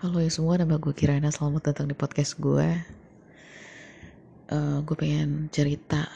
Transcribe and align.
Halo 0.00 0.16
ya 0.24 0.32
semua, 0.32 0.56
nama 0.56 0.80
gue 0.80 0.96
Kirana. 0.96 1.28
Selamat 1.28 1.60
datang 1.60 1.84
di 1.84 1.92
podcast 1.92 2.40
gue. 2.40 2.72
Uh, 4.48 4.80
gue 4.80 4.96
pengen 4.96 5.52
cerita 5.52 6.08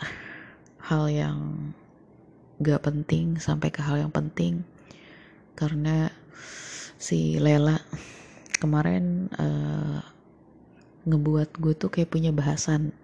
hal 0.88 1.12
yang 1.12 1.68
gak 2.64 2.80
penting 2.80 3.36
sampai 3.36 3.68
ke 3.68 3.84
hal 3.84 4.00
yang 4.00 4.08
penting 4.08 4.64
karena 5.52 6.08
si 6.96 7.36
Lela 7.36 7.76
kemarin 8.56 9.28
uh, 9.36 10.00
ngebuat 11.04 11.52
gue 11.60 11.76
tuh 11.76 11.92
kayak 11.92 12.08
punya 12.08 12.32
bahasan 12.32 12.96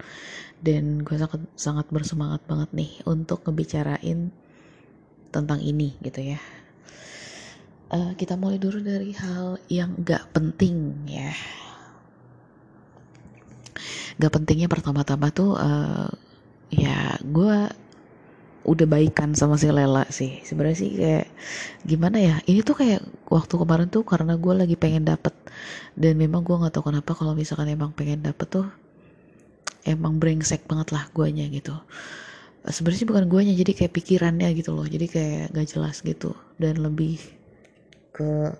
dan 0.64 1.04
gue 1.04 1.16
sangat 1.20 1.44
sangat 1.60 1.92
bersemangat 1.92 2.40
banget 2.48 2.72
nih 2.72 3.04
untuk 3.04 3.44
ngebicarain 3.44 4.32
tentang 5.28 5.60
ini 5.60 6.00
gitu 6.00 6.24
ya 6.24 6.40
uh, 7.90 8.12
kita 8.14 8.38
mulai 8.38 8.56
dulu 8.56 8.78
dari 8.80 9.12
hal 9.14 9.58
yang 9.66 9.94
gak 10.00 10.30
penting 10.34 11.06
ya. 11.10 11.34
Gak 14.20 14.32
pentingnya 14.32 14.68
pertama-tama 14.70 15.32
tuh 15.34 15.56
uh, 15.58 16.10
ya 16.70 17.18
gue 17.24 17.56
udah 18.60 18.86
baikan 18.86 19.32
sama 19.34 19.56
si 19.56 19.66
Lela 19.68 20.06
sih. 20.12 20.38
Sebenarnya 20.46 20.78
sih 20.78 20.90
kayak 20.94 21.26
gimana 21.82 22.16
ya 22.20 22.34
ini 22.46 22.60
tuh 22.62 22.76
kayak 22.78 23.02
waktu 23.26 23.54
kemarin 23.56 23.88
tuh 23.88 24.06
karena 24.06 24.36
gue 24.38 24.54
lagi 24.54 24.76
pengen 24.78 25.08
dapet. 25.08 25.32
Dan 25.96 26.20
memang 26.20 26.46
gue 26.46 26.54
nggak 26.54 26.72
tahu 26.76 26.92
kenapa 26.92 27.16
kalau 27.16 27.34
misalkan 27.34 27.68
emang 27.72 27.90
pengen 27.96 28.22
dapet 28.22 28.46
tuh 28.46 28.66
emang 29.88 30.20
brengsek 30.20 30.68
banget 30.68 30.92
lah 30.92 31.08
guanya 31.16 31.48
gitu. 31.48 31.72
Sebenarnya 32.60 33.08
bukan 33.08 33.24
guanya 33.32 33.56
jadi 33.56 33.72
kayak 33.72 33.92
pikirannya 33.96 34.52
gitu 34.52 34.76
loh. 34.76 34.84
Jadi 34.84 35.08
kayak 35.08 35.56
gak 35.56 35.64
jelas 35.64 36.04
gitu. 36.04 36.36
Dan 36.60 36.84
lebih 36.84 37.39
ke 38.20 38.52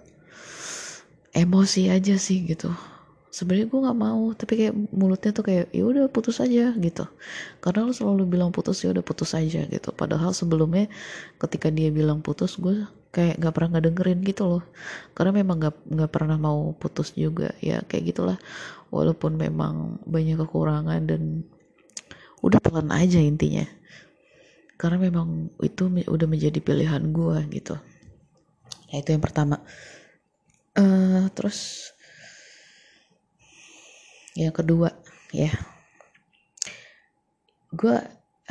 emosi 1.36 1.92
aja 1.92 2.16
sih 2.16 2.48
gitu. 2.48 2.72
Sebenarnya 3.30 3.70
gue 3.70 3.80
nggak 3.86 4.00
mau 4.00 4.34
tapi 4.34 4.52
kayak 4.58 4.74
mulutnya 4.90 5.30
tuh 5.30 5.44
kayak 5.46 5.70
ya 5.70 5.84
udah 5.86 6.08
putus 6.08 6.40
aja 6.40 6.72
gitu. 6.74 7.04
Karena 7.62 7.86
lo 7.86 7.92
selalu 7.94 8.26
bilang 8.26 8.50
putus 8.50 8.82
ya 8.82 8.90
udah 8.90 9.04
putus 9.04 9.36
aja 9.36 9.68
gitu. 9.68 9.92
Padahal 9.94 10.32
sebelumnya 10.34 10.88
ketika 11.38 11.68
dia 11.70 11.92
bilang 11.92 12.24
putus 12.24 12.56
gue 12.58 12.88
kayak 13.14 13.38
nggak 13.38 13.52
pernah 13.54 13.68
nggak 13.76 13.84
dengerin 13.92 14.20
gitu 14.26 14.42
loh. 14.48 14.64
Karena 15.14 15.44
memang 15.44 15.56
nggak 15.62 15.76
nggak 15.92 16.10
pernah 16.10 16.36
mau 16.40 16.72
putus 16.74 17.14
juga. 17.14 17.54
Ya 17.62 17.84
kayak 17.84 18.16
gitulah. 18.16 18.38
Walaupun 18.90 19.38
memang 19.38 20.02
banyak 20.08 20.40
kekurangan 20.40 21.06
dan 21.06 21.46
udah 22.42 22.58
telan 22.58 22.90
aja 22.90 23.22
intinya. 23.22 23.62
Karena 24.74 24.98
memang 24.98 25.54
itu 25.62 25.86
udah 25.86 26.26
menjadi 26.26 26.58
pilihan 26.58 27.14
gue 27.14 27.38
gitu 27.52 27.78
ya 28.90 28.98
itu 29.00 29.10
yang 29.14 29.22
pertama. 29.22 29.62
Uh, 30.74 31.26
terus 31.34 31.90
yang 34.34 34.54
kedua 34.54 34.94
ya. 35.34 35.50
Gue 37.70 37.96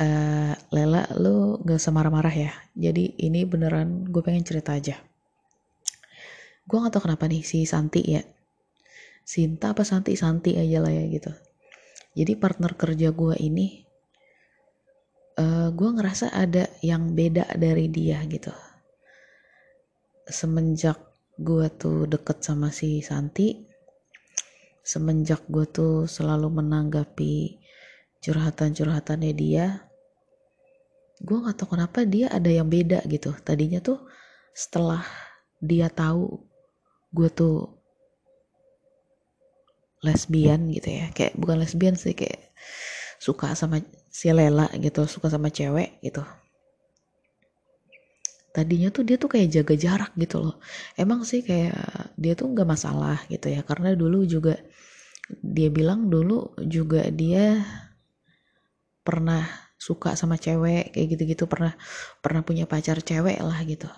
uh, 0.00 0.54
Lela 0.72 1.04
lu 1.20 1.60
gak 1.60 1.76
usah 1.76 1.92
marah-marah 1.92 2.32
ya. 2.32 2.52
Jadi 2.72 3.20
ini 3.20 3.44
beneran 3.44 4.08
gue 4.08 4.22
pengen 4.24 4.44
cerita 4.44 4.72
aja. 4.72 4.96
Gue 6.64 6.76
gak 6.80 6.96
tau 6.96 7.04
kenapa 7.04 7.28
nih 7.28 7.44
si 7.44 7.68
Santi 7.68 8.00
ya. 8.04 8.24
Sinta 9.24 9.76
apa 9.76 9.84
Santi? 9.84 10.16
Santi 10.16 10.56
aja 10.56 10.80
lah 10.80 10.92
ya 10.92 11.04
gitu. 11.06 11.30
Jadi 12.16 12.32
partner 12.34 12.74
kerja 12.74 13.12
gue 13.12 13.36
ini 13.38 13.84
uh, 15.38 15.68
gue 15.70 15.90
ngerasa 15.94 16.32
ada 16.34 16.68
yang 16.80 17.14
beda 17.14 17.54
dari 17.56 17.86
dia 17.88 18.20
gitu 18.26 18.52
semenjak 20.30 20.96
gue 21.36 21.66
tuh 21.74 22.06
deket 22.06 22.40
sama 22.40 22.72
si 22.72 23.02
Santi 23.04 23.66
semenjak 24.80 25.44
gue 25.46 25.66
tuh 25.68 26.08
selalu 26.08 26.48
menanggapi 26.62 27.60
curhatan-curhatannya 28.20 29.32
dia 29.36 29.90
gue 31.20 31.36
gak 31.36 31.56
tau 31.60 31.68
kenapa 31.76 32.08
dia 32.08 32.32
ada 32.32 32.48
yang 32.48 32.66
beda 32.66 33.04
gitu. 33.04 33.36
Tadinya 33.44 33.84
tuh 33.84 34.00
setelah 34.56 35.04
dia 35.60 35.92
tahu 35.92 36.40
gue 37.12 37.28
tuh 37.28 37.68
lesbian 40.00 40.72
gitu 40.72 40.88
ya 40.88 41.12
kayak 41.12 41.36
bukan 41.36 41.60
lesbian 41.60 41.92
sih 41.92 42.16
kayak 42.16 42.40
suka 43.20 43.52
sama 43.52 43.84
si 44.08 44.32
Lela 44.32 44.72
gitu 44.80 45.04
suka 45.04 45.28
sama 45.28 45.52
cewek 45.52 46.00
gitu 46.00 46.24
tadinya 48.50 48.90
tuh 48.90 49.06
dia 49.06 49.16
tuh 49.16 49.30
kayak 49.30 49.48
jaga 49.50 49.74
jarak 49.78 50.12
gitu 50.18 50.42
loh. 50.42 50.56
Emang 50.98 51.22
sih 51.22 51.40
kayak 51.46 51.76
dia 52.18 52.34
tuh 52.34 52.50
nggak 52.50 52.68
masalah 52.68 53.18
gitu 53.30 53.46
ya 53.50 53.62
karena 53.62 53.94
dulu 53.94 54.26
juga 54.26 54.58
dia 55.30 55.70
bilang 55.70 56.10
dulu 56.10 56.58
juga 56.66 57.06
dia 57.14 57.62
pernah 59.06 59.46
suka 59.80 60.12
sama 60.18 60.36
cewek 60.36 60.92
kayak 60.92 61.06
gitu-gitu 61.16 61.48
pernah 61.48 61.72
pernah 62.20 62.42
punya 62.44 62.66
pacar 62.66 63.00
cewek 63.00 63.38
lah 63.40 63.58
gitu. 63.64 63.88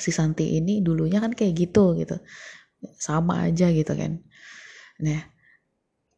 Si 0.00 0.10
Santi 0.10 0.58
ini 0.58 0.82
dulunya 0.82 1.22
kan 1.22 1.32
kayak 1.32 1.54
gitu 1.54 1.94
gitu. 1.96 2.18
Sama 2.98 3.46
aja 3.46 3.70
gitu 3.70 3.92
kan. 3.94 4.20
Nah 5.00 5.20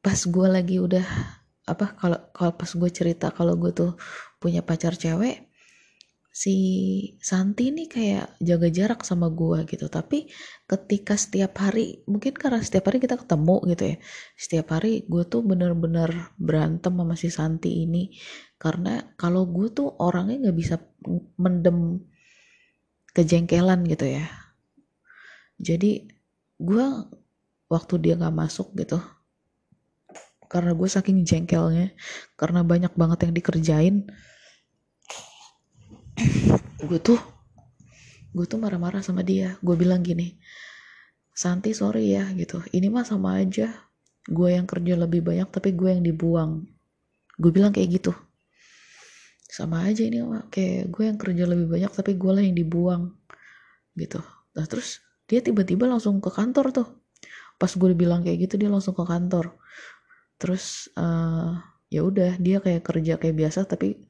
pas 0.02 0.18
gue 0.18 0.48
lagi 0.50 0.82
udah 0.82 1.06
apa 1.62 1.94
kalau 1.94 2.18
kalau 2.34 2.52
pas 2.58 2.70
gue 2.74 2.90
cerita 2.90 3.30
kalau 3.30 3.54
gue 3.54 3.70
tuh 3.70 3.94
punya 4.42 4.66
pacar 4.66 4.98
cewek 4.98 5.51
si 6.32 6.56
Santi 7.20 7.68
ini 7.68 7.84
kayak 7.84 8.40
jaga 8.40 8.72
jarak 8.72 9.00
sama 9.04 9.28
gue 9.28 9.68
gitu. 9.68 9.86
Tapi 9.92 10.32
ketika 10.64 11.14
setiap 11.20 11.60
hari 11.60 12.00
mungkin 12.08 12.32
karena 12.32 12.64
setiap 12.64 12.88
hari 12.88 12.98
kita 13.04 13.20
ketemu 13.20 13.56
gitu 13.76 13.84
ya 13.92 13.96
setiap 14.34 14.66
hari 14.72 15.04
gue 15.04 15.22
tuh 15.28 15.44
bener-bener 15.44 16.32
berantem 16.40 16.96
sama 16.96 17.14
si 17.20 17.28
Santi 17.28 17.84
ini. 17.84 18.16
Karena 18.56 19.04
kalau 19.20 19.44
gue 19.44 19.68
tuh 19.70 19.92
orangnya 20.00 20.48
nggak 20.48 20.56
bisa 20.56 20.80
mendem 21.36 22.00
kejengkelan 23.12 23.84
gitu 23.84 24.08
ya. 24.08 24.24
Jadi 25.60 26.08
gue 26.56 26.86
waktu 27.68 27.94
dia 28.00 28.14
nggak 28.16 28.36
masuk 28.36 28.72
gitu 28.76 29.00
karena 30.52 30.76
gue 30.76 30.84
saking 30.84 31.24
jengkelnya 31.24 31.96
karena 32.36 32.60
banyak 32.60 32.92
banget 32.92 33.24
yang 33.24 33.32
dikerjain 33.32 33.96
gue 36.82 36.98
tuh 37.00 37.20
gue 38.32 38.46
tuh 38.48 38.58
marah-marah 38.60 39.04
sama 39.04 39.20
dia. 39.20 39.60
Gue 39.60 39.76
bilang 39.76 40.00
gini 40.00 40.36
Santi 41.32 41.72
sorry 41.72 42.12
ya 42.12 42.28
gitu. 42.36 42.60
Ini 42.72 42.92
mah 42.92 43.08
sama 43.08 43.40
aja. 43.40 43.72
Gue 44.28 44.54
yang 44.54 44.68
kerja 44.68 44.94
lebih 44.94 45.24
banyak 45.24 45.48
tapi 45.48 45.72
gue 45.72 45.88
yang 45.88 46.04
dibuang. 46.04 46.68
Gue 47.40 47.50
bilang 47.50 47.72
kayak 47.72 48.00
gitu. 48.00 48.12
Sama 49.48 49.88
aja 49.88 50.04
ini 50.04 50.20
mah 50.24 50.48
kayak 50.52 50.92
gue 50.92 51.04
yang 51.08 51.18
kerja 51.20 51.44
lebih 51.48 51.66
banyak 51.68 51.92
tapi 51.92 52.16
gue 52.16 52.30
lah 52.32 52.44
yang 52.44 52.56
dibuang 52.56 53.16
gitu. 53.96 54.20
Nah 54.56 54.64
terus 54.68 55.00
dia 55.28 55.40
tiba-tiba 55.40 55.88
langsung 55.88 56.20
ke 56.20 56.28
kantor 56.28 56.72
tuh. 56.72 56.88
Pas 57.56 57.72
gue 57.72 57.92
bilang 57.96 58.20
kayak 58.24 58.48
gitu 58.48 58.60
dia 58.60 58.68
langsung 58.68 58.92
ke 58.92 59.04
kantor. 59.04 59.56
Terus 60.36 60.92
uh, 60.96 61.56
ya 61.88 62.00
udah 62.04 62.36
dia 62.40 62.60
kayak 62.60 62.84
kerja 62.84 63.16
kayak 63.20 63.36
biasa 63.36 63.64
tapi 63.68 64.04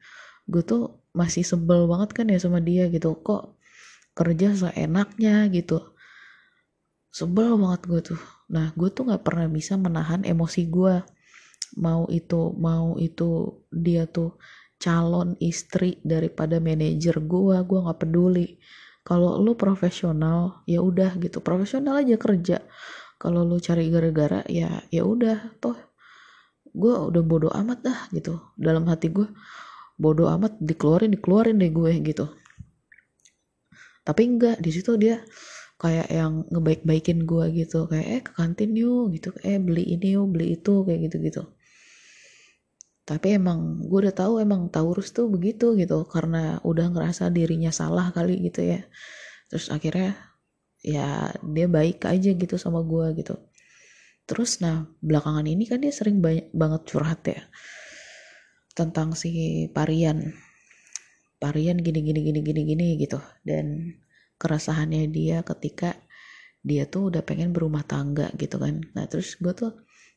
gue 0.46 0.62
tuh 0.62 1.01
masih 1.12 1.44
sebel 1.44 1.84
banget 1.88 2.10
kan 2.16 2.26
ya 2.28 2.38
sama 2.40 2.58
dia 2.60 2.88
gitu. 2.88 3.16
Kok 3.20 3.56
kerja 4.16 4.52
seenaknya 4.56 5.48
gitu. 5.52 5.92
Sebel 7.12 7.60
banget 7.60 7.82
gue 7.88 8.00
tuh. 8.12 8.22
Nah 8.52 8.72
gue 8.72 8.88
tuh 8.88 9.08
nggak 9.08 9.24
pernah 9.24 9.48
bisa 9.48 9.76
menahan 9.76 10.24
emosi 10.24 10.68
gue 10.68 11.04
mau 11.80 12.04
itu 12.12 12.52
mau 12.56 13.00
itu 13.00 13.64
dia 13.72 14.04
tuh 14.04 14.36
calon 14.76 15.40
istri 15.40 15.96
daripada 16.04 16.60
manajer 16.60 17.20
gue 17.20 17.56
gue 17.60 17.78
nggak 17.84 18.00
peduli. 18.00 18.56
Kalau 19.02 19.36
lu 19.40 19.52
profesional 19.58 20.64
ya 20.64 20.80
udah 20.80 21.18
gitu. 21.20 21.44
Profesional 21.44 22.00
aja 22.00 22.16
kerja. 22.16 22.58
Kalau 23.20 23.44
lu 23.44 23.60
cari 23.60 23.92
gara-gara 23.92 24.40
ya 24.48 24.82
ya 24.88 25.02
udah 25.04 25.58
toh. 25.60 25.76
Gue 26.72 26.96
udah 26.96 27.22
bodoh 27.24 27.52
amat 27.52 27.78
dah 27.84 28.00
gitu. 28.16 28.40
Dalam 28.56 28.88
hati 28.88 29.12
gue 29.12 29.28
bodoh 30.00 30.28
amat 30.32 30.56
dikeluarin 30.60 31.12
dikeluarin 31.12 31.56
deh 31.60 31.72
gue 31.72 31.92
gitu. 32.04 32.26
Tapi 34.02 34.22
enggak 34.26 34.58
di 34.58 34.70
situ 34.74 34.98
dia 34.98 35.22
kayak 35.78 36.08
yang 36.10 36.46
ngebaik-baikin 36.50 37.26
gue 37.26 37.44
gitu. 37.64 37.86
Kayak 37.90 38.06
eh 38.06 38.22
ke 38.22 38.32
kantin 38.34 38.72
yuk 38.74 39.14
gitu. 39.14 39.30
Eh 39.46 39.58
beli 39.58 39.84
ini 39.94 40.18
yuk 40.18 40.30
beli 40.32 40.58
itu 40.58 40.82
kayak 40.86 41.00
gitu 41.10 41.18
gitu 41.22 41.42
tapi 43.02 43.34
emang 43.34 43.82
gue 43.82 43.98
udah 44.08 44.14
tahu 44.14 44.38
emang 44.38 44.70
Taurus 44.70 45.10
tuh 45.10 45.26
begitu 45.26 45.74
gitu. 45.74 46.06
Karena 46.06 46.62
udah 46.62 46.86
ngerasa 46.94 47.28
dirinya 47.34 47.74
salah 47.74 48.14
kali 48.14 48.38
gitu 48.46 48.62
ya. 48.62 48.80
Terus 49.50 49.68
akhirnya 49.74 50.14
ya 50.82 51.30
dia 51.42 51.66
baik 51.66 52.06
aja 52.06 52.30
gitu 52.34 52.54
sama 52.58 52.80
gue 52.86 53.06
gitu. 53.18 53.34
Terus 54.24 54.62
nah 54.62 54.86
belakangan 55.02 55.44
ini 55.50 55.66
kan 55.66 55.82
dia 55.82 55.90
sering 55.90 56.22
banyak 56.22 56.54
banget 56.54 56.82
curhat 56.86 57.20
ya 57.26 57.42
tentang 58.72 59.12
si 59.12 59.66
Parian. 59.70 60.32
Parian 61.36 61.78
gini 61.80 62.00
gini 62.00 62.20
gini 62.22 62.40
gini 62.40 62.62
gini 62.64 62.88
gitu. 63.00 63.18
Dan 63.44 63.96
keresahannya 64.40 65.08
dia 65.10 65.44
ketika 65.44 65.96
dia 66.62 66.86
tuh 66.86 67.10
udah 67.10 67.22
pengen 67.26 67.50
berumah 67.50 67.84
tangga 67.84 68.30
gitu 68.38 68.56
kan. 68.56 68.80
Nah 68.94 69.04
terus 69.10 69.36
gue 69.38 69.52
tuh 69.52 69.72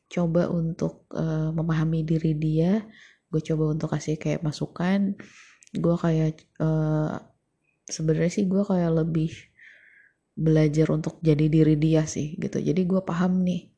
coba 0.06 0.48
untuk 0.54 1.10
uh, 1.14 1.50
memahami 1.52 2.06
diri 2.06 2.38
dia. 2.38 2.86
Gue 3.30 3.42
coba 3.42 3.74
untuk 3.74 3.92
kasih 3.92 4.16
kayak 4.22 4.46
masukan. 4.46 5.18
Gue 5.76 5.96
kayak 5.98 6.46
uh, 6.62 7.20
sebenarnya 7.90 8.32
sih 8.32 8.46
gue 8.48 8.64
kayak 8.64 8.92
lebih 9.04 9.34
belajar 10.36 10.92
untuk 10.92 11.20
jadi 11.20 11.48
diri 11.50 11.76
dia 11.76 12.06
sih 12.06 12.38
gitu. 12.38 12.62
Jadi 12.62 12.82
gue 12.86 13.02
paham 13.02 13.42
nih 13.42 13.76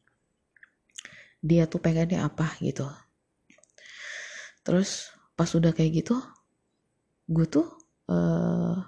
dia 1.42 1.70
tuh 1.70 1.80
pengennya 1.80 2.26
apa 2.26 2.58
gitu 2.60 2.90
terus 4.68 5.16
pas 5.40 5.48
udah 5.48 5.72
kayak 5.72 6.04
gitu 6.04 6.19
gue 7.31 7.48
tuh 7.48 7.68
uh, 8.12 8.84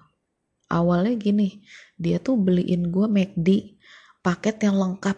awalnya 0.68 1.16
gini 1.16 1.64
dia 1.96 2.20
tuh 2.20 2.36
beliin 2.36 2.92
gue 2.92 3.08
McD 3.08 3.80
paket 4.20 4.62
yang 4.68 4.78
lengkap. 4.78 5.18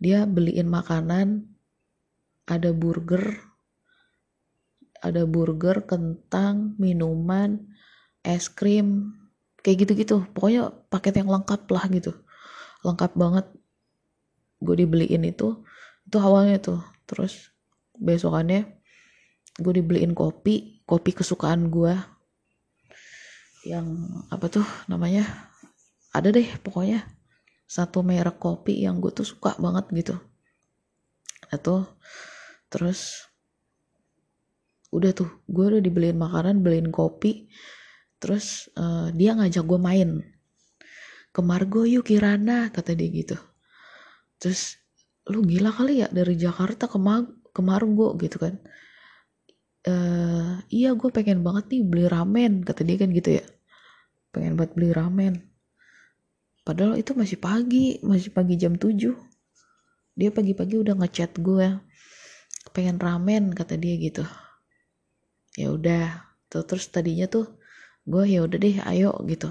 Dia 0.00 0.24
beliin 0.24 0.70
makanan 0.70 1.44
ada 2.48 2.72
burger 2.72 3.36
ada 5.00 5.24
burger 5.24 5.84
kentang 5.88 6.76
minuman 6.76 7.56
es 8.24 8.48
krim 8.48 9.16
kayak 9.60 9.84
gitu-gitu. 9.86 10.24
Pokoknya 10.32 10.72
paket 10.88 11.20
yang 11.20 11.28
lengkap 11.28 11.68
lah 11.68 11.84
gitu. 11.92 12.12
Lengkap 12.84 13.12
banget. 13.16 13.46
Gue 14.60 14.76
dibeliin 14.80 15.24
itu 15.28 15.60
itu 16.08 16.16
awalnya 16.16 16.56
tuh. 16.60 16.80
Terus 17.04 17.52
besokannya 18.00 18.79
gue 19.58 19.72
dibeliin 19.82 20.14
kopi 20.14 20.80
kopi 20.90 21.10
kesukaan 21.14 21.70
gue 21.70 21.94
yang 23.62 23.86
apa 24.32 24.50
tuh 24.50 24.66
namanya? 24.90 25.22
Ada 26.10 26.34
deh 26.34 26.48
pokoknya. 26.64 27.06
Satu 27.70 28.02
merek 28.02 28.42
kopi 28.42 28.82
yang 28.82 28.98
gue 28.98 29.14
tuh 29.14 29.22
suka 29.22 29.54
banget 29.62 29.86
gitu. 29.94 30.16
Atau 31.54 31.86
terus 32.66 33.30
udah 34.90 35.14
tuh 35.14 35.30
gue 35.46 35.64
udah 35.76 35.82
dibeliin 35.82 36.18
makanan 36.18 36.64
beliin 36.64 36.90
kopi. 36.90 37.46
Terus 38.18 38.68
uh, 38.74 39.12
dia 39.14 39.36
ngajak 39.38 39.62
gue 39.62 39.78
main. 39.78 40.10
Ke 41.30 41.40
Margo 41.46 41.86
yuk 41.86 42.10
Kirana 42.10 42.74
kata 42.74 42.98
dia 42.98 43.06
gitu. 43.06 43.38
Terus 44.42 44.80
lu 45.30 45.46
gila 45.46 45.70
kali 45.70 46.02
ya 46.02 46.08
dari 46.10 46.34
Jakarta 46.34 46.90
ke 46.90 46.98
Mag 46.98 47.30
ke 47.54 47.60
Margo 47.62 48.18
gitu 48.18 48.40
kan 48.40 48.58
uh, 49.86 50.60
iya 50.68 50.92
gue 50.92 51.10
pengen 51.12 51.40
banget 51.40 51.72
nih 51.72 51.82
beli 51.86 52.04
ramen 52.10 52.64
kata 52.66 52.84
dia 52.84 52.96
kan 53.00 53.10
gitu 53.14 53.40
ya. 53.40 53.44
Pengen 54.34 54.58
buat 54.58 54.74
beli 54.76 54.90
ramen. 54.92 55.40
Padahal 56.66 57.00
itu 57.00 57.16
masih 57.16 57.40
pagi 57.40 57.98
masih 58.04 58.30
pagi 58.34 58.54
jam 58.60 58.76
7 58.76 59.30
dia 60.20 60.28
pagi-pagi 60.28 60.76
udah 60.76 61.00
ngechat 61.00 61.40
gue 61.40 61.80
pengen 62.76 63.00
ramen 63.00 63.56
kata 63.56 63.80
dia 63.80 63.96
gitu. 63.96 64.24
Ya 65.56 65.72
udah 65.72 66.28
terus 66.50 66.90
tadinya 66.92 67.24
tuh 67.30 67.56
gue 68.04 68.24
ya 68.26 68.44
udah 68.44 68.58
deh 68.60 68.76
ayo 68.84 69.16
gitu. 69.24 69.48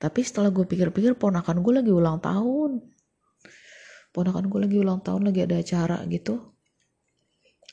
Tapi 0.00 0.24
setelah 0.24 0.48
gue 0.48 0.64
pikir-pikir 0.64 1.20
ponakan 1.20 1.60
gue 1.60 1.72
lagi 1.84 1.92
ulang 1.92 2.16
tahun. 2.22 2.80
Ponakan 4.10 4.48
gue 4.48 4.60
lagi 4.64 4.76
ulang 4.80 5.04
tahun 5.04 5.28
lagi 5.28 5.44
ada 5.44 5.60
acara 5.60 5.98
gitu. 6.08 6.40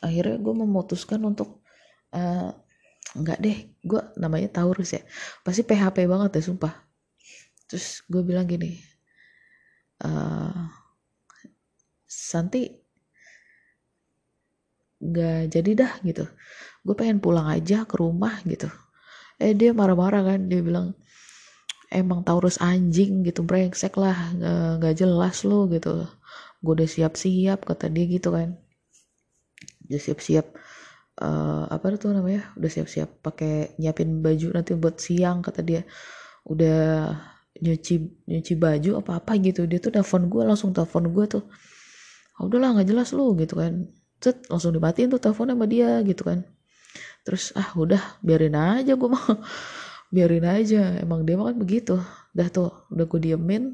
Akhirnya 0.04 0.38
gue 0.38 0.54
memutuskan 0.54 1.24
untuk 1.24 1.64
uh, 2.18 2.50
nggak 3.14 3.40
deh 3.40 3.58
gue 3.86 4.02
namanya 4.18 4.50
Taurus 4.50 4.98
ya. 4.98 5.02
Pasti 5.46 5.62
PHP 5.62 6.10
banget 6.10 6.42
ya 6.42 6.44
sumpah. 6.50 6.74
Terus 7.70 8.02
gue 8.10 8.26
bilang 8.26 8.50
gini 8.50 8.80
uh, 10.04 10.70
Santi 12.08 12.64
nggak 14.98 15.54
jadi 15.54 15.72
dah 15.78 15.94
gitu. 16.02 16.26
Gue 16.82 16.96
pengen 16.98 17.22
pulang 17.22 17.46
aja 17.46 17.86
ke 17.86 17.96
rumah 18.02 18.42
gitu. 18.46 18.70
Eh 19.38 19.54
dia 19.54 19.70
marah-marah 19.76 20.26
kan 20.26 20.50
dia 20.50 20.62
bilang 20.66 20.98
emang 21.94 22.26
Taurus 22.26 22.58
anjing 22.58 23.22
gitu 23.24 23.46
brengsek 23.46 23.96
lah 23.96 24.34
nggak 24.82 24.98
jelas 24.98 25.46
lo 25.46 25.70
gitu. 25.70 26.10
Gue 26.64 26.74
udah 26.74 26.90
siap-siap 26.90 27.64
kata 27.68 27.94
dia 27.94 28.06
gitu 28.10 28.34
kan. 28.34 28.58
Udah 29.88 30.02
siap-siap 30.02 30.46
uh, 31.22 31.66
apa 31.70 31.98
tuh 31.98 32.14
namanya? 32.14 32.54
Udah 32.58 32.70
siap-siap 32.70 33.22
pakai 33.26 33.78
nyiapin 33.82 34.22
baju 34.22 34.48
nanti 34.54 34.78
buat 34.78 34.98
siang 35.02 35.42
kata 35.42 35.62
dia. 35.66 35.82
Udah 36.48 37.12
nyuci 37.58 38.26
nyuci 38.30 38.54
baju 38.58 39.02
apa 39.02 39.12
apa 39.22 39.32
gitu. 39.42 39.66
Dia 39.66 39.82
tuh 39.82 39.92
telepon 39.94 40.30
gue 40.30 40.44
langsung 40.46 40.72
telepon 40.74 41.10
gue 41.10 41.26
tuh. 41.26 41.44
Oh, 42.38 42.46
udahlah 42.50 42.78
nggak 42.78 42.88
jelas 42.90 43.10
lu 43.18 43.34
gitu 43.38 43.58
kan. 43.58 43.90
Set 44.22 44.46
langsung 44.50 44.74
dimatiin 44.74 45.14
tuh 45.14 45.22
teleponnya 45.22 45.54
sama 45.58 45.66
dia 45.70 46.02
gitu 46.06 46.22
kan. 46.26 46.46
Terus 47.26 47.52
ah 47.58 47.70
udah 47.78 48.02
biarin 48.22 48.56
aja 48.58 48.94
gue 48.94 49.10
mau 49.10 49.22
biarin 50.16 50.46
aja 50.46 51.02
emang 51.02 51.26
dia 51.26 51.38
kan 51.38 51.58
begitu. 51.58 51.96
Dah 52.34 52.48
tuh 52.54 52.70
udah 52.94 53.06
gue 53.10 53.20
diemin. 53.22 53.74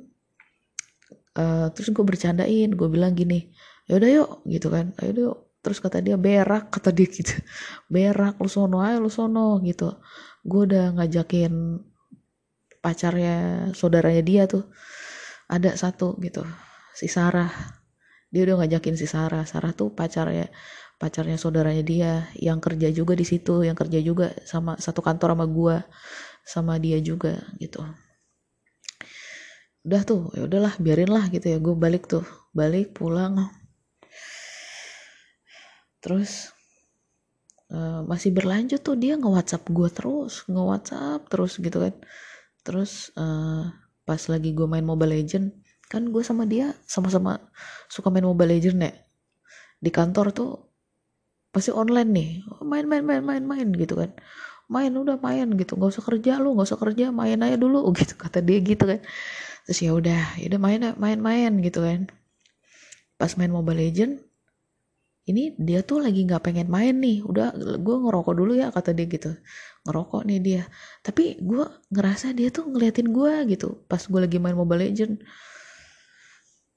Uh, 1.34 1.66
terus 1.74 1.90
gue 1.90 2.06
bercandain 2.06 2.70
gue 2.70 2.88
bilang 2.94 3.18
gini 3.18 3.50
yaudah 3.90 4.10
yuk 4.10 4.30
gitu 4.48 4.68
kan. 4.72 4.96
Ayo 5.02 5.12
yuk 5.12 5.38
terus 5.64 5.80
kata 5.80 6.04
dia 6.04 6.20
berak 6.20 6.70
kata 6.76 6.92
dia 6.92 7.08
gitu. 7.08 7.32
Berak 7.94 8.36
lu 8.44 8.52
sono 8.52 8.84
ayo 8.84 9.00
lu 9.00 9.08
sono 9.08 9.64
gitu. 9.64 9.96
Gue 10.44 10.68
udah 10.68 10.92
ngajakin 11.00 11.80
pacarnya 12.84 13.72
saudaranya 13.72 14.20
dia 14.20 14.44
tuh. 14.44 14.68
Ada 15.48 15.80
satu 15.80 16.20
gitu 16.20 16.44
si 16.92 17.08
Sarah. 17.08 17.50
Dia 18.28 18.44
udah 18.44 18.68
ngajakin 18.68 19.00
si 19.00 19.08
Sarah. 19.08 19.48
Sarah 19.48 19.72
tuh 19.72 19.96
pacarnya 19.96 20.52
pacarnya 21.00 21.40
saudaranya 21.40 21.84
dia 21.84 22.12
yang 22.38 22.60
kerja 22.60 22.92
juga 22.92 23.16
di 23.16 23.26
situ 23.28 23.64
yang 23.64 23.76
kerja 23.76 24.00
juga 24.04 24.32
sama 24.48 24.80
satu 24.80 25.04
kantor 25.04 25.36
sama 25.36 25.46
gue 25.48 25.76
sama 26.44 26.74
dia 26.76 27.00
juga 27.00 27.40
gitu. 27.64 27.88
Udah 29.88 30.02
tuh 30.04 30.28
ya 30.36 30.44
udahlah 30.44 30.76
biarin 30.76 31.12
lah 31.12 31.32
gitu 31.32 31.48
ya 31.48 31.58
gue 31.64 31.76
balik 31.76 32.12
tuh. 32.12 32.28
Balik 32.52 33.00
pulang 33.00 33.63
terus 36.04 36.52
uh, 37.72 38.04
masih 38.04 38.36
berlanjut 38.36 38.84
tuh 38.84 39.00
dia 39.00 39.16
nge 39.16 39.30
WhatsApp 39.30 39.64
gue 39.72 39.90
terus 39.90 40.44
nge 40.46 40.64
WhatsApp 40.64 41.22
terus 41.32 41.54
gitu 41.58 41.78
kan. 41.80 41.94
Terus 42.64 43.12
uh, 43.16 43.72
pas 44.04 44.22
lagi 44.28 44.52
gue 44.52 44.68
main 44.68 44.84
Mobile 44.84 45.16
Legend 45.20 45.52
kan 45.88 46.10
gue 46.10 46.24
sama 46.26 46.50
dia 46.50 46.74
sama-sama 46.90 47.38
suka 47.86 48.10
main 48.10 48.26
Mobile 48.26 48.58
Legend 48.58 48.78
ya 48.82 48.94
di 49.78 49.92
kantor 49.94 50.32
tuh 50.36 50.52
pasti 51.54 51.72
online 51.74 52.10
nih. 52.12 52.30
Main 52.64 52.86
main 52.88 53.04
main 53.04 53.24
main 53.24 53.44
main 53.44 53.68
gitu 53.76 54.00
kan. 54.00 54.12
Main 54.72 54.92
udah 54.96 55.20
main 55.20 55.48
gitu. 55.60 55.76
Nggak 55.76 56.00
usah 56.00 56.04
kerja 56.06 56.32
lu 56.40 56.56
nggak 56.56 56.68
usah 56.72 56.80
kerja 56.80 57.06
main 57.12 57.40
aja 57.44 57.58
dulu 57.60 57.88
gitu 58.00 58.16
kata 58.20 58.40
dia 58.44 58.60
gitu 58.64 58.84
kan. 58.88 59.00
Terus 59.68 59.80
ya 59.80 59.92
udah 59.96 60.40
ya 60.40 60.46
udah 60.52 60.62
main 60.62 60.82
main 61.00 61.20
main 61.20 61.52
gitu 61.64 61.84
kan. 61.84 62.10
Pas 63.20 63.32
main 63.40 63.52
Mobile 63.52 63.80
Legend 63.80 64.33
ini 65.24 65.56
dia 65.56 65.80
tuh 65.88 66.04
lagi 66.04 66.28
nggak 66.28 66.44
pengen 66.44 66.68
main 66.68 67.00
nih 67.00 67.24
udah 67.24 67.56
gue 67.80 67.96
ngerokok 68.04 68.34
dulu 68.36 68.60
ya 68.60 68.68
kata 68.76 68.92
dia 68.92 69.08
gitu. 69.08 69.32
Ngerokok 69.88 70.22
nih 70.28 70.40
dia. 70.44 70.64
Tapi 71.00 71.40
gue 71.40 71.64
ngerasa 71.92 72.36
dia 72.36 72.52
tuh 72.52 72.68
ngeliatin 72.68 73.08
gue 73.16 73.34
gitu 73.56 73.88
pas 73.88 74.04
gue 74.04 74.20
lagi 74.20 74.38
main 74.44 74.56
Mobile 74.56 74.84
Legend 74.92 75.24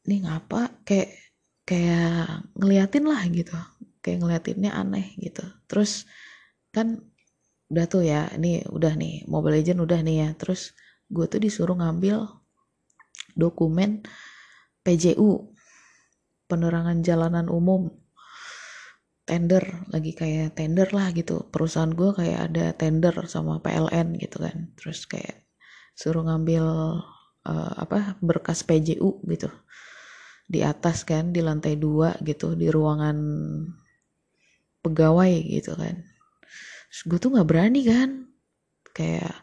nih 0.06 0.18
ngapa? 0.22 0.86
Kayak 0.86 1.10
kayak 1.66 2.46
ngeliatin 2.54 3.04
lah 3.10 3.22
gitu 3.26 3.58
kayak 3.98 4.18
ngeliatinnya 4.22 4.70
aneh 4.78 5.18
gitu. 5.18 5.42
Terus 5.66 6.06
kan 6.70 7.02
udah 7.66 7.86
tuh 7.90 8.06
ya 8.06 8.30
ini 8.38 8.62
udah 8.70 8.94
nih 8.94 9.26
Mobile 9.26 9.58
Legend 9.58 9.82
udah 9.82 9.98
nih 10.06 10.16
ya. 10.22 10.28
Terus 10.38 10.70
gue 11.10 11.26
tuh 11.26 11.42
disuruh 11.42 11.74
ngambil 11.74 12.30
dokumen 13.34 14.06
PJU 14.86 15.50
penerangan 16.46 17.02
jalanan 17.02 17.50
umum 17.50 17.90
tender 19.26 19.82
lagi 19.90 20.14
kayak 20.14 20.54
tender 20.54 20.88
lah 20.94 21.10
gitu. 21.10 21.50
Perusahaan 21.50 21.90
gue 21.90 22.14
kayak 22.14 22.40
ada 22.54 22.72
tender 22.78 23.12
sama 23.26 23.58
PLN 23.58 24.16
gitu 24.22 24.38
kan. 24.40 24.70
Terus 24.78 25.04
kayak 25.10 25.42
suruh 25.98 26.22
ngambil 26.22 26.64
uh, 27.42 27.72
apa 27.74 28.16
berkas 28.22 28.62
PJU 28.62 29.26
gitu. 29.26 29.50
Di 30.46 30.62
atas 30.62 31.02
kan 31.02 31.34
di 31.34 31.42
lantai 31.42 31.74
dua 31.74 32.14
gitu 32.22 32.54
di 32.54 32.70
ruangan 32.70 33.18
pegawai 34.86 35.34
gitu 35.50 35.74
kan. 35.74 36.06
Gue 37.04 37.18
tuh 37.18 37.34
nggak 37.34 37.48
berani 37.50 37.82
kan. 37.82 38.30
Kayak 38.94 39.34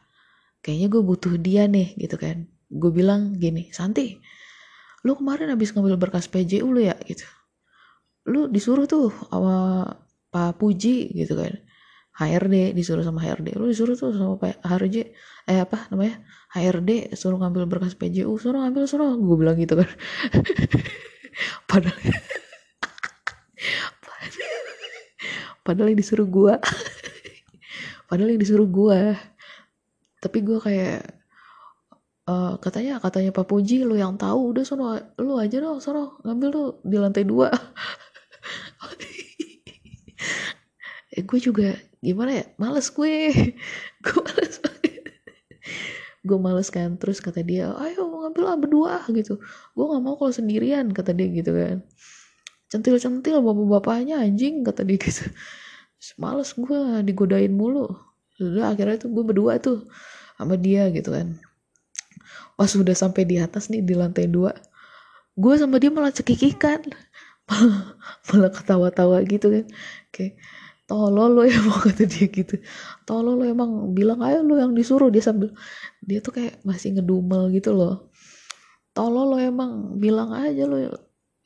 kayaknya 0.63 0.87
gue 0.89 1.03
butuh 1.03 1.35
dia 1.35 1.67
nih 1.67 1.99
gitu 1.99 2.15
kan. 2.15 2.47
Gue 2.71 2.89
bilang 2.89 3.35
gini 3.37 3.69
Santi 3.75 4.17
lu 5.03 5.19
kemarin 5.19 5.51
habis 5.51 5.75
ngambil 5.75 5.99
berkas 5.99 6.31
PJU 6.31 6.71
lu 6.71 6.79
ya? 6.79 6.95
Gitu 7.03 7.27
lu 8.29 8.47
disuruh 8.47 8.87
tuh 8.87 9.11
sama 9.27 9.83
Pak 10.31 10.59
Puji 10.59 11.11
gitu 11.13 11.35
kan. 11.35 11.53
HRD 12.13 12.77
disuruh 12.77 13.01
sama 13.01 13.25
HRD 13.25 13.57
lu 13.57 13.65
disuruh 13.65 13.97
tuh 13.97 14.13
sama 14.13 14.37
Pak 14.37 14.61
HRD 14.61 15.17
eh 15.49 15.65
apa 15.65 15.89
namanya 15.89 16.21
HRD 16.53 17.17
suruh 17.17 17.41
ngambil 17.41 17.65
berkas 17.65 17.97
PJU 17.97 18.37
suruh 18.37 18.61
ngambil 18.61 18.85
suruh 18.85 19.17
gue 19.17 19.35
bilang 19.37 19.57
gitu 19.57 19.81
kan. 19.81 19.89
Padahal 21.69 21.97
padahal 25.65 25.89
yang 25.89 25.97
disuruh 25.97 26.29
gue 26.29 26.53
padahal 28.11 28.29
yang 28.35 28.41
disuruh 28.43 28.69
gue 28.69 29.17
tapi 30.21 30.37
gue 30.45 30.61
kayak 30.61 31.23
uh, 32.27 32.55
katanya 32.59 32.99
katanya 32.99 33.31
Pak 33.35 33.45
Puji 33.47 33.83
lu 33.83 33.99
yang 33.99 34.15
tahu. 34.15 34.55
Udah 34.55 34.63
sono 34.63 34.95
lu 35.19 35.35
aja 35.35 35.59
dong 35.59 35.83
sono 35.83 36.19
ngambil 36.23 36.49
tuh 36.53 36.67
di 36.87 36.95
lantai 36.95 37.27
dua 37.27 37.51
eh, 41.13 41.23
gue 41.23 41.39
juga 41.39 41.77
gimana 42.01 42.43
ya? 42.43 42.45
Males 42.57 42.89
gue. 42.89 43.31
Gue 44.03 44.21
males 44.25 44.55
gue 46.23 46.39
males 46.39 46.69
kan. 46.71 46.95
Terus 46.95 47.19
kata 47.19 47.43
dia 47.43 47.75
ayo 47.75 48.07
ngambil 48.07 48.43
lah 48.47 48.55
berdua 48.55 48.95
gitu. 49.11 49.43
Gue 49.75 49.85
nggak 49.85 50.01
mau 50.03 50.15
kalau 50.15 50.31
sendirian 50.31 50.87
kata 50.95 51.11
dia 51.11 51.27
gitu 51.29 51.51
kan. 51.51 51.77
Centil-centil 52.71 53.43
bapak-bapaknya 53.43 54.23
anjing 54.23 54.63
kata 54.63 54.87
dia 54.87 54.97
gitu. 54.97 55.27
Males 56.15 56.55
gue 56.55 56.79
digodain 57.03 57.51
mulu. 57.51 57.91
Udah 58.39 58.71
akhirnya 58.73 59.03
tuh 59.03 59.11
gue 59.11 59.23
berdua 59.23 59.59
tuh 59.59 59.83
sama 60.39 60.55
dia 60.55 60.87
gitu 60.95 61.11
kan. 61.11 61.35
Pas 62.55 62.71
udah 62.71 62.95
sampai 62.95 63.27
di 63.27 63.37
atas 63.43 63.67
nih 63.67 63.83
di 63.83 63.93
lantai 63.93 64.31
dua 64.31 64.55
gue 65.33 65.53
sama 65.57 65.81
dia 65.81 65.89
malah 65.89 66.13
cekikikan. 66.13 66.93
Malah 68.31 68.51
ketawa-tawa 68.55 69.19
gitu 69.27 69.51
kan. 69.51 69.65
Kayak 70.13 70.39
tolol 70.83 71.31
lo 71.39 71.41
emang 71.47 71.79
kata 71.85 72.03
dia 72.05 72.27
gitu. 72.27 72.59
Tolol 73.07 73.39
lo 73.39 73.45
emang 73.47 73.91
bilang 73.95 74.19
ayo 74.23 74.43
lo 74.43 74.59
yang 74.59 74.75
disuruh 74.75 75.09
dia 75.09 75.23
sambil 75.23 75.51
dia 76.03 76.19
tuh 76.19 76.35
kayak 76.35 76.59
masih 76.67 76.95
ngedumel 76.99 77.49
gitu 77.55 77.71
loh. 77.71 78.11
Tolol 78.91 79.35
lo 79.35 79.37
emang 79.39 79.97
bilang 79.97 80.35
aja 80.35 80.67
lo 80.67 80.77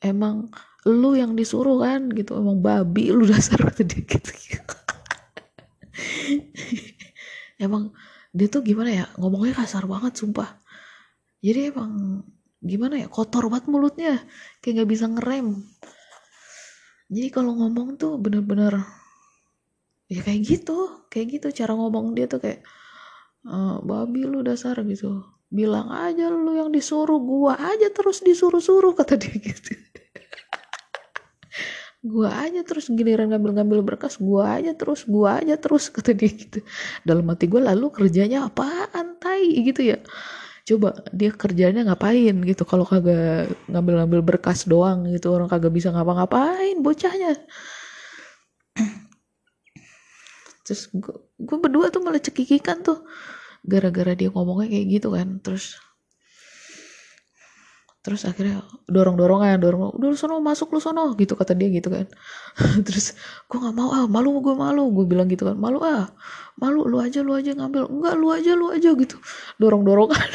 emang 0.02 0.50
lu 0.86 1.14
yang 1.14 1.34
disuruh 1.38 1.80
kan 1.82 2.10
gitu. 2.12 2.38
Emang 2.38 2.58
babi 2.60 3.10
lu 3.14 3.24
dasar 3.32 3.58
kata 3.62 3.82
dia 3.86 4.02
gitu. 4.02 4.30
Emang 7.58 7.90
dia 8.30 8.46
tuh 8.46 8.62
gimana 8.62 8.90
ya 8.94 9.04
ngomongnya 9.18 9.58
kasar 9.58 9.82
banget 9.90 10.14
sumpah. 10.14 10.62
Jadi 11.42 11.74
emang 11.74 12.22
gimana 12.62 13.02
ya 13.02 13.10
kotor 13.10 13.50
banget 13.50 13.66
mulutnya. 13.66 14.14
Kayak 14.62 14.82
nggak 14.82 14.90
bisa 14.94 15.06
ngerem. 15.10 15.58
Jadi 17.08 17.28
kalau 17.34 17.56
ngomong 17.58 17.98
tuh 17.98 18.14
bener-bener 18.20 18.78
ya 20.08 20.20
kayak 20.24 20.40
gitu 20.44 21.04
kayak 21.12 21.38
gitu 21.38 21.64
cara 21.64 21.76
ngomong 21.76 22.16
dia 22.16 22.24
tuh 22.24 22.40
kayak 22.40 22.64
e, 23.44 23.56
babi 23.84 24.24
lu 24.24 24.40
dasar 24.40 24.80
gitu. 24.88 25.24
Bilang 25.48 25.88
aja 25.92 26.28
lu 26.28 26.56
yang 26.56 26.72
disuruh 26.72 27.20
gua 27.20 27.56
aja 27.56 27.88
terus 27.92 28.20
disuruh-suruh 28.24 28.92
kata 28.96 29.16
dia 29.20 29.36
gitu. 29.48 29.72
Gua 31.98 32.30
aja 32.30 32.62
terus 32.64 32.88
giliran 32.88 33.28
ngambil-ngambil 33.32 33.84
berkas 33.84 34.16
gua 34.20 34.60
aja 34.60 34.72
terus 34.72 35.04
gua 35.04 35.40
aja 35.44 35.56
terus 35.60 35.92
kata 35.92 36.12
dia 36.16 36.32
gitu. 36.32 36.60
Dalam 37.04 37.28
hati 37.28 37.44
gua 37.48 37.72
lalu 37.72 37.92
kerjanya 37.92 38.48
apaan 38.48 39.16
tai? 39.20 39.44
Gitu 39.60 39.92
ya. 39.92 39.98
Coba 40.68 41.00
dia 41.16 41.32
kerjanya 41.32 41.80
ngapain 41.88 42.36
gitu 42.44 42.64
kalau 42.68 42.84
kagak 42.84 43.48
ngambil-ngambil 43.72 44.20
berkas 44.20 44.68
doang 44.68 45.08
gitu 45.08 45.32
orang 45.32 45.48
kagak 45.48 45.72
bisa 45.72 45.88
ngapa-ngapain 45.88 46.76
bocahnya 46.84 47.40
terus 50.68 50.92
gue 51.40 51.58
berdua 51.64 51.88
tuh 51.88 52.04
malah 52.04 52.20
cekikikan 52.20 52.84
tuh. 52.84 53.08
Gara-gara 53.64 54.12
dia 54.12 54.28
ngomongnya 54.28 54.68
kayak 54.68 54.86
gitu 55.00 55.08
kan. 55.16 55.40
Terus 55.40 55.80
terus 57.98 58.24
akhirnya 58.24 58.64
dorong 58.88 59.20
dorongan 59.20 59.58
dorong 59.60 59.92
udah 59.92 60.08
lu 60.08 60.16
sono 60.16 60.40
masuk 60.40 60.72
lu 60.72 60.80
sono 60.80 61.12
gitu 61.16 61.32
kata 61.32 61.56
dia 61.56 61.72
gitu 61.72 61.88
kan. 61.88 62.04
Terus 62.86 63.16
gue 63.48 63.58
nggak 63.58 63.74
mau 63.74 63.90
ah 63.96 64.04
malu 64.04 64.38
gue 64.44 64.54
malu 64.54 64.92
gue 64.92 65.04
bilang 65.08 65.28
gitu 65.32 65.48
kan. 65.48 65.56
Malu 65.56 65.80
ah 65.80 66.12
malu 66.60 66.84
lu 66.84 67.00
aja 67.00 67.24
lu 67.24 67.32
aja 67.32 67.56
ngambil. 67.56 67.88
Enggak 67.88 68.14
lu 68.20 68.26
aja 68.28 68.52
lu 68.52 68.66
aja 68.68 68.92
gitu. 68.92 69.16
Dorong 69.56 69.88
dorongan 69.88 70.28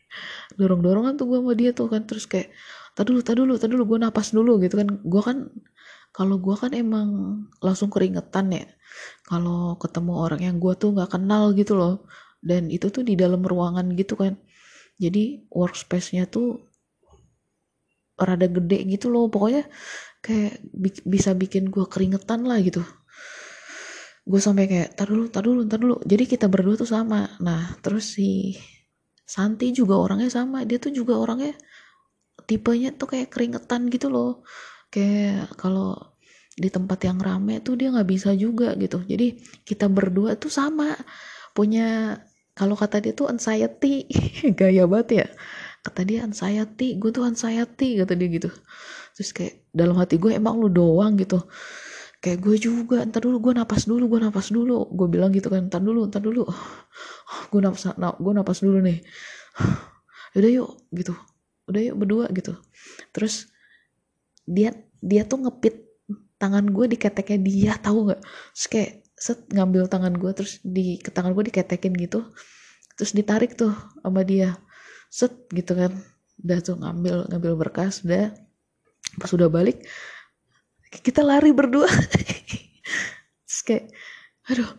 dorong 0.60 0.80
dorongan 0.80 1.12
tuh 1.20 1.28
gue 1.28 1.38
sama 1.44 1.52
dia 1.52 1.70
tuh 1.76 1.92
kan. 1.92 2.02
Terus 2.08 2.24
kayak 2.24 2.48
tadi 2.96 3.12
dulu 3.12 3.20
tadi 3.20 3.38
dulu 3.44 3.54
tadi 3.60 3.72
dulu 3.76 3.84
gue 3.94 3.98
napas 4.00 4.32
dulu 4.32 4.52
gitu 4.64 4.74
kan. 4.80 4.88
Gue 5.04 5.22
kan 5.22 5.48
kalau 6.14 6.36
gue 6.38 6.56
kan 6.58 6.70
emang 6.74 7.08
langsung 7.62 7.90
keringetan 7.90 8.52
ya 8.54 8.66
kalau 9.24 9.76
ketemu 9.80 10.12
orang 10.14 10.40
yang 10.42 10.56
gue 10.62 10.74
tuh 10.76 10.92
nggak 10.94 11.10
kenal 11.16 11.52
gitu 11.56 11.74
loh. 11.76 11.94
Dan 12.44 12.68
itu 12.68 12.92
tuh 12.92 13.02
di 13.02 13.16
dalam 13.16 13.40
ruangan 13.40 13.88
gitu 13.96 14.14
kan. 14.20 14.36
Jadi 15.00 15.48
workspace-nya 15.48 16.28
tuh 16.28 16.60
rada 18.20 18.46
gede 18.46 18.84
gitu 18.86 19.08
loh. 19.08 19.26
Pokoknya 19.32 19.64
kayak 20.20 20.60
bi 20.72 20.90
bisa 21.08 21.32
bikin 21.32 21.72
gue 21.72 21.84
keringetan 21.88 22.44
lah 22.44 22.60
gitu. 22.60 22.84
Gue 24.24 24.40
sampai 24.40 24.64
kayak 24.68 24.96
tar 24.96 25.08
dulu 25.08 25.26
tar 25.32 25.44
dulu 25.44 25.60
tar 25.68 25.80
dulu. 25.80 25.96
Jadi 26.04 26.24
kita 26.28 26.46
berdua 26.52 26.76
tuh 26.80 26.88
sama. 26.88 27.28
Nah 27.40 27.76
terus 27.80 28.16
si 28.16 28.56
Santi 29.24 29.72
juga 29.72 29.96
orangnya 29.96 30.28
sama. 30.28 30.68
Dia 30.68 30.76
tuh 30.76 30.92
juga 30.92 31.16
orangnya 31.16 31.56
tipenya 32.44 32.92
tuh 32.92 33.08
kayak 33.16 33.32
keringetan 33.32 33.88
gitu 33.88 34.12
loh. 34.12 34.44
Kayak 34.92 35.56
kalau 35.56 36.13
di 36.54 36.70
tempat 36.70 37.02
yang 37.02 37.18
rame 37.18 37.58
tuh 37.60 37.74
dia 37.74 37.90
nggak 37.90 38.08
bisa 38.08 38.30
juga 38.34 38.78
gitu. 38.78 39.02
Jadi 39.02 39.42
kita 39.66 39.90
berdua 39.90 40.38
tuh 40.38 40.50
sama 40.50 40.94
punya 41.54 42.18
kalau 42.54 42.78
kata 42.78 43.02
dia 43.02 43.12
tuh 43.14 43.26
anxiety 43.26 44.06
gaya 44.58 44.86
banget 44.86 45.08
ya. 45.10 45.26
Kata 45.84 46.00
dia 46.06 46.22
anxiety 46.22 46.96
gue 46.96 47.10
tuh 47.10 47.26
anxiety 47.26 47.98
kata 47.98 48.14
dia 48.14 48.28
gitu. 48.30 48.50
Terus 49.18 49.30
kayak 49.34 49.54
dalam 49.74 49.98
hati 49.98 50.16
gue 50.16 50.30
emang 50.34 50.62
lu 50.62 50.70
doang 50.70 51.18
gitu. 51.18 51.42
Kayak 52.22 52.38
gue 52.40 52.56
juga 52.56 53.04
ntar 53.04 53.20
dulu 53.26 53.50
gue 53.50 53.52
napas 53.58 53.84
dulu 53.84 54.06
gue 54.06 54.20
napas 54.22 54.48
dulu. 54.54 54.88
Gue 54.94 55.06
bilang 55.10 55.34
gitu 55.34 55.50
kan 55.50 55.66
ntar 55.66 55.82
dulu 55.82 56.06
ntar 56.08 56.22
dulu. 56.22 56.46
Gue 57.50 57.62
napas 57.62 57.94
na, 57.98 58.14
gue 58.14 58.32
napas 58.34 58.58
dulu 58.62 58.78
nih. 58.82 59.02
Udah 60.38 60.50
yuk 60.50 60.70
gitu. 60.94 61.14
Udah 61.66 61.80
yuk 61.82 61.94
berdua 61.98 62.26
gitu. 62.34 62.54
Terus 63.14 63.50
dia 64.46 64.74
dia 65.04 65.22
tuh 65.28 65.44
ngepit 65.44 65.83
tangan 66.40 66.66
gue 66.70 66.86
di 66.90 66.96
keteknya 67.00 67.38
dia 67.42 67.72
tahu 67.78 68.10
nggak? 68.10 68.22
Terus 68.56 68.66
kayak 68.70 68.92
set 69.14 69.38
ngambil 69.52 69.86
tangan 69.88 70.14
gue 70.18 70.30
terus 70.36 70.60
di 70.66 70.98
ke 71.00 71.10
tangan 71.14 71.32
gue 71.32 71.44
diketekin 71.50 71.94
gitu. 71.96 72.26
Terus 72.98 73.12
ditarik 73.16 73.54
tuh 73.58 73.74
sama 74.02 74.22
dia. 74.26 74.58
Set 75.10 75.48
gitu 75.54 75.74
kan. 75.74 75.92
Udah 76.42 76.58
tuh 76.62 76.76
ngambil 76.78 77.30
ngambil 77.30 77.52
berkas 77.58 78.02
udah. 78.06 78.34
Pas 79.18 79.30
udah 79.30 79.46
balik 79.46 79.86
kita 81.02 81.26
lari 81.26 81.50
berdua. 81.50 81.88
Terus 83.48 83.60
kayak 83.66 83.84
aduh 84.44 84.70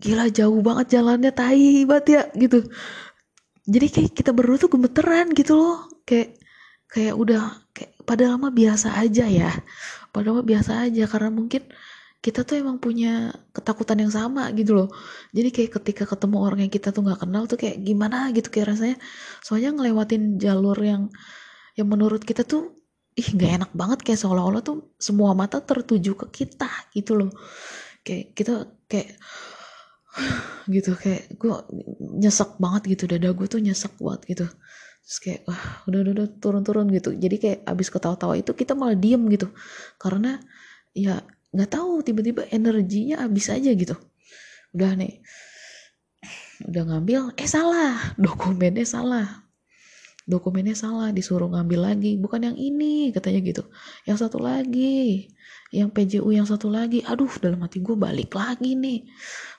gila 0.00 0.26
jauh 0.32 0.60
banget 0.64 0.98
jalannya 0.98 1.32
tai 1.32 1.86
banget 1.88 2.06
ya 2.08 2.22
gitu. 2.36 2.58
Jadi 3.70 3.86
kayak 3.88 4.12
kita 4.16 4.30
berdua 4.34 4.58
tuh 4.58 4.72
gemeteran 4.72 5.30
gitu 5.32 5.54
loh. 5.56 5.88
Kayak 6.04 6.40
kayak 6.90 7.14
udah 7.14 7.42
kayak 7.70 7.92
padahal 8.02 8.36
mah 8.42 8.50
biasa 8.50 8.98
aja 8.98 9.30
ya 9.30 9.54
padahal 10.14 10.42
biasa 10.42 10.90
aja 10.90 11.04
karena 11.10 11.30
mungkin 11.30 11.62
kita 12.20 12.44
tuh 12.44 12.60
emang 12.60 12.76
punya 12.76 13.32
ketakutan 13.56 13.96
yang 14.04 14.12
sama 14.12 14.52
gitu 14.52 14.76
loh. 14.76 14.88
Jadi 15.32 15.48
kayak 15.56 15.70
ketika 15.80 16.04
ketemu 16.04 16.36
orang 16.44 16.60
yang 16.68 16.72
kita 16.72 16.92
tuh 16.92 17.00
nggak 17.00 17.24
kenal 17.24 17.48
tuh 17.48 17.56
kayak 17.56 17.80
gimana 17.80 18.28
gitu 18.36 18.52
kayak 18.52 18.76
rasanya. 18.76 18.96
Soalnya 19.40 19.72
ngelewatin 19.72 20.36
jalur 20.36 20.76
yang 20.84 21.08
yang 21.80 21.88
menurut 21.88 22.20
kita 22.20 22.44
tuh 22.44 22.76
ih 23.16 23.24
nggak 23.24 23.50
enak 23.64 23.70
banget. 23.72 23.98
Kayak 24.04 24.20
seolah-olah 24.20 24.60
tuh 24.60 24.92
semua 25.00 25.32
mata 25.32 25.64
tertuju 25.64 26.12
ke 26.12 26.44
kita 26.44 26.68
gitu 26.92 27.16
loh. 27.16 27.32
Kayak 28.04 28.36
kita 28.36 28.54
kayak 28.84 29.16
gitu. 30.76 30.92
Kayak 31.00 31.22
gue 31.40 31.54
nyesek 32.20 32.60
banget 32.60 32.82
gitu 33.00 33.04
dada 33.16 33.32
gue 33.32 33.46
tuh 33.48 33.64
nyesek 33.64 33.96
banget 33.96 34.36
gitu 34.36 34.46
terus 35.10 35.26
kayak 35.26 35.42
wah 35.50 35.82
udah 35.90 36.06
udah, 36.06 36.12
udah 36.22 36.28
turun-turun 36.38 36.86
gitu. 36.94 37.10
Jadi 37.10 37.36
kayak 37.42 37.58
abis 37.66 37.90
ketawa-tawa 37.90 38.38
itu 38.38 38.54
kita 38.54 38.78
malah 38.78 38.94
diem 38.94 39.18
gitu. 39.26 39.50
Karena 39.98 40.38
ya 40.94 41.18
nggak 41.50 41.66
tahu 41.66 42.06
tiba-tiba 42.06 42.46
energinya 42.54 43.26
habis 43.26 43.50
aja 43.50 43.74
gitu. 43.74 43.98
Udah 44.70 44.94
nih 44.94 45.18
udah 46.62 46.82
ngambil 46.94 47.34
eh 47.34 47.50
salah. 47.50 48.14
Dokumennya 48.14 48.86
salah. 48.86 49.26
Dokumennya 50.30 50.78
salah 50.78 51.10
disuruh 51.10 51.50
ngambil 51.50 51.90
lagi. 51.90 52.14
Bukan 52.14 52.46
yang 52.46 52.54
ini 52.54 53.10
katanya 53.10 53.42
gitu. 53.42 53.66
Yang 54.06 54.30
satu 54.30 54.38
lagi. 54.38 55.26
Yang 55.74 55.90
PJU 55.90 56.30
yang 56.30 56.46
satu 56.46 56.70
lagi. 56.70 57.02
Aduh 57.02 57.34
dalam 57.42 57.58
hati 57.66 57.82
gue 57.82 57.98
balik 57.98 58.30
lagi 58.38 58.78
nih. 58.78 59.10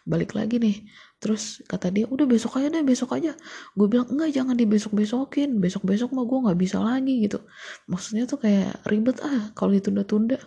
Balik 0.08 0.32
lagi 0.32 0.64
nih 0.64 0.80
terus 1.22 1.62
kata 1.70 1.94
dia 1.94 2.10
udah 2.10 2.26
besok 2.26 2.58
aja 2.58 2.74
deh 2.74 2.82
besok 2.82 3.14
aja. 3.14 3.38
Gue 3.78 3.86
bilang 3.86 4.10
enggak 4.10 4.34
jangan 4.34 4.58
di 4.58 4.66
besok 4.66 4.98
besokin 4.98 5.62
besok 5.62 5.86
besok 5.86 6.18
mah 6.18 6.26
gue 6.26 6.40
nggak 6.50 6.58
bisa 6.58 6.82
lagi 6.82 7.22
gitu. 7.22 7.46
Maksudnya 7.86 8.26
tuh 8.26 8.42
kayak 8.42 8.82
ribet 8.90 9.22
ah 9.22 9.54
kalau 9.54 9.70
ditunda-tunda. 9.70 10.42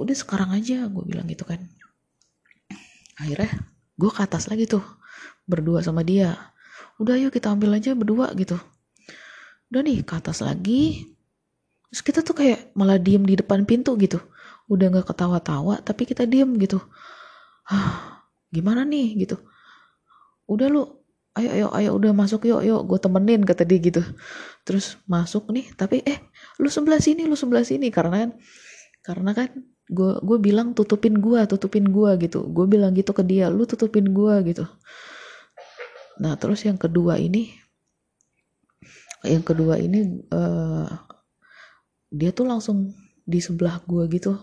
Udah 0.00 0.16
sekarang 0.16 0.56
aja 0.56 0.88
gue 0.88 1.04
bilang 1.04 1.28
gitu 1.28 1.44
kan. 1.44 1.60
Akhirnya 3.20 3.68
gue 4.00 4.08
ke 4.08 4.20
atas 4.24 4.48
lagi 4.48 4.64
tuh 4.64 4.80
berdua 5.44 5.84
sama 5.84 6.00
dia. 6.00 6.32
Udah 6.96 7.20
yuk 7.20 7.36
kita 7.36 7.52
ambil 7.52 7.76
aja 7.76 7.92
berdua 7.92 8.32
gitu. 8.40 8.56
Udah 9.68 9.84
nih 9.84 10.00
ke 10.00 10.16
atas 10.16 10.40
lagi. 10.40 11.12
Terus 11.92 12.00
kita 12.00 12.24
tuh 12.24 12.40
kayak 12.40 12.72
malah 12.72 12.96
diem 12.96 13.20
di 13.20 13.36
depan 13.36 13.68
pintu 13.68 13.92
gitu. 14.00 14.16
Udah 14.64 14.88
nggak 14.88 15.12
ketawa-tawa 15.12 15.84
tapi 15.84 16.08
kita 16.08 16.24
diem 16.24 16.56
gitu. 16.56 16.80
Gimana 18.48 18.88
nih? 18.88 19.12
gitu 19.28 19.36
udah 20.48 20.66
lu 20.72 20.82
ayo 21.38 21.50
ayo 21.54 21.66
ayo 21.76 21.90
udah 21.94 22.12
masuk 22.16 22.48
yuk 22.48 22.64
yuk. 22.64 22.82
Gue 22.88 22.98
temenin 22.98 23.44
kata 23.44 23.62
dia 23.68 23.78
gitu. 23.78 24.02
Terus 24.66 24.98
masuk 25.06 25.52
nih 25.54 25.70
tapi 25.76 26.02
eh 26.02 26.18
lu 26.58 26.66
sebelah 26.72 26.98
sini 26.98 27.28
lu 27.28 27.36
sebelah 27.38 27.62
sini. 27.62 27.92
Karena 27.92 28.26
kan 28.26 28.30
karena 29.04 29.30
kan 29.36 29.48
gue 29.88 30.12
gue 30.20 30.38
bilang 30.42 30.74
tutupin 30.74 31.20
gue 31.20 31.40
tutupin 31.46 31.86
gue 31.86 32.10
gitu. 32.24 32.48
Gue 32.50 32.66
bilang 32.66 32.96
gitu 32.96 33.12
ke 33.14 33.22
dia 33.22 33.52
lu 33.52 33.68
tutupin 33.68 34.10
gue 34.10 34.34
gitu. 34.50 34.64
Nah 36.18 36.34
terus 36.40 36.64
yang 36.66 36.80
kedua 36.80 37.20
ini 37.20 37.52
yang 39.26 39.42
kedua 39.42 39.78
ini 39.78 40.24
uh, 40.30 40.88
dia 42.08 42.30
tuh 42.32 42.48
langsung 42.48 42.96
di 43.28 43.38
sebelah 43.38 43.78
gue 43.84 44.04
gitu. 44.10 44.34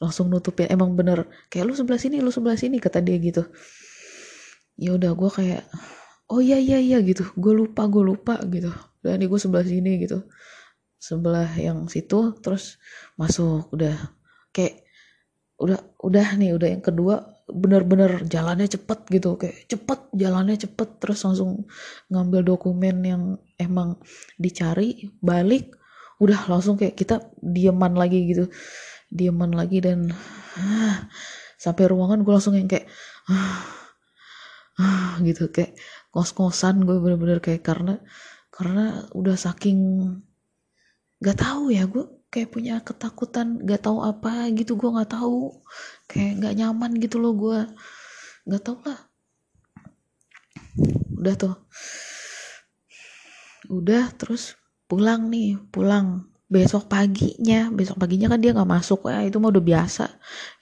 Langsung 0.00 0.32
nutupin 0.32 0.66
emang 0.72 0.96
bener 0.96 1.28
kayak 1.52 1.68
lu 1.68 1.76
sebelah 1.76 2.00
sini 2.00 2.24
lu 2.24 2.32
sebelah 2.32 2.56
sini 2.56 2.80
kata 2.80 3.04
dia 3.04 3.20
gitu 3.20 3.44
ya 4.80 4.96
udah 4.96 5.12
gue 5.12 5.30
kayak 5.30 5.62
oh 6.32 6.40
iya 6.40 6.56
iya 6.56 6.78
iya 6.80 6.98
gitu. 7.04 7.28
Gue 7.36 7.52
lupa 7.52 7.84
gue 7.90 8.00
lupa 8.00 8.40
gitu. 8.48 8.72
Dan 9.04 9.20
gue 9.20 9.40
sebelah 9.40 9.66
sini 9.66 10.00
gitu. 10.00 10.24
Sebelah 10.96 11.50
yang 11.60 11.90
situ 11.92 12.40
terus 12.40 12.80
masuk 13.20 13.68
udah. 13.76 13.94
Kayak 14.56 14.88
udah 15.60 15.78
udah 16.00 16.26
nih 16.40 16.56
udah 16.56 16.68
yang 16.72 16.80
kedua 16.80 17.20
bener-bener 17.50 18.24
jalannya 18.24 18.70
cepet 18.70 18.98
gitu. 19.12 19.36
Kayak 19.36 19.68
cepet 19.68 20.00
jalannya 20.16 20.56
cepet. 20.56 20.88
Terus 21.02 21.18
langsung 21.28 21.68
ngambil 22.08 22.40
dokumen 22.56 22.96
yang 23.04 23.22
emang 23.60 24.00
dicari 24.40 25.12
balik 25.20 25.76
udah 26.20 26.48
langsung 26.52 26.76
kayak 26.80 26.96
kita 26.96 27.20
dieman 27.44 27.92
lagi 27.98 28.32
gitu. 28.32 28.48
Dieman 29.10 29.52
lagi 29.52 29.82
dan 29.82 30.14
ah, 30.56 31.10
sampai 31.58 31.84
ruangan 31.90 32.22
gue 32.22 32.32
langsung 32.32 32.54
yang 32.54 32.70
kayak 32.70 32.86
ah, 33.26 33.79
gitu 35.26 35.52
kayak 35.54 35.76
kos-kosan 36.14 36.82
gue 36.86 36.96
bener-bener 36.98 37.38
kayak 37.44 37.62
karena 37.62 37.94
karena 38.50 39.06
udah 39.14 39.36
saking 39.38 39.80
gak 41.20 41.38
tahu 41.38 41.70
ya 41.70 41.84
gue 41.84 42.04
kayak 42.32 42.50
punya 42.54 42.74
ketakutan 42.80 43.60
gak 43.66 43.84
tahu 43.84 44.00
apa 44.06 44.48
gitu 44.54 44.78
gue 44.78 44.90
nggak 44.94 45.12
tahu 45.18 45.60
kayak 46.06 46.32
nggak 46.40 46.54
nyaman 46.58 46.92
gitu 47.02 47.16
loh 47.22 47.34
gue. 47.34 47.60
Nggak 48.46 48.62
tahu 48.66 48.78
lah. 48.86 49.00
Udah 51.18 51.34
tuh. 51.36 51.56
Udah 53.70 54.04
terus 54.16 54.58
pulang 54.90 55.30
nih 55.30 55.54
pulang 55.70 56.26
besok 56.50 56.90
paginya 56.90 57.70
besok 57.70 58.02
paginya 58.02 58.26
kan 58.34 58.42
dia 58.42 58.50
nggak 58.50 58.66
masuk 58.66 59.06
ya 59.06 59.22
itu 59.22 59.38
mah 59.38 59.54
udah 59.54 59.64
biasa. 59.70 60.04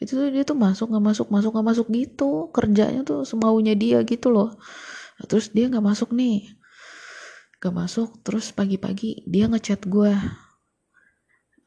Itu 0.03 0.21
tuh 0.21 0.29
dia 0.29 0.45
tuh 0.45 0.59
masuk 0.61 0.93
nggak 0.93 1.05
masuk 1.09 1.27
masuk 1.33 1.51
nggak 1.57 1.69
masuk 1.73 1.87
gitu. 1.89 2.53
Kerjanya 2.53 3.01
tuh 3.09 3.25
semaunya 3.25 3.73
dia 3.73 4.05
gitu 4.05 4.29
loh. 4.29 4.53
Nah, 5.19 5.27
terus 5.31 5.49
dia 5.57 5.67
nggak 5.73 5.85
masuk 5.85 6.13
nih. 6.13 6.45
Nggak 7.59 7.75
masuk 7.75 8.21
terus 8.21 8.53
pagi-pagi 8.53 9.25
dia 9.27 9.49
ngechat 9.49 9.89
gue 9.89 10.13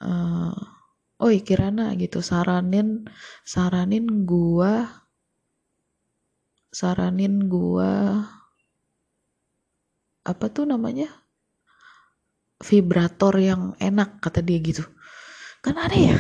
uh, 0.06 0.56
oi 1.22 1.38
Kirana 1.42 1.98
gitu. 1.98 2.22
Saranin 2.22 3.10
saranin 3.42 4.06
gua 4.30 4.86
saranin 6.72 7.50
gua 7.50 8.22
apa 10.22 10.46
tuh 10.54 10.70
namanya 10.70 11.10
vibrator 12.62 13.34
yang 13.42 13.74
enak 13.82 14.22
kata 14.22 14.46
dia 14.46 14.58
gitu. 14.62 14.86
Kan 15.62 15.78
aneh 15.78 16.14
ya? 16.14 16.18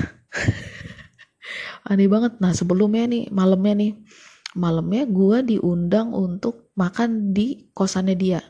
Aneh 1.89 2.06
banget. 2.06 2.38
Nah 2.38 2.54
sebelumnya 2.54 3.10
nih 3.10 3.30
malamnya 3.34 3.73
nih 3.77 3.91
malamnya 4.54 5.04
gua 5.08 5.41
diundang 5.41 6.13
untuk 6.13 6.73
makan 6.77 7.34
di 7.34 7.71
kosannya 7.73 8.15
dia. 8.17 8.41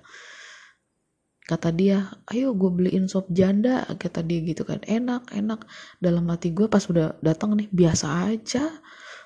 Kata 1.51 1.67
dia 1.75 2.07
ayo 2.31 2.55
gue 2.55 2.71
beliin 2.71 3.11
sop 3.11 3.27
janda 3.27 3.83
kata 3.83 4.23
dia 4.23 4.39
gitu 4.39 4.63
kan. 4.63 4.79
Enak 4.87 5.35
enak. 5.35 5.67
Dalam 5.99 6.23
hati 6.31 6.55
gue 6.55 6.71
pas 6.71 6.83
udah 6.87 7.19
datang 7.19 7.59
nih 7.59 7.67
biasa 7.75 8.31
aja. 8.31 8.71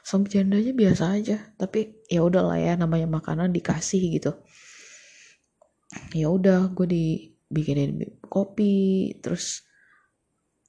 Sop 0.01 0.25
jandanya 0.25 0.73
biasa 0.73 1.21
aja. 1.21 1.37
Tapi 1.53 2.01
ya 2.09 2.25
udahlah 2.25 2.57
ya 2.57 2.73
namanya 2.81 3.05
makanan 3.05 3.53
dikasih 3.53 4.17
gitu. 4.17 4.31
Ya 6.17 6.33
udah 6.33 6.73
gue 6.73 6.87
dibikinin 7.49 8.19
kopi 8.25 9.13
terus 9.21 9.65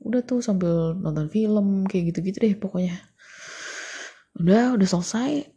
udah 0.04 0.20
tuh 0.22 0.44
sambil 0.44 0.92
nonton 0.92 1.32
film 1.32 1.88
kayak 1.88 2.12
gitu-gitu 2.12 2.38
deh 2.42 2.54
pokoknya. 2.58 3.00
Udah 4.36 4.76
udah 4.76 4.88
selesai. 4.88 5.48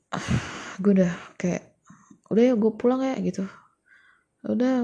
Gue 0.79 0.95
udah 0.95 1.11
kayak 1.35 1.75
udah 2.31 2.43
ya 2.43 2.53
gue 2.55 2.71
pulang 2.79 3.03
ya 3.03 3.15
gitu. 3.19 3.43
Udah 4.47 4.79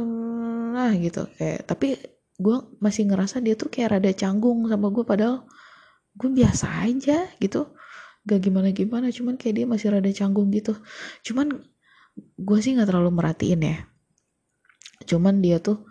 nah 0.75 0.91
gitu 0.99 1.31
kayak 1.39 1.63
tapi 1.63 1.95
gue 2.35 2.57
masih 2.83 3.07
ngerasa 3.07 3.39
dia 3.39 3.55
tuh 3.55 3.71
kayak 3.71 3.95
rada 3.95 4.11
canggung 4.11 4.67
sama 4.67 4.91
gue 4.91 5.07
padahal 5.07 5.47
gue 6.19 6.29
biasa 6.35 6.83
aja 6.83 7.31
gitu. 7.39 7.71
Gak 8.27 8.41
gimana 8.43 8.75
gimana 8.75 9.07
cuman 9.13 9.39
kayak 9.39 9.55
dia 9.63 9.65
masih 9.69 9.87
rada 9.95 10.11
canggung 10.11 10.51
gitu. 10.51 10.75
Cuman 11.23 11.63
gue 12.19 12.59
sih 12.59 12.75
nggak 12.75 12.91
terlalu 12.91 13.11
merhatiin 13.15 13.61
ya. 13.63 13.77
Cuman 15.07 15.39
dia 15.39 15.63
tuh 15.63 15.87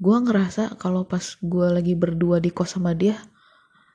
gue 0.00 0.16
ngerasa 0.16 0.80
kalau 0.80 1.04
pas 1.04 1.22
gue 1.36 1.66
lagi 1.68 1.92
berdua 1.92 2.40
di 2.40 2.48
kos 2.48 2.80
sama 2.80 2.96
dia 2.96 3.20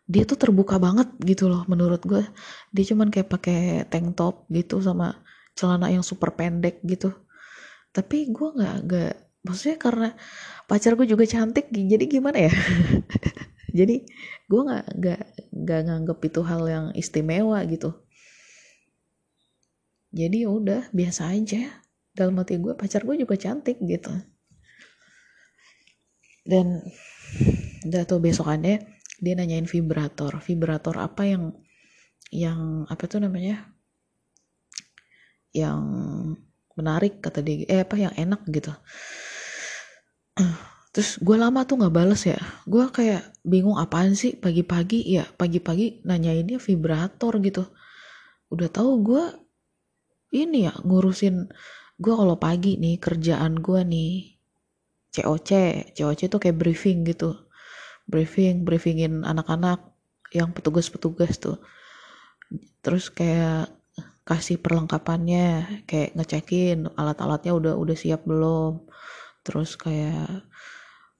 dia 0.05 0.21
tuh 0.21 0.37
terbuka 0.37 0.77
banget 0.77 1.09
gitu 1.25 1.49
loh 1.49 1.65
menurut 1.65 2.05
gue 2.05 2.21
dia 2.69 2.85
cuman 2.93 3.09
kayak 3.09 3.25
pakai 3.25 3.59
tank 3.89 4.13
top 4.13 4.45
gitu 4.53 4.77
sama 4.77 5.17
celana 5.57 5.89
yang 5.89 6.05
super 6.05 6.35
pendek 6.35 6.83
gitu. 6.85 7.09
Tapi 7.89 8.29
gue 8.29 8.47
nggak 8.53 8.75
nggak 8.85 9.13
maksudnya 9.47 9.77
karena 9.81 10.09
pacar 10.69 10.93
gue 10.99 11.07
juga 11.09 11.25
cantik 11.25 11.71
jadi 11.71 12.05
gimana 12.05 12.37
ya? 12.51 12.53
Jadi 13.75 14.07
gue 14.47 14.61
nggak 14.61 14.85
nggak 15.03 15.21
nggak 15.51 15.79
nganggep 15.83 16.19
itu 16.31 16.41
hal 16.47 16.63
yang 16.63 16.85
istimewa 16.95 17.59
gitu. 17.67 17.91
Jadi 20.15 20.47
ya 20.47 20.49
udah 20.53 20.81
biasa 20.95 21.35
aja. 21.35 21.83
Dalam 22.15 22.39
hati 22.39 22.55
gue 22.55 22.71
pacar 22.71 23.03
gue 23.03 23.19
juga 23.19 23.35
cantik 23.35 23.75
gitu 23.83 24.34
dan 26.45 26.85
udah 27.85 28.03
tuh 28.05 28.21
besokannya 28.21 28.85
dia 29.19 29.33
nanyain 29.33 29.65
vibrator. 29.65 30.37
Vibrator 30.39 30.95
apa 31.01 31.25
yang 31.25 31.43
yang 32.29 32.85
apa 32.85 33.03
tuh 33.09 33.19
namanya? 33.25 33.65
Yang 35.51 35.81
menarik 36.77 37.23
kata 37.23 37.41
dia 37.41 37.65
eh 37.65 37.81
apa 37.81 37.97
yang 37.97 38.13
enak 38.13 38.45
gitu. 38.53 38.71
Terus 40.95 41.19
gue 41.19 41.35
lama 41.35 41.65
tuh 41.67 41.81
nggak 41.81 41.95
bales 41.95 42.23
ya. 42.23 42.39
Gue 42.63 42.87
kayak 42.93 43.41
bingung 43.43 43.75
apaan 43.75 44.15
sih 44.15 44.37
pagi-pagi 44.37 45.03
ya 45.03 45.27
pagi-pagi 45.27 46.05
nanyainnya 46.07 46.61
vibrator 46.61 47.41
gitu. 47.41 47.67
Udah 48.53 48.69
tahu 48.71 48.91
gue 49.03 49.23
ini 50.35 50.67
ya 50.67 50.73
ngurusin 50.83 51.49
gue 51.95 52.13
kalau 52.13 52.35
pagi 52.35 52.75
nih 52.75 52.99
kerjaan 52.99 53.63
gue 53.63 53.81
nih 53.87 54.34
COC 55.15 55.49
COC 55.95 56.21
tuh 56.27 56.39
kayak 56.43 56.57
briefing 56.59 57.07
gitu. 57.07 57.35
Briefing 58.05 58.67
briefingin 58.67 59.23
anak-anak 59.25 59.81
yang 60.35 60.51
petugas-petugas 60.51 61.39
tuh. 61.39 61.57
Terus 62.83 63.09
kayak 63.09 63.71
kasih 64.25 64.57
perlengkapannya 64.57 65.81
kayak 65.85 66.17
ngecekin 66.17 66.89
alat-alatnya 66.97 67.53
udah 67.53 67.73
udah 67.77 67.95
siap 67.97 68.25
belum. 68.25 68.83
Terus 69.45 69.77
kayak 69.77 70.45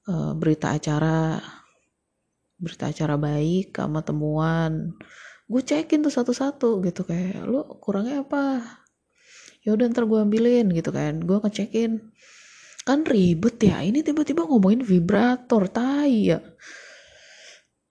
uh, 0.09 0.33
berita 0.33 0.73
acara 0.73 1.39
berita 2.57 2.89
acara 2.89 3.15
baik 3.15 3.75
sama 3.75 4.01
temuan. 4.01 4.97
Gue 5.45 5.61
cekin 5.61 6.01
tuh 6.01 6.13
satu-satu 6.13 6.81
gitu 6.81 7.05
kayak 7.05 7.45
lu 7.45 7.61
kurangnya 7.77 8.25
apa? 8.25 8.65
Ya 9.61 9.73
udah 9.77 9.85
ntar 9.93 10.09
gue 10.09 10.17
ambilin 10.17 10.69
gitu 10.73 10.89
kan. 10.89 11.21
Gue 11.21 11.37
ngecekin 11.41 12.01
kan 12.85 13.01
ribet 13.01 13.57
ya. 13.59 13.81
Ini 13.81 14.05
tiba-tiba 14.05 14.45
ngomongin 14.45 14.85
vibrator 14.85 15.65
tai 15.67 16.31
ya. 16.31 16.39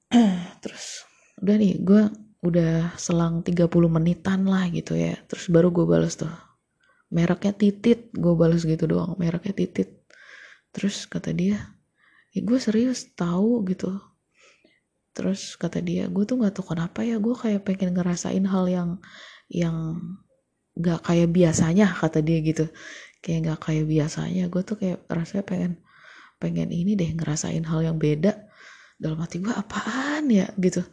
Terus 0.63 1.03
udah 1.43 1.57
nih 1.59 1.83
gue 1.83 2.03
udah 2.47 2.95
selang 2.95 3.43
30 3.43 3.67
menitan 3.91 4.47
lah 4.47 4.71
gitu 4.71 4.95
ya. 4.95 5.19
Terus 5.27 5.51
baru 5.51 5.75
gue 5.75 5.85
balas 5.85 6.15
tuh. 6.15 6.31
Mereknya 7.11 7.53
titit 7.53 8.15
gue 8.15 8.35
balas 8.39 8.63
gitu 8.63 8.87
doang 8.87 9.19
mereknya 9.19 9.53
titit. 9.53 10.07
Terus 10.71 11.11
kata 11.11 11.35
dia 11.35 11.59
ya 12.31 12.41
gue 12.41 12.59
serius 12.63 13.11
tahu 13.19 13.67
gitu. 13.67 13.99
Terus 15.15 15.59
kata 15.59 15.83
dia 15.83 16.07
gue 16.07 16.23
tuh 16.23 16.39
nggak 16.39 16.55
tahu 16.55 16.75
kenapa 16.75 17.03
ya 17.03 17.19
gue 17.19 17.35
kayak 17.35 17.67
pengen 17.67 17.99
ngerasain 17.99 18.47
hal 18.47 18.71
yang 18.71 18.91
yang 19.51 19.99
nggak 20.75 21.07
kayak 21.07 21.31
biasanya 21.31 21.87
kata 21.87 22.19
dia 22.19 22.43
gitu 22.43 22.67
kayak 23.25 23.41
nggak 23.49 23.61
kayak 23.65 23.85
biasanya. 23.89 24.45
Gue 24.53 24.61
tuh 24.61 24.77
kayak 24.77 25.09
rasanya 25.09 25.45
pengen 25.49 25.73
pengen 26.37 26.69
ini 26.69 26.93
deh 26.93 27.09
ngerasain 27.17 27.65
hal 27.65 27.81
yang 27.81 27.97
beda. 27.97 28.37
Dalam 29.01 29.17
hati 29.25 29.41
gue 29.41 29.51
apaan 29.51 30.29
ya? 30.29 30.53
Gitu. 30.61 30.85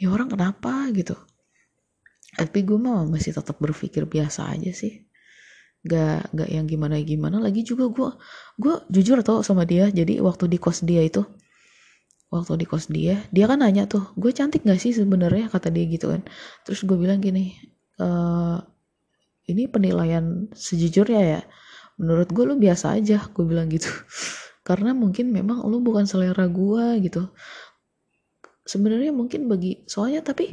Ini 0.00 0.08
orang 0.08 0.32
kenapa? 0.32 0.88
Gitu. 0.96 1.12
Tapi 2.36 2.58
gue 2.64 2.80
mah 2.80 3.04
masih 3.04 3.36
tetap 3.36 3.60
berpikir 3.60 4.08
biasa 4.08 4.48
aja 4.48 4.72
sih. 4.72 5.04
Gak 5.86 6.32
gak 6.34 6.50
yang 6.50 6.66
gimana 6.66 6.98
gimana 7.04 7.38
lagi 7.38 7.62
juga 7.62 7.86
gue 7.92 8.10
gue 8.56 8.74
jujur 8.88 9.20
tau 9.20 9.44
sama 9.44 9.68
dia. 9.68 9.92
Jadi 9.92 10.16
waktu 10.24 10.48
di 10.48 10.56
kos 10.56 10.80
dia 10.80 11.04
itu 11.04 11.20
waktu 12.26 12.58
di 12.58 12.66
kos 12.66 12.90
dia 12.90 13.22
dia 13.30 13.46
kan 13.46 13.62
nanya 13.62 13.86
tuh 13.86 14.10
gue 14.18 14.32
cantik 14.32 14.64
gak 14.64 14.80
sih 14.80 14.96
sebenarnya? 14.96 15.52
Kata 15.52 15.68
dia 15.68 15.84
gitu 15.86 16.08
kan. 16.08 16.24
Terus 16.64 16.82
gue 16.88 16.96
bilang 16.98 17.20
gini 17.22 17.54
e, 18.00 18.08
ini 19.46 19.70
penilaian 19.70 20.50
sejujurnya 20.50 21.22
ya 21.22 21.40
menurut 21.96 22.28
gue 22.32 22.44
lu 22.44 22.56
biasa 22.60 22.96
aja 22.96 23.24
gue 23.32 23.44
bilang 23.44 23.68
gitu. 23.72 23.88
Karena 24.68 24.92
mungkin 24.92 25.32
memang 25.32 25.64
lu 25.64 25.80
bukan 25.80 26.04
selera 26.04 26.44
gue 26.48 27.00
gitu. 27.04 27.32
Sebenarnya 28.66 29.14
mungkin 29.14 29.46
bagi 29.46 29.86
soalnya 29.86 30.26
tapi 30.26 30.50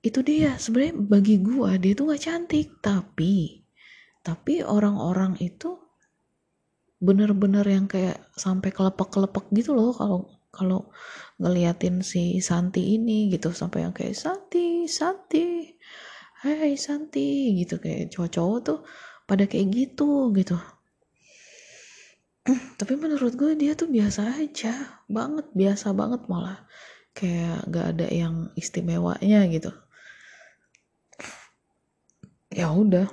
itu 0.00 0.22
dia 0.22 0.54
sebenarnya 0.54 0.94
bagi 0.94 1.42
gue 1.42 1.70
dia 1.82 1.92
tuh 1.92 2.14
gak 2.14 2.22
cantik. 2.22 2.78
Tapi 2.80 3.64
tapi 4.24 4.62
orang-orang 4.62 5.38
itu 5.38 5.78
bener-bener 6.96 7.62
yang 7.68 7.86
kayak 7.86 8.18
sampai 8.34 8.72
kelepek-kelepek 8.72 9.52
gitu 9.52 9.76
loh 9.76 9.92
kalau 9.92 10.20
kalau 10.48 10.88
ngeliatin 11.36 12.00
si 12.00 12.40
Santi 12.40 12.96
ini 12.96 13.28
gitu. 13.28 13.52
Sampai 13.52 13.84
yang 13.84 13.92
kayak 13.92 14.16
Santi 14.16 14.88
Santi 14.88 15.76
Hai 16.40 16.78
Santi 16.78 17.58
gitu. 17.58 17.82
Kayak 17.82 18.14
cowok-cowok 18.14 18.58
tuh 18.64 18.80
pada 19.26 19.44
kayak 19.50 19.68
gitu 19.74 20.30
gitu. 20.32 20.56
Tapi 22.78 22.94
menurut 22.94 23.34
gue 23.34 23.58
dia 23.58 23.74
tuh 23.74 23.90
biasa 23.90 24.38
aja 24.38 25.02
banget 25.10 25.50
biasa 25.50 25.90
banget 25.90 26.30
malah. 26.30 26.62
Kayak 27.10 27.66
gak 27.66 27.86
ada 27.96 28.06
yang 28.06 28.54
istimewanya 28.54 29.42
gitu. 29.50 29.74
Ya 32.54 32.70
udah. 32.70 33.10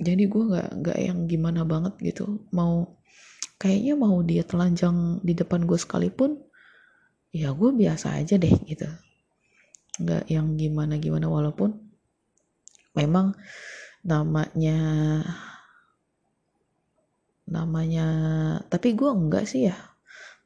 Jadi 0.00 0.26
gue 0.26 0.42
gak 0.48 0.68
nggak 0.80 0.98
yang 0.98 1.18
gimana 1.30 1.62
banget 1.62 1.94
gitu. 2.02 2.42
Mau 2.50 2.98
kayaknya 3.60 3.94
mau 3.94 4.18
dia 4.26 4.42
telanjang 4.42 5.22
di 5.22 5.36
depan 5.36 5.68
gue 5.68 5.78
sekalipun 5.78 6.40
ya 7.30 7.54
gue 7.54 7.70
biasa 7.70 8.18
aja 8.18 8.34
deh 8.40 8.54
gitu. 8.66 8.90
Nggak 10.02 10.24
yang 10.26 10.58
gimana 10.58 10.98
gimana 10.98 11.30
walaupun 11.30 11.78
memang 12.98 13.38
namanya 14.00 14.78
namanya 17.50 18.06
tapi 18.70 18.94
gue 18.94 19.10
enggak 19.10 19.44
sih 19.44 19.68
ya. 19.68 19.76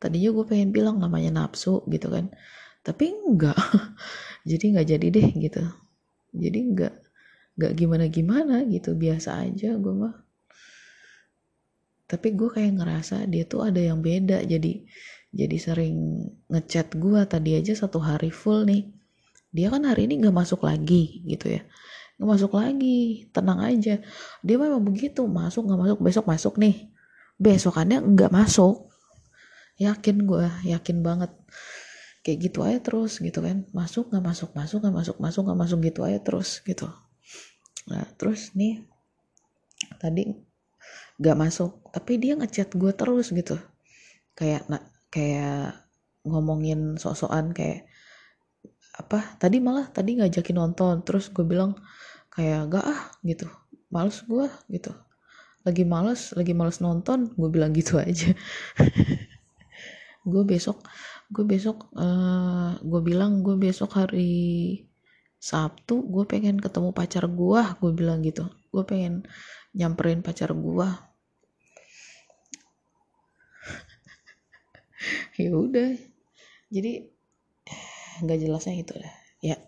Tadinya 0.00 0.30
gue 0.34 0.44
pengen 0.48 0.70
bilang 0.74 0.96
namanya 0.98 1.44
nafsu 1.44 1.84
gitu 1.86 2.10
kan. 2.10 2.32
Tapi 2.82 3.12
enggak. 3.12 3.56
Jadi 4.50 4.64
nggak 4.76 4.88
jadi 4.88 5.06
deh 5.08 5.28
gitu. 5.40 5.64
Jadi 6.36 6.58
enggak 6.60 6.94
enggak 7.56 7.72
gimana 7.78 8.04
gimana 8.12 8.56
gitu. 8.68 8.92
Biasa 8.92 9.40
aja 9.44 9.76
gue 9.76 9.94
mah. 9.94 10.14
Tapi 12.04 12.28
gue 12.36 12.48
kayak 12.52 12.76
ngerasa 12.76 13.24
dia 13.24 13.48
tuh 13.48 13.64
ada 13.64 13.80
yang 13.80 14.04
beda. 14.04 14.44
Jadi 14.44 14.84
jadi 15.32 15.56
sering 15.56 16.28
ngechat 16.52 16.92
gue 17.00 17.20
tadi 17.24 17.56
aja 17.56 17.72
satu 17.72 18.02
hari 18.04 18.28
full 18.28 18.68
nih. 18.68 18.92
Dia 19.54 19.72
kan 19.72 19.86
hari 19.88 20.10
ini 20.10 20.20
nggak 20.20 20.36
masuk 20.36 20.66
lagi 20.66 21.24
gitu 21.24 21.56
ya 21.56 21.62
nggak 22.18 22.28
masuk 22.30 22.52
lagi. 22.54 23.28
Tenang 23.34 23.60
aja. 23.60 23.98
Dia 24.40 24.56
memang 24.56 24.82
begitu. 24.82 25.26
Masuk 25.26 25.66
nggak 25.66 25.80
masuk 25.80 25.98
besok 26.02 26.24
masuk 26.30 26.54
nih. 26.60 26.90
Besokannya 27.38 27.98
nggak 28.02 28.30
masuk. 28.30 28.90
Yakin 29.78 30.22
gue 30.22 30.46
yakin 30.70 31.02
banget. 31.02 31.30
Kayak 32.24 32.38
gitu 32.50 32.58
aja 32.62 32.78
terus 32.78 33.18
gitu 33.18 33.42
kan. 33.42 33.66
Masuk 33.74 34.14
nggak 34.14 34.24
masuk 34.24 34.50
masuk 34.54 34.78
nggak 34.82 34.94
masuk 34.94 35.16
masuk 35.18 35.42
nggak 35.44 35.58
masuk 35.58 35.78
gitu 35.82 36.00
aja 36.06 36.18
terus 36.22 36.62
gitu. 36.62 36.86
Nah 37.90 38.06
terus 38.16 38.54
nih 38.54 38.86
tadi 39.98 40.32
gak 41.20 41.38
masuk. 41.38 41.90
Tapi 41.94 42.18
dia 42.18 42.34
ngechat 42.34 42.74
gue 42.74 42.92
terus 42.94 43.30
gitu. 43.30 43.58
Kayak 44.34 44.66
nak 44.70 44.82
kayak 45.10 45.78
ngomongin 46.26 46.96
sok-sokan 46.96 47.52
kayak 47.54 47.86
apa 48.94 49.36
tadi 49.42 49.58
malah 49.58 49.90
tadi 49.90 50.18
ngajakin 50.18 50.56
nonton. 50.58 51.02
Terus 51.06 51.30
gue 51.30 51.44
bilang 51.46 51.78
kayak 52.34 52.70
gak 52.70 52.84
ah 52.84 53.00
gitu. 53.22 53.46
Males 53.90 54.18
gue 54.26 54.46
gitu. 54.70 54.92
Lagi 55.64 55.84
males 55.86 56.34
lagi 56.36 56.52
males 56.52 56.78
nonton 56.82 57.32
gue 57.34 57.48
bilang 57.50 57.72
gitu 57.72 57.98
aja. 58.02 58.34
Gue 60.24 60.42
besok 60.44 60.82
gue 61.32 61.44
besok 61.46 61.88
uh, 61.96 62.76
gue 62.84 63.00
bilang 63.00 63.40
gue 63.40 63.56
besok 63.56 63.96
hari 63.96 64.84
Sabtu 65.40 66.04
gue 66.04 66.24
pengen 66.28 66.60
ketemu 66.60 66.92
pacar 66.92 67.24
gue 67.28 67.62
gue 67.80 67.92
bilang 67.96 68.20
gitu. 68.20 68.44
Gue 68.74 68.84
pengen 68.84 69.24
nyamperin 69.74 70.22
pacar 70.22 70.54
gua. 70.54 70.88
Ya 75.36 75.50
udah. 75.52 75.98
Jadi 76.70 77.10
nggak 78.24 78.38
jelasnya 78.40 78.80
itu 78.80 78.94
dah. 78.96 79.14
Ya 79.42 79.58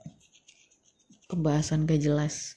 pembahasan 1.27 1.87
gak 1.87 2.03
jelas. 2.03 2.55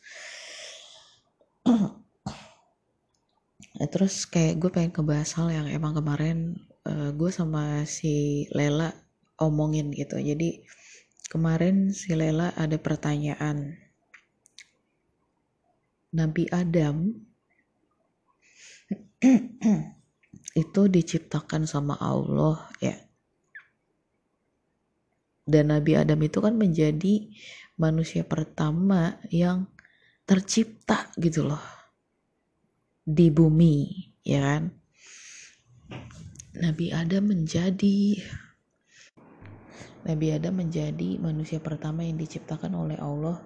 Nah, 3.80 3.88
terus 3.88 4.28
kayak 4.28 4.60
gue 4.60 4.70
pengen 4.74 4.92
ngebahas 4.92 5.30
hal 5.40 5.48
yang 5.54 5.68
emang 5.72 5.96
kemarin 5.96 6.60
uh, 6.84 7.16
gue 7.16 7.32
sama 7.32 7.86
si 7.88 8.44
Lela 8.52 8.92
omongin 9.40 9.94
gitu. 9.96 10.20
Jadi 10.20 10.66
kemarin 11.32 11.96
si 11.96 12.12
Lela 12.12 12.52
ada 12.60 12.76
pertanyaan. 12.76 13.80
Nabi 16.10 16.50
Adam 16.50 17.14
itu 20.64 20.82
diciptakan 20.90 21.70
sama 21.70 21.96
Allah 22.02 22.68
ya. 22.82 22.98
Dan 25.50 25.74
Nabi 25.74 25.98
Adam 25.98 26.20
itu 26.22 26.42
kan 26.42 26.54
menjadi 26.58 27.30
manusia 27.80 28.28
pertama 28.28 29.18
yang 29.32 29.72
tercipta 30.28 31.10
gitu 31.16 31.48
loh 31.48 31.64
di 33.08 33.32
bumi 33.32 33.88
ya 34.22 34.44
kan? 34.44 34.64
Nabi 36.60 36.92
Adam 36.92 37.32
menjadi 37.32 38.20
Nabi 40.04 40.28
Adam 40.36 40.60
menjadi 40.60 41.16
manusia 41.18 41.64
pertama 41.64 42.04
yang 42.04 42.20
diciptakan 42.20 42.76
oleh 42.76 43.00
Allah 43.00 43.40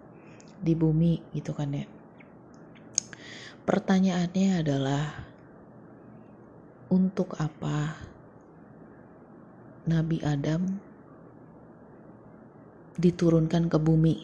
di 0.58 0.74
bumi 0.74 1.22
gitu 1.36 1.54
kan 1.54 1.70
ya. 1.78 1.86
Pertanyaannya 3.64 4.50
adalah 4.60 5.04
untuk 6.92 7.38
apa 7.40 7.96
Nabi 9.88 10.24
Adam 10.24 10.93
diturunkan 12.98 13.70
ke 13.70 13.78
bumi? 13.78 14.16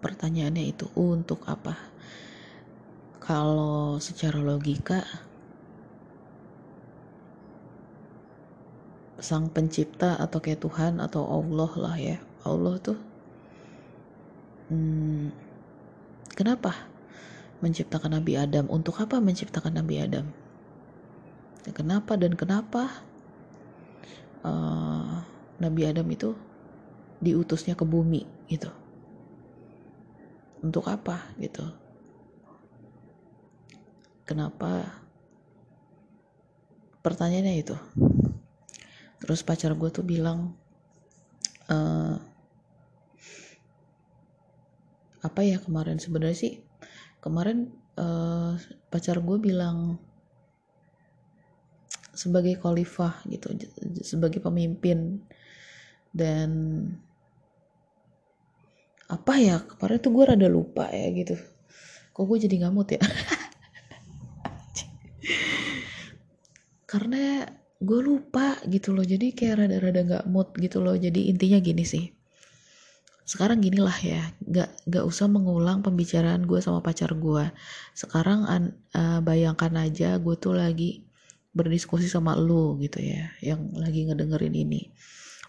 Pertanyaannya 0.00 0.64
itu 0.64 0.88
untuk 0.96 1.44
apa? 1.44 1.76
Kalau 3.20 4.00
secara 4.00 4.40
logika 4.40 5.04
sang 9.20 9.52
pencipta 9.52 10.16
atau 10.16 10.40
kayak 10.40 10.64
Tuhan 10.64 10.96
atau 10.96 11.28
Allah 11.28 11.70
lah 11.76 11.96
ya 12.00 12.16
Allah 12.40 12.80
tuh 12.80 12.96
hmm, 14.72 15.28
kenapa 16.32 16.90
menciptakan 17.60 18.16
Nabi 18.16 18.40
Adam. 18.40 18.66
Untuk 18.72 18.96
apa 18.98 19.20
menciptakan 19.20 19.76
Nabi 19.76 20.00
Adam? 20.00 20.26
Ya, 21.68 21.72
kenapa 21.76 22.16
dan 22.16 22.32
kenapa 22.34 22.88
uh, 24.40 25.20
Nabi 25.60 25.82
Adam 25.84 26.08
itu 26.08 26.32
diutusnya 27.20 27.76
ke 27.76 27.84
bumi 27.84 28.24
gitu? 28.48 28.72
Untuk 30.60 30.88
apa 30.88 31.30
gitu? 31.40 31.64
Kenapa? 34.24 34.84
Pertanyaannya 37.00 37.54
itu. 37.60 37.76
Terus 39.20 39.40
pacar 39.44 39.72
gue 39.76 39.90
tuh 39.92 40.04
bilang, 40.04 40.56
uh, 41.68 42.16
apa 45.20 45.40
ya 45.44 45.60
kemarin 45.60 46.00
sebenarnya 46.00 46.36
sih 46.36 46.54
kemarin 47.20 47.68
uh, 48.00 48.56
pacar 48.88 49.20
gue 49.20 49.36
bilang 49.36 50.00
sebagai 52.16 52.56
khalifah 52.56 53.24
gitu 53.28 53.52
sebagai 54.00 54.40
pemimpin 54.40 55.20
dan 56.12 56.50
apa 59.10 59.34
ya 59.42 59.56
kemarin 59.66 59.98
tuh 59.98 60.10
gue 60.14 60.24
rada 60.24 60.46
lupa 60.46 60.86
ya 60.94 61.10
gitu. 61.10 61.34
Kok 62.14 62.24
gue 62.30 62.38
jadi 62.46 62.56
ngamut 62.66 62.94
ya? 62.94 63.02
Karena 66.90 67.46
gue 67.80 68.00
lupa 68.02 68.60
gitu 68.70 68.94
loh 68.94 69.02
jadi 69.02 69.32
kayak 69.34 69.66
rada-rada 69.66 70.00
gak 70.06 70.24
mood 70.30 70.54
gitu 70.58 70.78
loh. 70.78 70.94
Jadi 70.94 71.26
intinya 71.26 71.58
gini 71.58 71.82
sih. 71.82 72.06
Sekarang 73.26 73.58
ginilah 73.62 73.98
ya 74.02 74.22
gak 74.46 74.70
gak 74.86 75.04
usah 75.06 75.26
mengulang 75.26 75.82
pembicaraan 75.82 76.46
gue 76.46 76.58
sama 76.62 76.82
pacar 76.82 77.14
gue 77.14 77.50
sekarang 77.94 78.46
an, 78.46 78.74
uh, 78.94 79.18
bayangkan 79.22 79.70
aja 79.78 80.18
gue 80.18 80.34
tuh 80.38 80.54
lagi 80.54 81.06
berdiskusi 81.50 82.06
sama 82.06 82.38
lu 82.38 82.78
gitu 82.78 83.02
ya 83.02 83.30
yang 83.42 83.74
lagi 83.74 84.06
ngedengerin 84.06 84.54
ini 84.54 84.90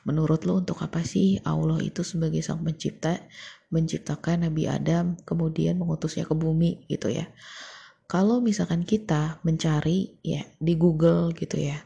menurut 0.07 0.43
lu 0.47 0.61
untuk 0.61 0.81
apa 0.81 1.05
sih 1.05 1.37
Allah 1.45 1.77
itu 1.81 2.01
sebagai 2.01 2.41
sang 2.41 2.61
pencipta 2.65 3.21
menciptakan 3.69 4.49
Nabi 4.49 4.65
Adam 4.67 5.17
kemudian 5.23 5.77
mengutusnya 5.77 6.25
ke 6.25 6.33
bumi 6.33 6.85
gitu 6.89 7.09
ya 7.11 7.29
kalau 8.09 8.43
misalkan 8.43 8.83
kita 8.83 9.39
mencari 9.45 10.17
ya 10.25 10.43
di 10.59 10.73
Google 10.75 11.31
gitu 11.37 11.55
ya 11.61 11.79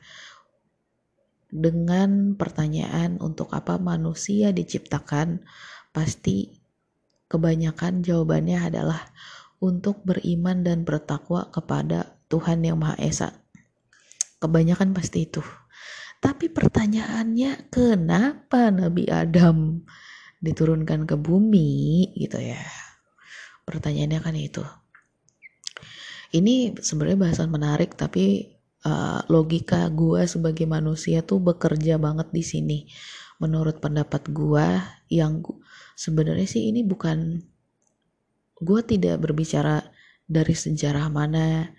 dengan 1.56 2.36
pertanyaan 2.36 3.22
untuk 3.24 3.54
apa 3.56 3.80
manusia 3.80 4.52
diciptakan 4.52 5.46
pasti 5.96 6.52
kebanyakan 7.32 8.04
jawabannya 8.04 8.60
adalah 8.60 9.12
untuk 9.64 10.04
beriman 10.04 10.62
dan 10.62 10.84
bertakwa 10.84 11.48
kepada 11.50 12.20
Tuhan 12.28 12.66
yang 12.66 12.78
Maha 12.82 13.00
Esa. 13.00 13.30
Kebanyakan 14.44 14.92
pasti 14.92 15.26
itu. 15.26 15.42
Tapi 16.20 16.50
pertanyaannya 16.50 17.70
kenapa 17.70 18.74
Nabi 18.74 19.08
Adam 19.12 19.84
diturunkan 20.42 21.06
ke 21.06 21.16
bumi? 21.20 22.12
Gitu 22.18 22.40
ya? 22.42 22.62
Pertanyaannya 23.66 24.20
kan 24.22 24.36
itu. 24.38 24.64
Ini 26.36 26.76
sebenarnya 26.82 27.20
bahasan 27.30 27.50
menarik 27.54 27.96
tapi 27.96 28.56
uh, 28.86 29.24
logika 29.32 29.88
gue 29.90 30.28
sebagai 30.28 30.68
manusia 30.70 31.26
tuh 31.26 31.42
bekerja 31.42 31.98
banget 31.98 32.30
di 32.34 32.44
sini. 32.44 32.80
Menurut 33.40 33.80
pendapat 33.84 34.32
gue 34.32 34.68
yang 35.12 35.44
sebenarnya 35.96 36.48
sih 36.48 36.72
ini 36.72 36.84
bukan 36.84 37.44
gue 38.56 38.82
tidak 38.88 39.20
berbicara 39.20 39.84
dari 40.26 40.56
sejarah 40.56 41.12
mana 41.12 41.70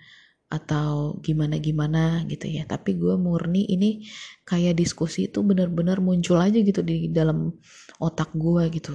atau 0.47 1.19
gimana 1.19 1.59
gimana 1.59 2.23
gitu 2.31 2.47
ya 2.47 2.63
tapi 2.65 2.95
gue 2.95 3.19
murni 3.19 3.67
ini 3.67 4.07
kayak 4.47 4.79
diskusi 4.79 5.27
itu 5.27 5.43
benar-benar 5.43 5.99
muncul 5.99 6.39
aja 6.39 6.63
gitu 6.63 6.87
di 6.87 7.11
dalam 7.11 7.51
otak 7.99 8.31
gue 8.39 8.65
gitu 8.71 8.95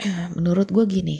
menurut 0.40 0.72
gue 0.72 0.84
gini 0.88 1.18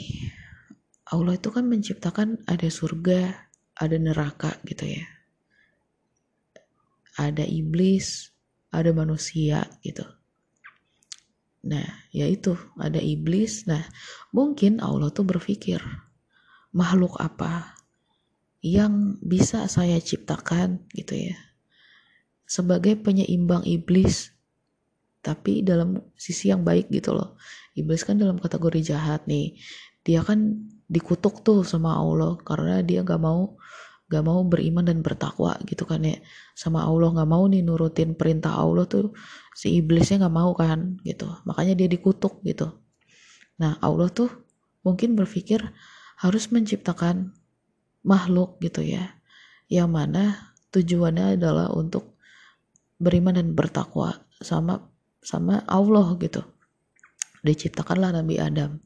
Allah 1.13 1.37
itu 1.37 1.53
kan 1.53 1.69
menciptakan 1.69 2.41
ada 2.49 2.65
surga, 2.73 3.51
ada 3.77 3.97
neraka 4.01 4.57
gitu 4.65 4.97
ya. 4.97 5.05
Ada 7.21 7.45
iblis, 7.45 8.33
ada 8.73 8.89
manusia 8.97 9.61
gitu. 9.85 10.01
Nah, 11.69 11.85
yaitu 12.09 12.57
ada 12.81 12.97
iblis. 12.97 13.69
Nah, 13.69 13.85
mungkin 14.33 14.81
Allah 14.81 15.13
tuh 15.13 15.21
berpikir, 15.21 15.85
makhluk 16.73 17.21
apa 17.21 17.77
yang 18.63 19.19
bisa 19.19 19.67
saya 19.67 19.99
ciptakan 19.99 20.87
gitu 20.95 21.19
ya. 21.19 21.35
Sebagai 22.47 22.95
penyeimbang 22.95 23.67
iblis, 23.67 24.31
tapi 25.19 25.59
dalam 25.67 25.99
sisi 26.15 26.47
yang 26.47 26.63
baik 26.63 26.87
gitu 26.87 27.11
loh. 27.11 27.35
Iblis 27.75 28.07
kan 28.07 28.15
dalam 28.15 28.39
kategori 28.39 28.95
jahat 28.95 29.27
nih. 29.27 29.59
Dia 30.07 30.23
kan 30.23 30.63
dikutuk 30.87 31.43
tuh 31.43 31.67
sama 31.67 31.99
Allah 31.99 32.39
karena 32.39 32.79
dia 32.79 33.03
gak 33.03 33.19
mau 33.19 33.59
gak 34.11 34.21
mau 34.21 34.45
beriman 34.45 34.85
dan 34.85 35.01
bertakwa 35.01 35.57
gitu 35.65 35.89
kan 35.89 36.05
ya 36.05 36.21
sama 36.53 36.85
Allah 36.85 37.09
gak 37.17 37.29
mau 37.33 37.49
nih 37.49 37.65
nurutin 37.65 38.13
perintah 38.13 38.53
Allah 38.53 38.85
tuh 38.85 39.15
si 39.57 39.79
iblisnya 39.81 40.27
gak 40.27 40.35
mau 40.37 40.53
kan 40.53 41.01
gitu 41.01 41.25
makanya 41.49 41.73
dia 41.73 41.89
dikutuk 41.89 42.45
gitu 42.45 42.77
nah 43.57 43.79
Allah 43.81 44.11
tuh 44.13 44.29
mungkin 44.85 45.17
berpikir 45.17 45.65
harus 46.21 46.51
menciptakan 46.53 47.33
makhluk 48.03 48.59
gitu 48.59 48.83
ya 48.83 49.15
yang 49.71 49.89
mana 49.89 50.53
tujuannya 50.69 51.39
adalah 51.39 51.71
untuk 51.73 52.13
beriman 53.01 53.35
dan 53.35 53.51
bertakwa 53.51 54.23
sama 54.39 54.89
sama 55.23 55.63
Allah 55.65 56.13
gitu. 56.19 56.43
Diciptakanlah 57.43 58.15
Nabi 58.15 58.39
Adam. 58.39 58.79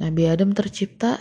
Nabi 0.00 0.22
Adam 0.28 0.52
tercipta 0.56 1.20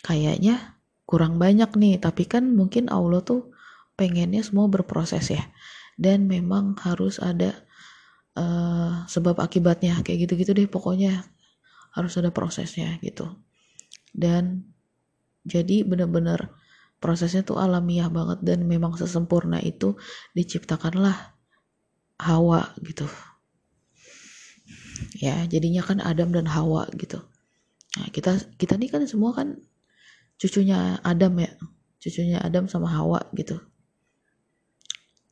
kayaknya 0.00 0.76
kurang 1.04 1.36
banyak 1.36 1.72
nih 1.76 2.00
tapi 2.00 2.24
kan 2.28 2.52
mungkin 2.52 2.88
Allah 2.88 3.20
tuh 3.20 3.52
pengennya 3.96 4.40
semua 4.44 4.68
berproses 4.68 5.32
ya. 5.32 5.44
Dan 6.00 6.28
memang 6.28 6.80
harus 6.80 7.20
ada 7.20 7.52
uh, 8.36 9.04
sebab 9.04 9.36
akibatnya 9.36 10.00
kayak 10.00 10.28
gitu-gitu 10.28 10.56
deh 10.56 10.68
pokoknya. 10.68 11.28
Harus 11.92 12.16
ada 12.16 12.30
prosesnya 12.30 12.96
gitu. 13.02 13.28
Dan 14.14 14.69
jadi 15.44 15.86
bener-bener 15.86 16.52
prosesnya 17.00 17.40
tuh 17.44 17.56
alamiah 17.56 18.12
banget 18.12 18.44
dan 18.44 18.68
memang 18.68 18.96
sesempurna 18.96 19.60
itu 19.60 19.96
diciptakanlah 20.36 21.36
Hawa 22.20 22.76
gitu 22.84 23.08
ya 25.16 25.48
jadinya 25.48 25.80
kan 25.80 26.04
Adam 26.04 26.36
dan 26.36 26.44
Hawa 26.44 26.84
gitu 26.92 27.24
Nah, 27.98 28.06
kita 28.14 28.38
kita 28.54 28.78
nih 28.78 28.90
kan 28.92 29.02
semua 29.10 29.34
kan 29.34 29.58
cucunya 30.38 31.02
Adam 31.02 31.34
ya, 31.42 31.50
cucunya 31.98 32.38
Adam 32.38 32.70
sama 32.70 32.86
Hawa 32.86 33.26
gitu. 33.34 33.58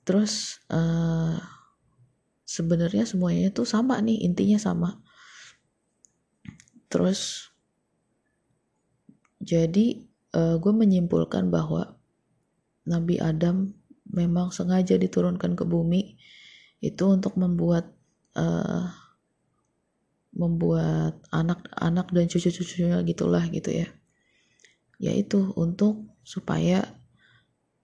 Terus 0.02 0.58
uh, 0.72 1.38
sebenarnya 2.42 3.06
semuanya 3.06 3.54
itu 3.54 3.62
sama 3.62 4.02
nih, 4.02 4.26
intinya 4.26 4.58
sama. 4.58 4.98
Terus 6.90 7.52
jadi 9.48 10.04
uh, 10.36 10.60
gue 10.60 10.72
menyimpulkan 10.76 11.48
bahwa 11.48 11.96
Nabi 12.84 13.16
Adam 13.16 13.72
memang 14.08 14.52
sengaja 14.52 15.00
diturunkan 15.00 15.56
ke 15.56 15.64
bumi 15.64 16.20
itu 16.84 17.04
untuk 17.08 17.40
membuat 17.40 17.88
uh, 18.36 18.92
membuat 20.36 21.18
anak-anak 21.32 22.12
dan 22.12 22.28
cucu-cucunya 22.28 23.00
gitulah 23.08 23.42
gitu 23.48 23.72
ya. 23.72 23.88
Yaitu 25.00 25.56
untuk 25.56 26.12
supaya 26.22 26.84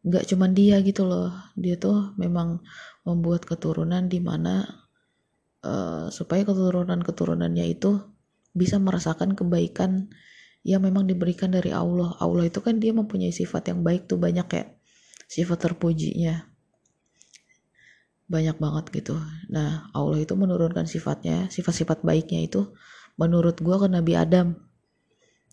nggak 0.05 0.29
cuman 0.29 0.53
dia 0.53 0.79
gitu 0.85 1.09
loh. 1.09 1.33
Dia 1.57 1.81
tuh 1.81 2.13
memang 2.21 2.61
membuat 3.09 3.49
keturunan 3.49 4.07
di 4.07 4.21
mana 4.21 4.69
uh, 5.65 6.13
supaya 6.13 6.45
keturunan-keturunannya 6.45 7.67
itu 7.73 7.99
bisa 8.55 8.79
merasakan 8.79 9.35
kebaikan 9.35 10.15
yang 10.65 10.81
memang 10.81 11.05
diberikan 11.05 11.53
dari 11.53 11.71
Allah 11.71 12.17
Allah 12.19 12.49
itu 12.49 12.59
kan 12.65 12.81
dia 12.81 12.97
mempunyai 12.97 13.31
sifat 13.31 13.71
yang 13.71 13.85
baik 13.85 14.09
tuh 14.09 14.17
banyak 14.17 14.49
ya 14.49 14.65
sifat 15.29 15.71
terpujinya 15.71 16.55
banyak 18.25 18.57
banget 18.57 18.85
gitu. 18.93 19.17
Nah, 19.53 19.93
Allah 19.93 20.25
itu 20.25 20.33
menurunkan 20.33 20.89
sifatnya, 20.89 21.53
sifat-sifat 21.53 22.01
baiknya 22.01 22.41
itu 22.45 22.73
menurut 23.21 23.61
gue 23.61 23.77
ke 23.77 23.89
Nabi 23.89 24.17
Adam. 24.17 24.57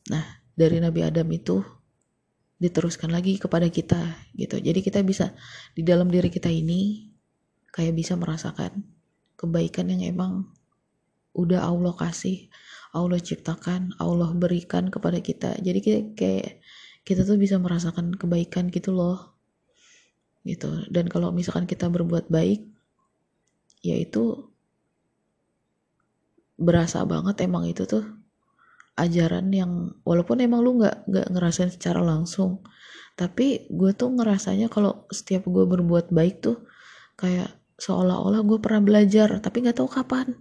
Nah, 0.08 0.24
dari 0.56 0.80
Nabi 0.80 1.04
Adam 1.04 1.28
itu 1.30 1.62
diteruskan 2.62 3.10
lagi 3.12 3.42
kepada 3.42 3.68
kita 3.68 4.00
gitu. 4.38 4.62
Jadi 4.62 4.80
kita 4.86 5.02
bisa 5.02 5.34
di 5.74 5.82
dalam 5.82 6.08
diri 6.08 6.30
kita 6.30 6.48
ini 6.48 7.10
kayak 7.74 7.98
bisa 7.98 8.14
merasakan 8.16 8.86
kebaikan 9.36 9.90
yang 9.90 10.06
emang 10.06 10.48
udah 11.34 11.66
Allah 11.66 11.96
kasih, 11.98 12.52
Allah 12.92 13.20
ciptakan, 13.24 13.96
Allah 14.00 14.36
berikan 14.36 14.92
kepada 14.92 15.24
kita. 15.24 15.56
Jadi 15.64 15.80
kayak, 15.80 16.06
kayak 16.20 16.50
kita 17.08 17.24
tuh 17.24 17.40
bisa 17.40 17.56
merasakan 17.58 18.16
kebaikan 18.16 18.68
gitu 18.68 18.92
loh. 18.92 19.40
Gitu. 20.44 20.88
Dan 20.92 21.08
kalau 21.08 21.32
misalkan 21.32 21.66
kita 21.70 21.88
berbuat 21.88 22.28
baik 22.28 22.68
yaitu 23.82 24.52
berasa 26.62 27.02
banget 27.02 27.42
emang 27.42 27.66
itu 27.66 27.90
tuh 27.90 28.06
ajaran 28.94 29.50
yang 29.50 29.98
walaupun 30.06 30.38
emang 30.46 30.62
lu 30.62 30.78
nggak 30.78 31.10
nggak 31.10 31.28
ngerasain 31.34 31.74
secara 31.74 32.06
langsung 32.06 32.62
tapi 33.18 33.66
gue 33.74 33.92
tuh 33.98 34.14
ngerasanya 34.14 34.70
kalau 34.70 35.10
setiap 35.10 35.50
gue 35.50 35.66
berbuat 35.66 36.14
baik 36.14 36.46
tuh 36.46 36.62
kayak 37.18 37.50
seolah-olah 37.82 38.46
gue 38.46 38.60
pernah 38.62 38.86
belajar 38.86 39.42
tapi 39.42 39.66
nggak 39.66 39.82
tahu 39.82 39.90
kapan 39.90 40.38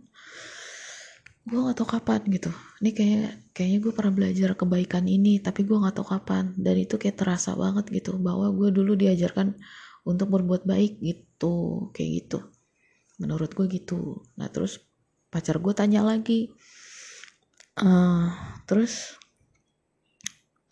gue 1.48 1.58
nggak 1.58 1.76
tahu 1.76 1.88
kapan 1.88 2.20
gitu. 2.28 2.50
Ini 2.84 2.90
kayak 2.92 3.54
kayaknya 3.56 3.78
gue 3.80 3.92
pernah 3.96 4.12
belajar 4.12 4.50
kebaikan 4.56 5.04
ini 5.08 5.40
tapi 5.40 5.64
gue 5.64 5.76
nggak 5.76 5.96
tahu 5.96 6.06
kapan. 6.06 6.52
Dan 6.56 6.76
itu 6.80 7.00
kayak 7.00 7.16
terasa 7.16 7.56
banget 7.56 7.88
gitu 7.88 8.20
bahwa 8.20 8.52
gue 8.52 8.68
dulu 8.74 8.96
diajarkan 8.96 9.56
untuk 10.04 10.28
berbuat 10.32 10.68
baik 10.68 11.00
gitu. 11.00 11.88
Kayak 11.96 12.10
gitu. 12.24 12.38
Menurut 13.20 13.50
gue 13.56 13.66
gitu. 13.68 14.24
Nah 14.36 14.52
terus 14.52 14.80
pacar 15.30 15.62
gue 15.62 15.72
tanya 15.72 16.02
lagi 16.02 16.50
uh, 17.78 18.28
terus 18.66 19.14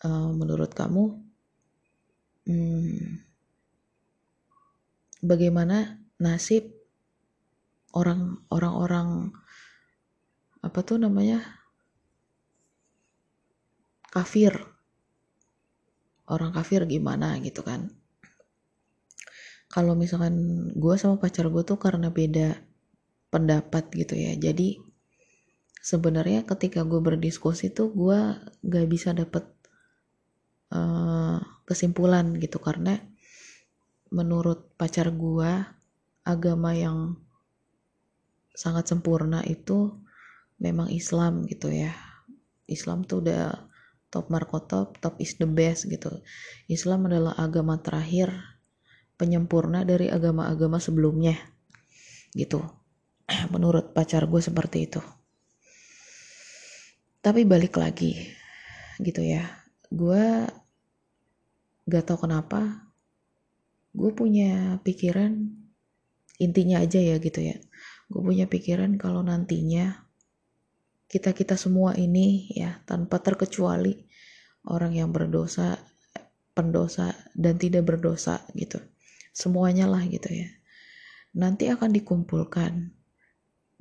uh, 0.03 0.29
menurut 0.35 0.75
kamu 0.75 1.15
hmm, 2.43 3.23
bagaimana 5.23 5.95
nasib 6.19 6.75
orang 7.95 8.43
orang-orang 8.51 9.31
apa 10.59 10.79
tuh 10.83 10.99
namanya? 10.99 11.39
Kafir. 14.11 14.51
Orang 16.29 16.53
kafir 16.53 16.85
gimana 16.85 17.39
gitu 17.41 17.65
kan? 17.65 17.89
Kalau 19.69 19.93
misalkan 19.93 20.69
gue 20.73 20.95
sama 20.97 21.21
pacar 21.21 21.45
gue 21.49 21.61
tuh 21.61 21.77
karena 21.77 22.09
beda 22.09 22.57
pendapat 23.29 23.89
gitu 23.93 24.17
ya. 24.17 24.33
Jadi 24.33 24.81
sebenarnya 25.79 26.43
ketika 26.43 26.83
gue 26.83 26.99
berdiskusi 26.99 27.69
tuh 27.69 27.93
gue 27.93 28.19
gak 28.65 28.87
bisa 28.89 29.13
dapet 29.13 29.45
uh, 30.73 31.37
kesimpulan 31.69 32.33
gitu. 32.41 32.57
Karena 32.57 32.97
menurut 34.09 34.73
pacar 34.73 35.13
gue 35.13 35.51
agama 36.25 36.73
yang 36.73 37.17
sangat 38.57 38.89
sempurna 38.89 39.45
itu 39.45 39.97
memang 40.59 40.91
Islam 40.91 41.47
gitu 41.47 41.71
ya. 41.71 41.95
Islam 42.69 43.07
tuh 43.07 43.25
udah 43.25 43.69
top 44.13 44.29
markotop 44.29 44.97
top 44.99 45.15
is 45.17 45.39
the 45.39 45.47
best 45.47 45.87
gitu. 45.87 46.21
Islam 46.69 47.07
adalah 47.09 47.33
agama 47.39 47.79
terakhir 47.79 48.29
penyempurna 49.15 49.87
dari 49.87 50.11
agama-agama 50.11 50.77
sebelumnya 50.77 51.35
gitu. 52.35 52.61
Menurut 53.53 53.95
pacar 53.95 54.27
gue 54.27 54.41
seperti 54.43 54.85
itu. 54.85 55.01
Tapi 57.19 57.43
balik 57.43 57.75
lagi 57.79 58.15
gitu 58.99 59.21
ya. 59.23 59.47
Gue 59.89 60.45
gak 61.89 62.05
tau 62.05 62.21
kenapa 62.21 62.89
gue 63.89 64.13
punya 64.13 64.77
pikiran 64.85 65.49
intinya 66.39 66.79
aja 66.79 66.99
ya 67.01 67.17
gitu 67.19 67.41
ya. 67.43 67.57
Gue 68.09 68.21
punya 68.23 68.45
pikiran 68.49 68.97
kalau 68.97 69.21
nantinya 69.21 70.08
kita 71.09 71.33
kita 71.33 71.57
semua 71.57 71.97
ini 71.97 72.53
ya 72.53 72.79
tanpa 72.85 73.17
terkecuali 73.17 74.05
orang 74.69 74.93
yang 74.93 75.09
berdosa 75.09 75.81
pendosa 76.53 77.17
dan 77.33 77.57
tidak 77.57 77.89
berdosa 77.89 78.45
gitu. 78.53 78.77
Semuanya 79.33 79.89
lah 79.89 80.05
gitu 80.05 80.29
ya. 80.29 80.49
Nanti 81.33 81.65
akan 81.73 81.89
dikumpulkan 81.97 82.93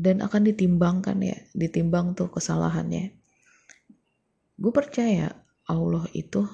dan 0.01 0.17
akan 0.25 0.43
ditimbangkan 0.49 1.19
ya 1.21 1.37
ditimbang 1.53 2.17
tuh 2.17 2.33
kesalahannya. 2.33 3.13
Gue 4.57 4.73
percaya 4.73 5.35
Allah 5.69 6.09
itu 6.17 6.49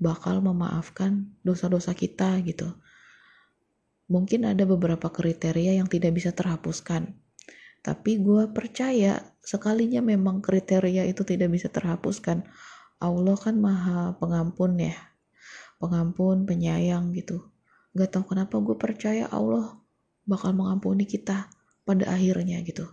bakal 0.00 0.40
memaafkan 0.40 1.36
dosa-dosa 1.44 1.92
kita 1.92 2.40
gitu. 2.48 2.72
Mungkin 4.06 4.46
ada 4.46 4.62
beberapa 4.64 5.10
kriteria 5.10 5.76
yang 5.76 5.90
tidak 5.90 6.14
bisa 6.14 6.30
terhapuskan. 6.30 7.18
Tapi 7.82 8.22
gue 8.22 8.50
percaya 8.54 9.35
sekalinya 9.46 10.02
memang 10.02 10.42
kriteria 10.42 11.06
itu 11.06 11.22
tidak 11.22 11.54
bisa 11.54 11.70
terhapuskan. 11.70 12.42
Allah 12.98 13.38
kan 13.38 13.54
maha 13.62 14.18
pengampun 14.18 14.74
ya. 14.82 14.98
Pengampun, 15.78 16.50
penyayang 16.50 17.14
gitu. 17.14 17.54
Gak 17.94 18.10
tau 18.10 18.26
kenapa 18.26 18.58
gue 18.58 18.74
percaya 18.74 19.30
Allah 19.30 19.78
bakal 20.26 20.50
mengampuni 20.50 21.06
kita 21.06 21.46
pada 21.86 22.10
akhirnya 22.10 22.58
gitu. 22.66 22.90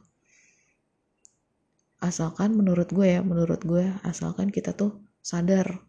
Asalkan 1.98 2.54
menurut 2.54 2.94
gue 2.94 3.18
ya, 3.18 3.26
menurut 3.26 3.66
gue 3.66 3.90
asalkan 4.06 4.54
kita 4.54 4.78
tuh 4.78 5.02
sadar 5.26 5.82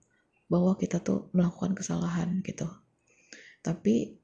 bahwa 0.49 0.81
kita 0.81 1.05
tuh 1.05 1.29
melakukan 1.37 1.77
kesalahan 1.77 2.41
gitu. 2.41 2.71
Tapi 3.61 4.17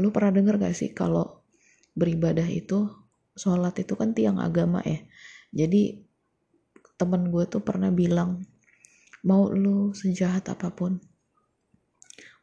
lu 0.00 0.08
pernah 0.08 0.32
denger 0.40 0.56
gak 0.56 0.72
sih 0.72 0.96
kalau 0.96 1.44
beribadah 1.92 2.48
itu 2.48 2.88
sholat 3.36 3.76
itu 3.76 3.92
kan 3.92 4.16
tiang 4.16 4.40
agama 4.40 4.80
ya 4.80 5.04
jadi 5.52 6.00
temen 6.96 7.28
gue 7.28 7.44
tuh 7.46 7.60
pernah 7.60 7.92
bilang 7.92 8.42
mau 9.26 9.50
lu 9.52 9.92
sejahat 9.92 10.48
apa 10.48 10.72
pun 10.72 10.96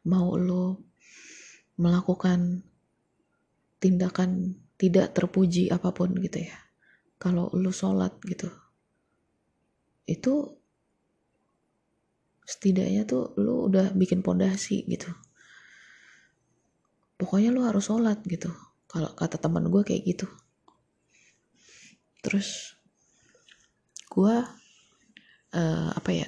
mau 0.04 0.36
lu 0.36 0.76
melakukan 1.80 2.62
tindakan 3.80 4.60
tidak 4.78 5.16
terpuji 5.16 5.72
apa 5.72 5.96
pun 5.96 6.12
gitu 6.20 6.44
ya 6.44 6.64
kalau 7.24 7.48
lu 7.56 7.72
sholat 7.72 8.12
gitu. 8.28 8.52
Itu 10.04 10.60
setidaknya 12.44 13.08
tuh 13.08 13.32
lu 13.40 13.72
udah 13.72 13.96
bikin 13.96 14.20
pondasi 14.20 14.84
gitu. 14.92 15.08
Pokoknya 17.16 17.56
lu 17.56 17.64
harus 17.64 17.88
sholat 17.88 18.20
gitu 18.28 18.52
kalau 18.92 19.16
kata 19.16 19.40
teman 19.40 19.72
gue 19.72 19.88
kayak 19.88 20.04
gitu. 20.04 20.28
Terus 22.20 22.76
gue 24.14 24.36
uh, 25.58 25.90
apa 25.98 26.12
ya 26.14 26.28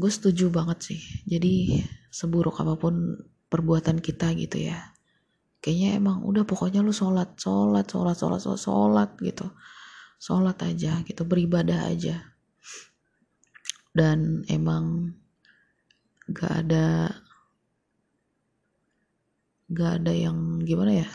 gue 0.00 0.10
setuju 0.10 0.48
banget 0.48 0.78
sih. 0.92 1.00
Jadi 1.28 1.84
seburuk 2.08 2.56
apa 2.64 2.80
pun 2.80 3.20
perbuatan 3.52 4.00
kita 4.00 4.32
gitu 4.32 4.72
ya. 4.72 4.96
Kayaknya 5.60 6.00
emang 6.00 6.24
udah 6.24 6.48
pokoknya 6.48 6.80
lu 6.80 6.88
sholat 6.88 7.36
sholat 7.36 7.84
sholat 7.84 8.16
sholat 8.16 8.40
sholat, 8.40 8.60
sholat 8.60 9.10
gitu. 9.20 9.46
Sholat 10.16 10.56
aja 10.64 11.04
gitu 11.04 11.22
beribadah 11.28 11.92
aja. 11.92 12.32
Dan 13.92 14.48
emang 14.48 15.12
gak 16.32 16.64
ada 16.64 17.10
gak 19.68 20.00
ada 20.00 20.12
yang 20.16 20.64
gimana 20.64 21.04
ya? 21.04 21.08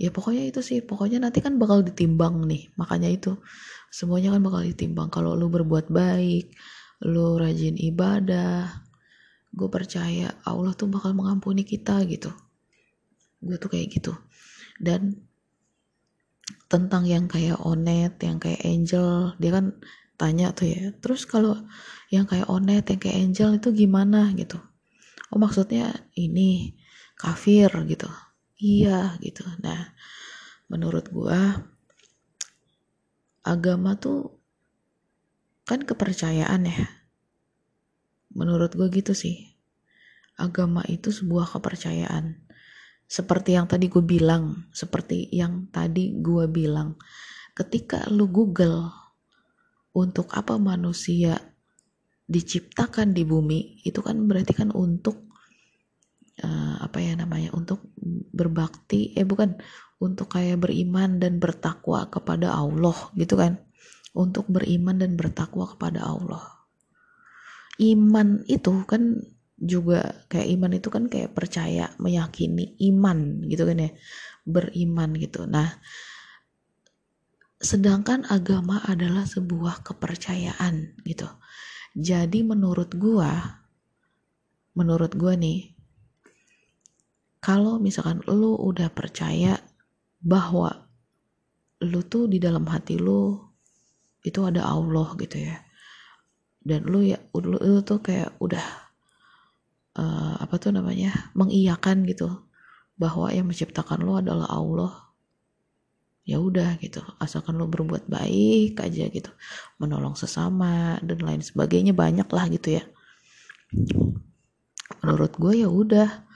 Ya 0.00 0.08
pokoknya 0.08 0.48
itu 0.48 0.64
sih 0.64 0.80
pokoknya 0.80 1.20
nanti 1.20 1.44
kan 1.44 1.60
bakal 1.60 1.84
ditimbang 1.84 2.48
nih 2.48 2.72
makanya 2.80 3.10
itu 3.12 3.36
semuanya 3.90 4.32
kan 4.32 4.42
bakal 4.46 4.62
ditimbang. 4.62 5.10
Kalau 5.10 5.34
lu 5.34 5.50
berbuat 5.50 5.90
baik 5.90 6.54
lu 7.00 7.40
rajin 7.40 7.80
ibadah 7.80 8.68
gue 9.50 9.68
percaya 9.72 10.30
Allah 10.46 10.72
tuh 10.78 10.86
bakal 10.86 11.10
mengampuni 11.16 11.66
kita 11.66 12.06
gitu. 12.06 12.30
Gue 13.42 13.58
tuh 13.58 13.70
kayak 13.72 13.88
gitu. 13.90 14.14
Dan 14.78 15.26
tentang 16.70 17.02
yang 17.02 17.26
kayak 17.26 17.58
onet 17.66 18.14
yang 18.22 18.38
kayak 18.38 18.62
angel 18.62 19.34
dia 19.42 19.50
kan 19.50 19.74
tanya 20.14 20.54
tuh 20.54 20.70
ya 20.70 20.94
terus 21.02 21.26
kalau 21.26 21.58
yang 22.14 22.30
kayak 22.30 22.46
onet 22.46 22.86
yang 22.86 23.00
kayak 23.02 23.18
angel 23.18 23.50
itu 23.58 23.68
gimana? 23.74 24.30
gitu. 24.38 24.58
Oh 25.34 25.38
maksudnya 25.38 25.90
ini 26.14 26.78
kafir 27.18 27.70
gitu. 27.90 28.06
Iya 28.60 29.18
gitu. 29.18 29.42
Nah 29.62 29.94
menurut 30.70 31.10
gua 31.10 31.58
agama 33.50 33.98
tuh 33.98 34.38
kan 35.66 35.82
kepercayaan 35.82 36.70
ya. 36.70 36.86
Menurut 38.30 38.78
gue 38.78 38.86
gitu 38.94 39.10
sih. 39.10 39.58
Agama 40.38 40.86
itu 40.86 41.10
sebuah 41.10 41.50
kepercayaan. 41.58 42.46
Seperti 43.10 43.58
yang 43.58 43.66
tadi 43.66 43.90
gue 43.90 44.06
bilang 44.06 44.70
seperti 44.70 45.26
yang 45.34 45.66
tadi 45.74 46.14
gue 46.22 46.46
bilang 46.46 46.94
ketika 47.58 48.06
lu 48.06 48.30
google 48.30 48.86
untuk 49.90 50.30
apa 50.30 50.54
manusia 50.62 51.34
diciptakan 52.30 53.10
di 53.10 53.26
bumi 53.26 53.82
itu 53.82 53.98
kan 53.98 54.14
berarti 54.30 54.54
kan 54.54 54.70
untuk 54.70 55.26
uh, 56.46 56.78
apa 56.78 57.02
ya 57.02 57.18
namanya 57.18 57.50
untuk 57.50 57.90
berbakti 58.30 59.10
eh 59.18 59.26
bukan 59.26 59.58
untuk 60.00 60.32
kayak 60.32 60.64
beriman 60.64 61.20
dan 61.20 61.36
bertakwa 61.36 62.08
kepada 62.08 62.56
Allah 62.56 62.96
gitu 63.14 63.36
kan? 63.36 63.60
Untuk 64.16 64.48
beriman 64.48 64.96
dan 64.96 65.14
bertakwa 65.14 65.68
kepada 65.76 66.02
Allah. 66.02 66.42
Iman 67.76 68.42
itu 68.48 68.82
kan 68.88 69.20
juga 69.60 70.24
kayak 70.32 70.48
iman 70.56 70.72
itu 70.72 70.88
kan 70.88 71.04
kayak 71.12 71.36
percaya 71.36 71.92
meyakini 72.00 72.80
iman 72.90 73.44
gitu 73.44 73.68
kan 73.68 73.76
ya? 73.76 73.90
Beriman 74.48 75.14
gitu. 75.20 75.44
Nah 75.44 75.68
sedangkan 77.60 78.24
agama 78.32 78.80
adalah 78.88 79.28
sebuah 79.28 79.84
kepercayaan 79.84 80.96
gitu. 81.04 81.28
Jadi 81.92 82.40
menurut 82.40 82.96
gua 82.96 83.60
menurut 84.72 85.12
gua 85.12 85.36
nih 85.36 85.76
kalau 87.44 87.76
misalkan 87.76 88.24
lu 88.24 88.56
udah 88.56 88.88
percaya 88.92 89.60
bahwa 90.20 90.88
lu 91.80 92.04
tuh 92.04 92.28
di 92.28 92.36
dalam 92.36 92.68
hati 92.68 93.00
lu 93.00 93.40
itu 94.20 94.40
ada 94.44 94.68
Allah 94.68 95.16
gitu 95.16 95.40
ya. 95.40 95.56
Dan 96.60 96.84
lu 96.84 97.00
ya 97.00 97.16
lu, 97.32 97.56
lu 97.56 97.80
tuh 97.80 98.04
kayak 98.04 98.36
udah 98.36 98.66
uh, 99.96 100.34
apa 100.44 100.60
tuh 100.60 100.76
namanya 100.76 101.32
mengiyakan 101.32 102.04
gitu. 102.04 102.44
Bahwa 103.00 103.32
yang 103.32 103.48
menciptakan 103.48 104.04
lu 104.04 104.20
adalah 104.20 104.52
Allah. 104.52 104.92
Ya 106.28 106.36
udah 106.36 106.76
gitu 106.78 107.00
asalkan 107.16 107.56
lo 107.56 107.64
berbuat 107.64 108.04
baik 108.06 108.76
aja 108.76 109.08
gitu. 109.08 109.32
Menolong 109.80 110.20
sesama 110.20 111.00
dan 111.00 111.24
lain 111.24 111.40
sebagainya 111.40 111.96
banyak 111.96 112.28
lah 112.28 112.44
gitu 112.52 112.76
ya. 112.76 112.84
Menurut 115.00 115.32
gue 115.40 115.64
ya 115.64 115.68
udah. 115.72 116.28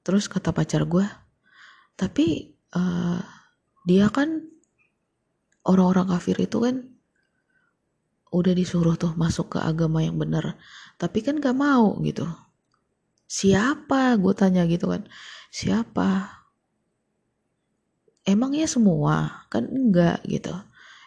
Terus 0.00 0.24
kata 0.24 0.56
pacar 0.56 0.88
gue 0.88 1.04
tapi 1.96 2.52
uh, 2.76 3.20
dia 3.88 4.06
kan 4.12 4.44
orang-orang 5.66 6.12
kafir 6.12 6.36
itu 6.38 6.62
kan 6.62 6.96
udah 8.30 8.52
disuruh 8.52 9.00
tuh 9.00 9.16
masuk 9.16 9.56
ke 9.56 9.58
agama 9.64 10.04
yang 10.04 10.20
benar. 10.20 10.60
Tapi 11.00 11.24
kan 11.24 11.40
gak 11.40 11.56
mau 11.56 11.96
gitu. 12.04 12.28
Siapa? 13.26 14.14
Gue 14.20 14.36
tanya 14.36 14.68
gitu 14.68 14.92
kan. 14.92 15.08
Siapa? 15.50 16.36
Emangnya 18.26 18.68
semua? 18.68 19.46
Kan 19.48 19.70
enggak 19.70 20.20
gitu. 20.28 20.52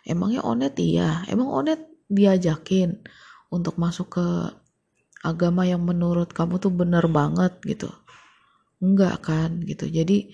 Emangnya 0.07 0.41
onet? 0.41 0.73
Iya. 0.79 1.27
Emang 1.29 1.51
onet 1.51 1.85
diajakin 2.09 3.03
untuk 3.53 3.77
masuk 3.77 4.19
ke 4.19 4.27
agama 5.21 5.67
yang 5.67 5.83
menurut 5.83 6.31
kamu 6.31 6.57
tuh 6.57 6.73
bener 6.73 7.05
banget 7.11 7.59
gitu? 7.67 7.91
Enggak 8.81 9.27
kan 9.27 9.59
gitu. 9.67 9.85
Jadi 9.85 10.31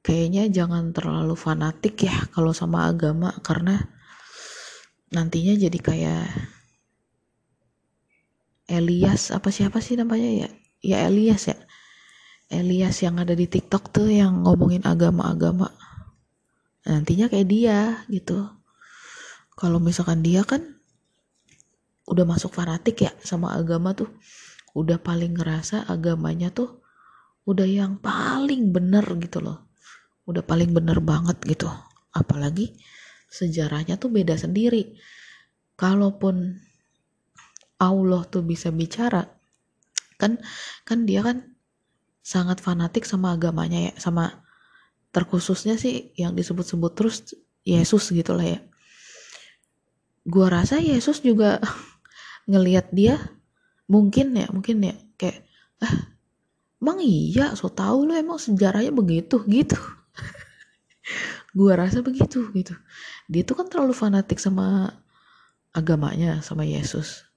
kayaknya 0.00 0.48
jangan 0.48 0.96
terlalu 0.96 1.36
fanatik 1.36 2.08
ya 2.08 2.16
kalau 2.32 2.56
sama 2.56 2.88
agama 2.88 3.36
karena 3.44 3.84
nantinya 5.12 5.54
jadi 5.58 5.78
kayak 5.78 6.26
Elias 8.70 9.34
apa 9.34 9.50
siapa 9.50 9.82
sih 9.82 9.98
namanya 9.98 10.46
ya? 10.46 10.48
Ya 10.78 10.96
Elias 11.10 11.50
ya. 11.50 11.58
Elias 12.46 13.02
yang 13.02 13.18
ada 13.18 13.34
di 13.34 13.50
TikTok 13.50 13.90
tuh 13.90 14.06
yang 14.06 14.46
ngomongin 14.46 14.86
agama-agama. 14.86 15.74
Nantinya 16.86 17.26
kayak 17.26 17.50
dia 17.50 18.06
gitu. 18.06 18.46
Kalau 19.58 19.82
misalkan 19.82 20.22
dia 20.22 20.46
kan 20.46 20.62
udah 22.06 22.22
masuk 22.26 22.54
fanatik 22.54 23.06
ya 23.06 23.12
sama 23.26 23.54
agama 23.58 23.94
tuh 23.94 24.10
udah 24.74 25.02
paling 25.02 25.34
ngerasa 25.34 25.86
agamanya 25.86 26.50
tuh 26.50 26.82
udah 27.46 27.66
yang 27.66 28.02
paling 28.02 28.74
bener 28.74 29.02
gitu 29.22 29.38
loh 29.38 29.69
udah 30.30 30.46
paling 30.46 30.70
bener 30.70 31.02
banget 31.02 31.36
gitu. 31.42 31.66
Apalagi 32.14 32.74
sejarahnya 33.30 33.98
tuh 33.98 34.10
beda 34.10 34.34
sendiri. 34.38 34.94
Kalaupun 35.74 36.58
Allah 37.80 38.22
tuh 38.28 38.44
bisa 38.44 38.68
bicara 38.68 39.24
kan 40.20 40.36
kan 40.84 41.08
dia 41.08 41.24
kan 41.24 41.56
sangat 42.20 42.60
fanatik 42.60 43.08
sama 43.08 43.32
agamanya 43.32 43.88
ya 43.88 43.92
sama 43.96 44.44
terkhususnya 45.16 45.80
sih 45.80 46.12
yang 46.20 46.36
disebut-sebut 46.36 46.92
terus 46.92 47.32
Yesus 47.64 48.12
gitu 48.12 48.36
lah 48.36 48.44
ya. 48.44 48.60
Gua 50.28 50.52
rasa 50.52 50.76
Yesus 50.76 51.24
juga 51.24 51.56
ngelihat 52.50 52.92
dia 52.92 53.16
mungkin 53.88 54.36
ya 54.36 54.46
mungkin 54.52 54.84
ya 54.84 54.94
kayak 55.16 55.48
ah 55.80 56.12
emang 56.84 57.00
iya? 57.00 57.56
So 57.56 57.72
tau 57.72 58.04
lo 58.04 58.12
emang 58.12 58.36
sejarahnya 58.36 58.92
begitu? 58.92 59.40
Gitu 59.48 59.80
gua 61.56 61.78
rasa 61.78 62.00
begitu 62.04 62.46
gitu. 62.54 62.74
Dia 63.30 63.42
tuh 63.42 63.58
kan 63.58 63.66
terlalu 63.66 63.94
fanatik 63.96 64.38
sama 64.38 64.94
agamanya 65.70 66.42
sama 66.42 66.66
Yesus. 66.66 67.30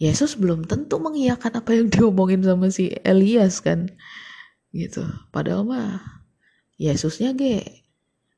Yesus 0.00 0.34
belum 0.34 0.66
tentu 0.66 0.98
mengiyakan 0.98 1.62
apa 1.62 1.70
yang 1.76 1.86
diomongin 1.94 2.42
sama 2.42 2.68
si 2.68 2.90
Elias 3.06 3.62
kan? 3.62 3.88
Gitu. 4.74 5.06
Padahal 5.30 5.62
mah 5.62 6.02
Yesusnya 6.80 7.32
ge 7.38 7.84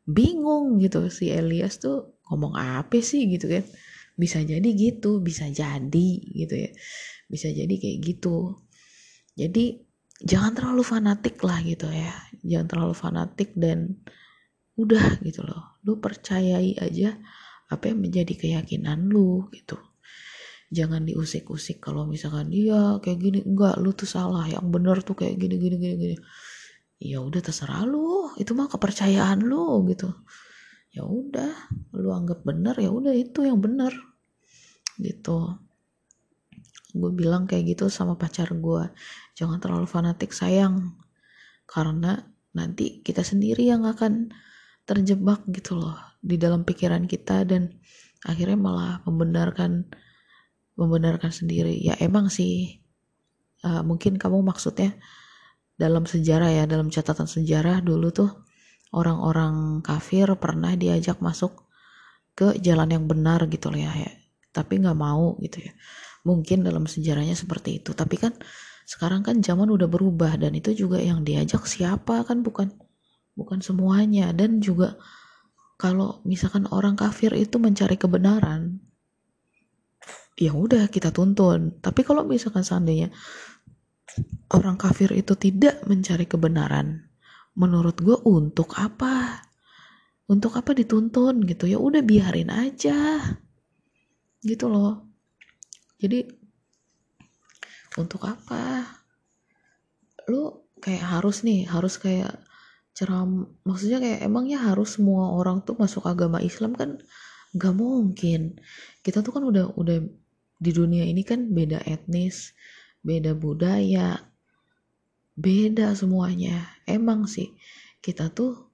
bingung 0.04 0.76
gitu. 0.82 1.08
Si 1.08 1.32
Elias 1.32 1.80
tuh 1.80 2.20
ngomong 2.28 2.54
apa 2.58 3.00
sih? 3.00 3.24
gitu 3.30 3.48
kan. 3.48 3.64
Bisa 4.16 4.40
jadi 4.40 4.68
gitu 4.72 5.20
bisa 5.20 5.48
jadi 5.48 6.08
gitu 6.36 6.54
ya. 6.54 6.70
Bisa 7.26 7.48
jadi 7.48 7.74
kayak 7.74 7.98
gitu. 8.04 8.60
Jadi 9.36 9.80
jangan 10.24 10.52
terlalu 10.56 10.82
fanatik 10.84 11.40
lah 11.40 11.60
gitu 11.64 11.88
ya. 11.88 12.12
Jangan 12.44 12.66
terlalu 12.68 12.94
fanatik 12.96 13.56
dan 13.56 13.96
udah 14.76 15.20
gitu 15.24 15.40
loh. 15.42 15.80
Lu 15.84 15.98
percayai 15.98 16.76
aja 16.76 17.16
apa 17.66 17.90
yang 17.90 17.98
menjadi 18.04 18.32
keyakinan 18.36 19.08
lu 19.08 19.48
gitu. 19.50 19.80
Jangan 20.70 21.06
diusik-usik 21.06 21.78
kalau 21.78 22.04
misalkan 22.04 22.52
dia 22.52 23.00
kayak 23.00 23.18
gini. 23.18 23.38
Enggak 23.42 23.80
lu 23.80 23.96
tuh 23.96 24.08
salah. 24.08 24.44
Yang 24.46 24.66
bener 24.68 24.96
tuh 25.02 25.16
kayak 25.16 25.36
gini 25.40 25.56
gini 25.56 25.76
gini 25.80 25.94
gini. 25.96 26.16
Ya 27.00 27.24
udah 27.24 27.40
terserah 27.40 27.82
lu. 27.88 28.30
Itu 28.36 28.52
mah 28.52 28.68
kepercayaan 28.68 29.40
lu 29.42 29.86
gitu. 29.90 30.12
Ya 30.92 31.04
udah 31.04 31.52
lu 31.96 32.08
anggap 32.12 32.44
bener 32.44 32.76
ya 32.80 32.88
udah 32.92 33.12
itu 33.12 33.44
yang 33.44 33.60
bener 33.60 33.92
gitu. 35.00 35.60
Gue 36.96 37.12
bilang 37.12 37.44
kayak 37.44 37.76
gitu 37.76 37.92
sama 37.92 38.16
pacar 38.16 38.48
gue 38.56 38.88
jangan 39.36 39.60
terlalu 39.60 39.84
fanatik 39.88 40.32
sayang. 40.32 40.96
Karena 41.68 42.16
nanti 42.56 43.04
kita 43.04 43.20
sendiri 43.20 43.68
yang 43.68 43.84
akan 43.84 44.32
terjebak 44.86 45.42
gitu 45.50 45.76
loh 45.76 45.98
di 46.22 46.38
dalam 46.38 46.62
pikiran 46.62 47.04
kita 47.10 47.42
dan 47.42 47.74
akhirnya 48.22 48.56
malah 48.56 49.02
membenarkan 49.04 49.90
membenarkan 50.78 51.34
sendiri. 51.34 51.76
Ya 51.82 51.98
emang 51.98 52.30
sih 52.30 52.80
uh, 53.66 53.82
mungkin 53.82 54.16
kamu 54.16 54.46
maksudnya 54.46 54.94
dalam 55.76 56.08
sejarah 56.08 56.48
ya 56.48 56.64
dalam 56.64 56.88
catatan 56.88 57.28
sejarah 57.28 57.84
dulu 57.84 58.08
tuh 58.14 58.30
orang-orang 58.96 59.84
kafir 59.84 60.30
pernah 60.40 60.72
diajak 60.72 61.20
masuk 61.20 61.66
ke 62.36 62.56
jalan 62.62 62.88
yang 62.92 63.04
benar 63.04 63.44
gitu 63.48 63.72
loh 63.72 63.80
ya, 63.80 63.92
ya. 63.92 64.12
tapi 64.52 64.80
nggak 64.80 64.96
mau 64.96 65.36
gitu 65.42 65.66
ya. 65.66 65.72
Mungkin 66.26 66.66
dalam 66.66 66.84
sejarahnya 66.88 67.34
seperti 67.36 67.82
itu. 67.82 67.92
Tapi 67.92 68.16
kan 68.18 68.32
sekarang 68.86 69.26
kan 69.26 69.42
zaman 69.42 69.66
udah 69.66 69.90
berubah 69.90 70.38
dan 70.38 70.54
itu 70.54 70.70
juga 70.70 71.02
yang 71.02 71.26
diajak 71.26 71.66
siapa 71.66 72.22
kan 72.22 72.46
bukan 72.46 72.70
bukan 73.36 73.60
semuanya 73.60 74.32
dan 74.32 74.58
juga 74.64 74.96
kalau 75.76 76.24
misalkan 76.24 76.64
orang 76.72 76.96
kafir 76.96 77.36
itu 77.36 77.60
mencari 77.60 78.00
kebenaran 78.00 78.80
ya 80.40 80.56
udah 80.56 80.88
kita 80.88 81.12
tuntun 81.12 81.78
tapi 81.84 82.00
kalau 82.00 82.24
misalkan 82.24 82.64
seandainya 82.64 83.12
orang 84.52 84.78
kafir 84.78 85.10
itu 85.12 85.34
tidak 85.34 85.82
mencari 85.88 86.26
kebenaran, 86.28 87.10
menurut 87.58 87.98
gue 87.98 88.16
untuk 88.26 88.76
apa? 88.78 89.42
Untuk 90.26 90.58
apa 90.58 90.74
dituntun 90.74 91.46
gitu 91.46 91.70
ya? 91.70 91.78
Udah 91.78 92.02
biarin 92.02 92.50
aja, 92.50 93.22
gitu 94.42 94.66
loh. 94.70 95.06
Jadi 95.98 96.26
untuk 97.96 98.26
apa? 98.26 98.86
Lu 100.30 100.66
kayak 100.82 101.18
harus 101.18 101.46
nih, 101.46 101.66
harus 101.70 101.96
kayak 101.98 102.42
ceram, 102.96 103.52
maksudnya 103.68 104.00
kayak 104.00 104.24
emangnya 104.24 104.58
harus 104.72 104.96
semua 104.96 105.36
orang 105.36 105.60
tuh 105.60 105.76
masuk 105.76 106.08
agama 106.08 106.40
Islam 106.40 106.72
kan? 106.72 106.96
Gak 107.52 107.76
mungkin. 107.76 108.56
Kita 109.04 109.20
tuh 109.20 109.36
kan 109.36 109.44
udah 109.44 109.76
udah 109.76 110.00
di 110.56 110.70
dunia 110.72 111.04
ini 111.04 111.20
kan 111.20 111.52
beda 111.52 111.84
etnis, 111.84 112.56
beda 113.04 113.36
budaya, 113.36 114.16
beda 115.36 115.92
semuanya. 115.92 116.64
Emang 116.88 117.28
sih, 117.28 117.52
kita 118.00 118.32
tuh 118.32 118.72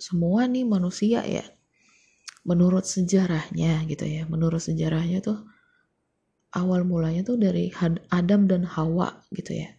semua 0.00 0.48
nih 0.48 0.64
manusia 0.64 1.20
ya. 1.28 1.44
Menurut 2.48 2.88
sejarahnya 2.88 3.84
gitu 3.84 4.08
ya, 4.08 4.24
menurut 4.24 4.64
sejarahnya 4.64 5.20
tuh 5.20 5.44
awal 6.56 6.88
mulanya 6.88 7.20
tuh 7.20 7.36
dari 7.36 7.68
Adam 8.08 8.48
dan 8.48 8.64
Hawa 8.64 9.28
gitu 9.36 9.52
ya. 9.52 9.76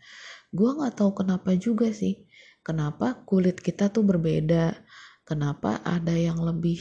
Gua 0.54 0.78
nggak 0.78 1.02
tahu 1.02 1.18
kenapa 1.18 1.58
juga 1.58 1.90
sih, 1.90 2.29
kenapa 2.70 3.26
kulit 3.26 3.58
kita 3.58 3.90
tuh 3.90 4.06
berbeda, 4.06 4.78
kenapa 5.26 5.82
ada 5.82 6.14
yang 6.14 6.38
lebih 6.38 6.78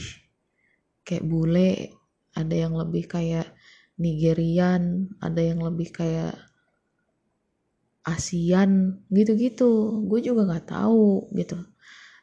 kayak 1.01 1.25
bule, 1.25 1.97
ada 2.37 2.53
yang 2.53 2.77
lebih 2.77 3.09
kayak 3.09 3.57
Nigerian, 3.97 5.09
ada 5.17 5.41
yang 5.41 5.65
lebih 5.65 5.89
kayak 5.89 6.37
ASEAN 8.05 9.01
gitu-gitu. 9.09 10.05
Gue 10.05 10.21
juga 10.21 10.45
nggak 10.45 10.69
tahu 10.69 11.33
gitu. 11.33 11.57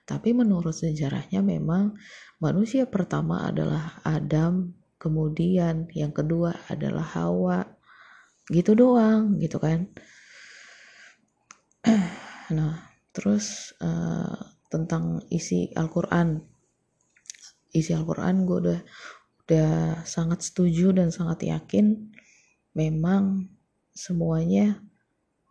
Tapi 0.07 0.31
menurut 0.31 0.71
sejarahnya 0.71 1.43
memang 1.43 1.99
manusia 2.39 2.87
pertama 2.87 3.51
adalah 3.51 3.99
Adam 4.07 4.71
kemudian 5.03 5.91
yang 5.91 6.15
kedua 6.15 6.55
adalah 6.71 7.03
Hawa. 7.03 7.67
Gitu 8.47 8.79
doang 8.79 9.43
gitu 9.43 9.59
kan. 9.59 9.91
Nah 12.47 12.96
terus 13.17 13.73
uh, 13.81 14.37
tentang 14.69 15.25
isi 15.33 15.73
Al-Quran. 15.73 16.37
Isi 17.73 17.97
Al-Quran 17.97 18.45
gue 18.45 18.59
udah 18.61 18.81
udah 19.47 19.73
sangat 20.05 20.45
setuju 20.45 20.93
dan 20.93 21.09
sangat 21.09 21.49
yakin 21.49 22.13
memang 22.77 23.49
semuanya 23.97 24.85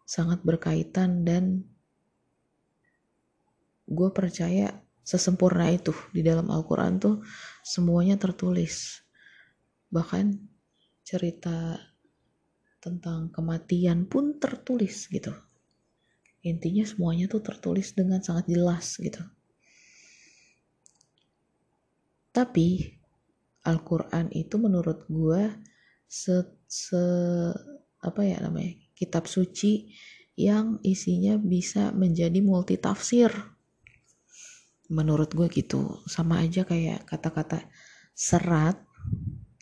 sangat 0.05 0.45
berkaitan 0.45 1.25
dan 1.25 1.65
gue 3.89 4.09
percaya 4.13 4.85
sesempurna 5.01 5.73
itu 5.73 5.95
di 6.13 6.21
dalam 6.21 6.53
Al-Quran 6.53 7.01
tuh 7.01 7.25
semuanya 7.65 8.21
tertulis. 8.21 9.01
Bahkan 9.89 10.37
cerita 11.01 11.81
tentang 12.77 13.33
kematian 13.33 14.05
pun 14.05 14.37
tertulis 14.37 15.09
gitu 15.09 15.33
intinya 16.45 16.85
semuanya 16.85 17.25
tuh 17.25 17.41
tertulis 17.41 17.97
dengan 17.97 18.21
sangat 18.21 18.45
jelas 18.53 19.01
gitu. 19.01 19.25
Tapi 22.29 22.93
Al-Quran 23.65 24.29
itu 24.29 24.61
menurut 24.61 25.09
gue 25.09 25.49
se, 26.05 26.45
se 26.69 27.01
apa 27.97 28.21
ya 28.21 28.37
namanya 28.45 28.77
kitab 28.93 29.25
suci 29.25 29.89
yang 30.37 30.77
isinya 30.85 31.41
bisa 31.41 31.89
menjadi 31.89 32.37
multi 32.45 32.77
tafsir 32.77 33.33
menurut 34.93 35.33
gue 35.33 35.49
gitu. 35.49 36.05
Sama 36.05 36.45
aja 36.45 36.61
kayak 36.61 37.09
kata-kata 37.09 37.65
serat 38.13 38.77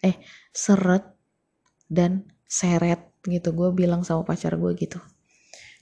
eh 0.04 0.20
seret 0.52 1.08
dan 1.88 2.28
seret 2.44 3.16
gitu. 3.24 3.56
Gue 3.56 3.72
bilang 3.72 4.04
sama 4.04 4.28
pacar 4.28 4.60
gue 4.60 4.76
gitu 4.76 5.00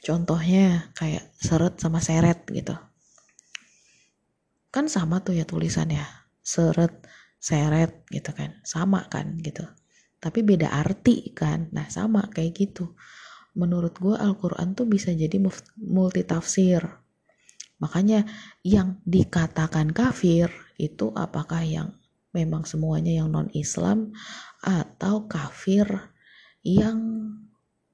contohnya 0.02 0.92
kayak 0.98 1.32
seret 1.38 1.78
sama 1.78 2.02
seret 2.02 2.44
gitu. 2.50 2.76
Kan 4.74 4.90
sama 4.90 5.22
tuh 5.22 5.38
ya 5.38 5.46
tulisannya. 5.46 6.04
Seret 6.42 7.06
seret 7.38 8.04
gitu 8.10 8.34
kan. 8.34 8.60
Sama 8.66 9.06
kan 9.08 9.38
gitu. 9.40 9.64
Tapi 10.22 10.42
beda 10.42 10.74
arti 10.74 11.32
kan. 11.32 11.70
Nah 11.72 11.88
sama 11.88 12.28
kayak 12.34 12.54
gitu. 12.58 12.98
Menurut 13.54 13.96
gue 14.00 14.16
Al-Quran 14.16 14.74
tuh 14.74 14.88
bisa 14.88 15.12
jadi 15.12 15.38
multi 15.78 16.24
tafsir 16.24 17.02
makanya 17.82 18.30
yang 18.62 19.02
dikatakan 19.10 19.90
kafir 19.90 20.54
itu 20.78 21.10
apakah 21.18 21.66
yang 21.66 21.98
memang 22.32 22.64
semuanya 22.64 23.10
yang 23.10 23.34
non 23.34 23.50
Islam 23.58 24.14
atau 24.62 25.26
kafir 25.26 25.90
yang 26.62 27.02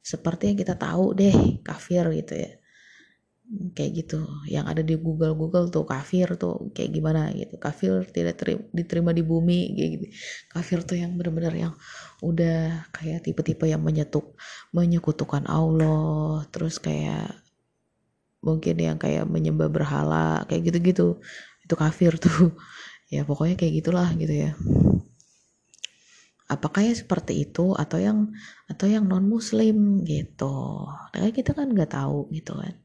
seperti 0.07 0.43
yang 0.55 0.57
kita 0.63 0.75
tahu 0.79 1.11
deh 1.19 1.35
kafir 1.67 2.07
gitu 2.15 2.33
ya. 2.39 2.51
Kayak 3.75 3.91
gitu. 4.03 4.19
Yang 4.47 4.65
ada 4.71 4.81
di 4.83 4.95
Google 4.99 5.35
Google 5.35 5.67
tuh 5.71 5.83
kafir 5.87 6.27
tuh 6.39 6.71
kayak 6.75 6.91
gimana 6.95 7.31
gitu. 7.35 7.55
Kafir 7.59 8.07
tidak 8.15 8.39
terima, 8.39 8.63
diterima 8.71 9.11
di 9.11 9.23
bumi 9.23 9.75
kayak 9.75 9.89
gitu. 9.99 10.05
Kafir 10.51 10.79
tuh 10.87 10.97
yang 10.99 11.11
benar-benar 11.19 11.53
yang 11.55 11.73
udah 12.23 12.87
kayak 12.95 13.23
tipe-tipe 13.27 13.67
yang 13.67 13.83
menyetuk 13.83 14.35
menyekutukan 14.75 15.43
Allah. 15.47 16.43
Terus 16.51 16.79
kayak 16.79 17.43
mungkin 18.39 18.75
yang 18.79 18.97
kayak 18.99 19.27
menyembah 19.27 19.67
berhala 19.71 20.47
kayak 20.47 20.71
gitu-gitu. 20.71 21.19
Itu 21.67 21.75
kafir 21.75 22.15
tuh. 22.15 22.55
Ya 23.07 23.23
pokoknya 23.23 23.55
kayak 23.55 23.73
gitulah 23.79 24.11
gitu 24.19 24.35
ya 24.35 24.51
apakah 26.47 26.81
ya 26.87 26.95
seperti 26.95 27.43
itu 27.47 27.75
atau 27.75 27.99
yang 27.99 28.31
atau 28.71 28.87
yang 28.87 29.03
non 29.03 29.27
muslim 29.27 30.03
gitu. 30.07 30.87
Nah, 30.87 31.31
kita 31.35 31.51
kan 31.51 31.71
nggak 31.71 31.91
tahu 31.91 32.31
gitu 32.31 32.55
kan. 32.55 32.75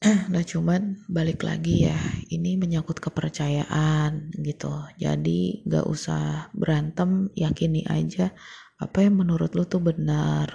Nah 0.32 0.40
cuman 0.40 0.96
balik 1.12 1.44
lagi 1.44 1.84
ya 1.84 1.98
ini 2.32 2.56
menyangkut 2.56 3.04
kepercayaan 3.04 4.32
gitu. 4.40 4.72
Jadi 4.96 5.60
gak 5.68 5.84
usah 5.84 6.48
berantem 6.56 7.28
yakini 7.36 7.84
aja 7.84 8.32
apa 8.80 9.04
yang 9.04 9.20
menurut 9.20 9.52
lu 9.52 9.68
tuh 9.68 9.84
benar. 9.84 10.48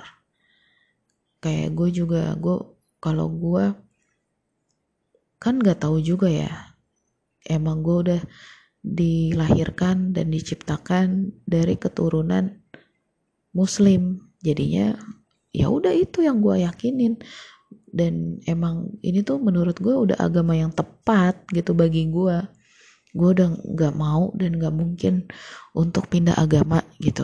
Kayak 1.45 1.77
gue 1.77 1.89
juga 1.93 2.33
gue 2.33 2.57
kalau 2.97 3.29
gue 3.29 3.65
kan 5.37 5.61
gak 5.61 5.85
tahu 5.85 6.01
juga 6.01 6.25
ya. 6.25 6.73
Emang 7.45 7.85
gue 7.85 7.95
udah 8.01 8.21
dilahirkan 8.85 10.13
dan 10.13 10.29
diciptakan 10.29 11.33
dari 11.49 11.73
keturunan 11.73 12.61
muslim. 13.49 14.29
Jadinya 14.45 14.93
ya 15.49 15.73
udah 15.73 15.89
itu 15.89 16.21
yang 16.21 16.45
gue 16.45 16.61
yakinin. 16.61 17.17
Dan 17.95 18.43
emang 18.45 18.93
ini 19.01 19.25
tuh 19.25 19.41
menurut 19.41 19.79
gue 19.81 19.95
udah 19.95 20.17
agama 20.21 20.53
yang 20.53 20.69
tepat 20.69 21.47
gitu 21.49 21.71
bagi 21.73 22.11
gue 22.11 22.43
gue 23.15 23.29
udah 23.31 23.47
nggak 23.47 23.95
mau 23.95 24.35
dan 24.35 24.59
nggak 24.59 24.75
mungkin 24.75 25.31
untuk 25.71 26.11
pindah 26.11 26.35
agama 26.35 26.83
gitu. 26.99 27.23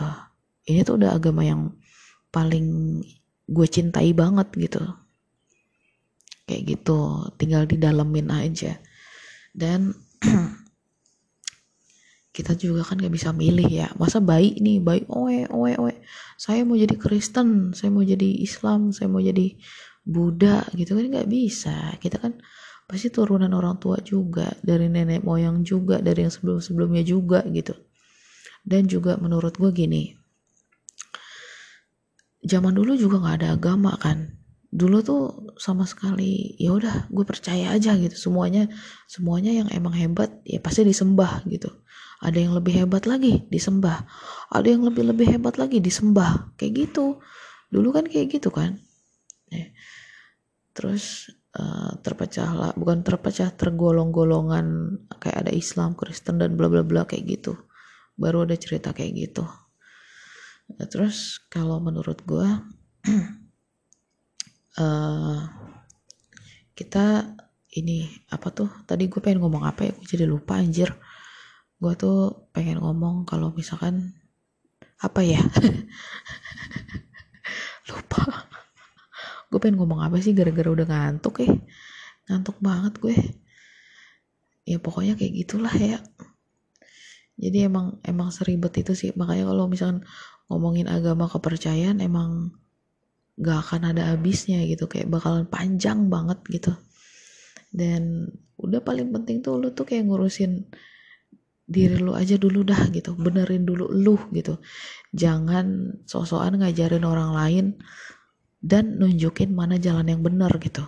Ini 0.64 0.88
tuh 0.88 0.96
udah 0.96 1.12
agama 1.12 1.44
yang 1.44 1.76
paling 2.32 2.98
gue 3.44 3.66
cintai 3.68 4.16
banget 4.16 4.48
gitu. 4.56 4.80
Kayak 6.48 6.62
gitu 6.80 7.28
tinggal 7.36 7.68
didalemin 7.68 8.32
aja. 8.32 8.80
Dan 9.52 9.92
kita 12.32 12.56
juga 12.56 12.80
kan 12.80 12.96
gak 12.96 13.12
bisa 13.12 13.30
milih 13.36 13.68
ya. 13.68 13.88
Masa 14.00 14.18
baik 14.24 14.56
nih 14.64 14.80
baik 14.80 15.04
oe 15.12 15.44
oe 15.52 15.72
oe. 15.76 15.94
Saya 16.40 16.64
mau 16.64 16.80
jadi 16.80 16.96
Kristen 16.96 17.76
saya 17.76 17.92
mau 17.92 18.00
jadi 18.00 18.40
Islam 18.40 18.90
saya 18.90 19.12
mau 19.12 19.20
jadi 19.20 19.52
Buddha 20.02 20.64
gitu 20.72 20.96
kan 20.96 21.04
nggak 21.12 21.28
bisa. 21.28 21.94
Kita 22.00 22.16
kan 22.18 22.40
pasti 22.88 23.12
turunan 23.12 23.52
orang 23.52 23.76
tua 23.76 24.00
juga 24.00 24.48
dari 24.64 24.88
nenek 24.88 25.22
moyang 25.22 25.60
juga 25.62 26.00
dari 26.00 26.24
yang 26.24 26.32
sebelum 26.32 26.58
sebelumnya 26.64 27.04
juga 27.04 27.44
gitu. 27.52 27.76
Dan 28.64 28.88
juga 28.88 29.20
menurut 29.20 29.52
gue 29.60 29.70
gini 29.70 30.16
zaman 32.42 32.74
dulu 32.74 32.98
juga 32.98 33.20
nggak 33.20 33.36
ada 33.44 33.48
agama 33.60 33.92
kan. 34.00 34.40
Dulu 34.72 35.04
tuh 35.04 35.52
sama 35.60 35.84
sekali 35.84 36.56
ya 36.56 36.72
udah 36.72 37.12
gue 37.12 37.24
percaya 37.28 37.76
aja 37.76 37.92
gitu. 38.00 38.16
Semuanya 38.16 38.72
semuanya 39.04 39.52
yang 39.52 39.68
emang 39.68 39.92
hebat 39.92 40.32
ya 40.48 40.64
pasti 40.64 40.80
disembah 40.80 41.44
gitu 41.44 41.68
ada 42.22 42.38
yang 42.38 42.54
lebih 42.54 42.86
hebat 42.86 43.04
lagi 43.10 43.42
disembah. 43.50 44.06
Ada 44.54 44.78
yang 44.78 44.86
lebih 44.86 45.10
lebih 45.10 45.26
hebat 45.36 45.58
lagi 45.58 45.82
disembah. 45.82 46.54
Kayak 46.54 46.86
gitu. 46.88 47.18
Dulu 47.68 47.88
kan 47.90 48.06
kayak 48.06 48.38
gitu 48.38 48.54
kan. 48.54 48.78
Ya 49.50 49.68
terus 50.72 51.28
uh, 51.56 51.92
terpecahlah 52.00 52.72
bukan 52.76 53.04
terpecah 53.04 53.52
tergolong-golongan 53.52 54.96
kayak 55.20 55.46
ada 55.46 55.52
Islam 55.52 55.92
Kristen 55.92 56.40
dan 56.40 56.56
bla 56.56 56.68
bla 56.72 56.82
bla 56.84 57.04
kayak 57.04 57.40
gitu. 57.40 57.56
Baru 58.16 58.44
ada 58.48 58.56
cerita 58.56 58.92
kayak 58.92 59.12
gitu. 59.16 59.44
Nah, 60.72 60.88
terus 60.88 61.40
kalau 61.52 61.80
menurut 61.80 62.24
gue 62.24 62.48
uh, 64.80 65.40
kita 66.72 67.36
ini 67.76 68.08
apa 68.32 68.48
tuh? 68.52 68.68
Tadi 68.88 69.08
gue 69.08 69.20
pengen 69.20 69.44
ngomong 69.44 69.64
apa 69.68 69.88
ya? 69.88 69.92
Gue 69.92 70.06
jadi 70.08 70.24
lupa 70.24 70.56
anjir 70.56 70.92
gue 71.82 71.92
tuh 71.98 72.46
pengen 72.54 72.78
ngomong 72.78 73.26
kalau 73.26 73.50
misalkan 73.50 74.14
apa 75.02 75.18
ya? 75.26 75.42
Lupa. 77.90 78.22
Gue 79.50 79.58
pengen 79.58 79.82
ngomong 79.82 79.98
apa 80.06 80.22
sih 80.22 80.30
gara-gara 80.30 80.70
udah 80.70 80.86
ngantuk 80.86 81.42
ya? 81.42 81.50
Ngantuk 82.30 82.62
banget 82.62 82.94
gue. 83.02 83.16
Ya 84.62 84.78
pokoknya 84.78 85.18
kayak 85.18 85.34
gitulah 85.42 85.74
ya. 85.74 85.98
Jadi 87.34 87.66
emang 87.66 87.98
emang 88.06 88.30
seribet 88.30 88.78
itu 88.78 88.94
sih. 88.94 89.10
Makanya 89.18 89.50
kalau 89.50 89.66
misalkan 89.66 90.06
ngomongin 90.46 90.86
agama 90.86 91.26
kepercayaan 91.26 91.98
emang 91.98 92.54
gak 93.42 93.58
akan 93.58 93.90
ada 93.90 94.14
habisnya 94.14 94.62
gitu. 94.70 94.86
Kayak 94.86 95.10
bakalan 95.10 95.50
panjang 95.50 96.06
banget 96.06 96.38
gitu. 96.46 96.78
Dan 97.74 98.30
udah 98.54 98.78
paling 98.86 99.10
penting 99.10 99.42
tuh 99.42 99.58
lu 99.58 99.74
tuh 99.74 99.82
kayak 99.82 100.06
ngurusin 100.06 100.70
diri 101.72 101.96
lu 101.96 102.12
aja 102.12 102.36
dulu 102.36 102.60
dah 102.62 102.92
gitu 102.92 103.16
benerin 103.16 103.64
dulu 103.64 103.88
lu 103.88 104.20
gitu. 104.36 104.60
Jangan 105.16 105.98
sosokan 106.04 106.60
ngajarin 106.60 107.02
orang 107.08 107.32
lain 107.32 107.66
dan 108.60 109.00
nunjukin 109.00 109.56
mana 109.56 109.80
jalan 109.80 110.06
yang 110.06 110.20
benar 110.20 110.52
gitu. 110.60 110.84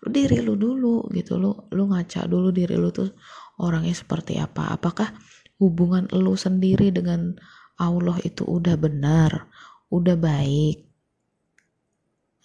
Lu 0.00 0.08
diri 0.08 0.38
lu 0.40 0.54
dulu 0.56 1.10
gitu 1.12 1.36
lu 1.36 1.52
lu 1.74 1.90
ngaca 1.90 2.24
dulu 2.30 2.54
diri 2.54 2.78
lu 2.78 2.88
tuh 2.94 3.10
orangnya 3.58 3.92
seperti 3.92 4.38
apa. 4.38 4.72
Apakah 4.78 5.12
hubungan 5.60 6.08
lu 6.14 6.38
sendiri 6.38 6.94
dengan 6.94 7.34
Allah 7.76 8.16
itu 8.24 8.46
udah 8.46 8.78
benar 8.80 9.50
udah 9.90 10.16
baik? 10.16 10.86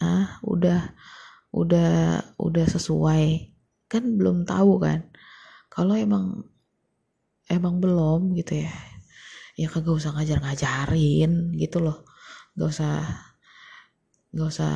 Ah 0.01 0.41
udah 0.43 0.91
udah 1.55 2.19
udah 2.35 2.65
sesuai? 2.67 3.55
Kan 3.87 4.17
belum 4.19 4.43
tahu 4.43 4.81
kan. 4.81 5.07
Kalau 5.71 5.95
emang 5.95 6.54
emang 7.49 7.79
belum? 7.83 8.33
gitu 8.39 8.65
ya. 8.65 8.73
Ya 9.55 9.67
kagak 9.71 9.95
usah 9.99 10.11
ngajar 10.15 10.39
ngajarin 10.43 11.55
gitu 11.55 11.77
loh. 11.79 12.03
Gak 12.57 12.69
usah 12.71 12.93
nggak 14.35 14.49
usah 14.51 14.73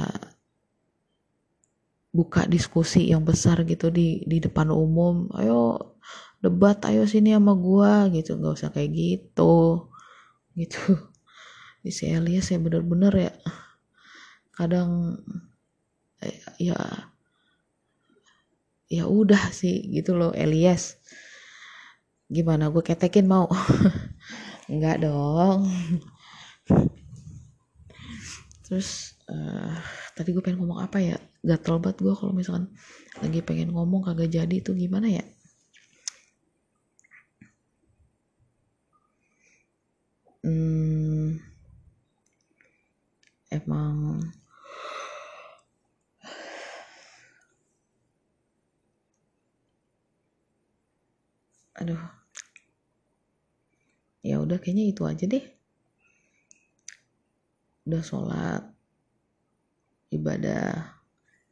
buka 2.10 2.50
diskusi 2.50 3.12
yang 3.12 3.22
besar 3.28 3.62
gitu 3.68 3.92
di 3.94 4.24
di 4.26 4.38
depan 4.42 4.72
umum. 4.74 5.30
Ayo 5.36 5.94
debat 6.40 6.80
ayo 6.88 7.04
sini 7.06 7.36
sama 7.36 7.54
gua 7.60 8.08
gitu. 8.16 8.40
Nggak 8.40 8.56
usah 8.58 8.70
kayak 8.76 8.92
gitu 8.96 9.88
gitu. 10.58 10.80
Di 11.84 11.92
si 11.96 12.12
Elias 12.12 12.52
ya 12.52 12.60
bener-bener 12.60 13.14
ya 13.16 13.34
kadang 14.52 15.16
eh, 16.20 16.36
ya 16.60 16.76
ya 18.92 19.06
udah 19.08 19.54
sih 19.54 19.88
gitu 19.94 20.18
loh 20.20 20.36
Elias 20.36 21.00
gimana 22.30 22.70
gue 22.70 22.84
ketekin 22.86 23.26
mau? 23.26 23.50
Enggak 24.72 25.02
dong. 25.02 25.66
Terus 28.70 29.18
uh, 29.34 29.74
tadi 30.14 30.30
gue 30.30 30.46
pengen 30.46 30.62
ngomong 30.62 30.86
apa 30.86 31.02
ya? 31.02 31.18
Gatel 31.42 31.82
banget 31.82 32.06
gue 32.06 32.14
kalau 32.14 32.38
misalkan 32.38 32.70
lagi 33.18 33.42
pengen 33.42 33.74
ngomong 33.74 34.06
kagak 34.06 34.30
jadi 34.30 34.56
itu 34.62 34.78
gimana 34.78 35.10
ya? 35.10 35.26
Hmm, 40.44 41.40
emang 43.52 44.24
aduh 51.80 52.19
udah 54.50 54.58
kayaknya 54.58 54.86
itu 54.90 55.06
aja 55.06 55.26
deh. 55.30 55.46
Udah 57.86 58.02
sholat 58.02 58.64
ibadah 60.10 60.98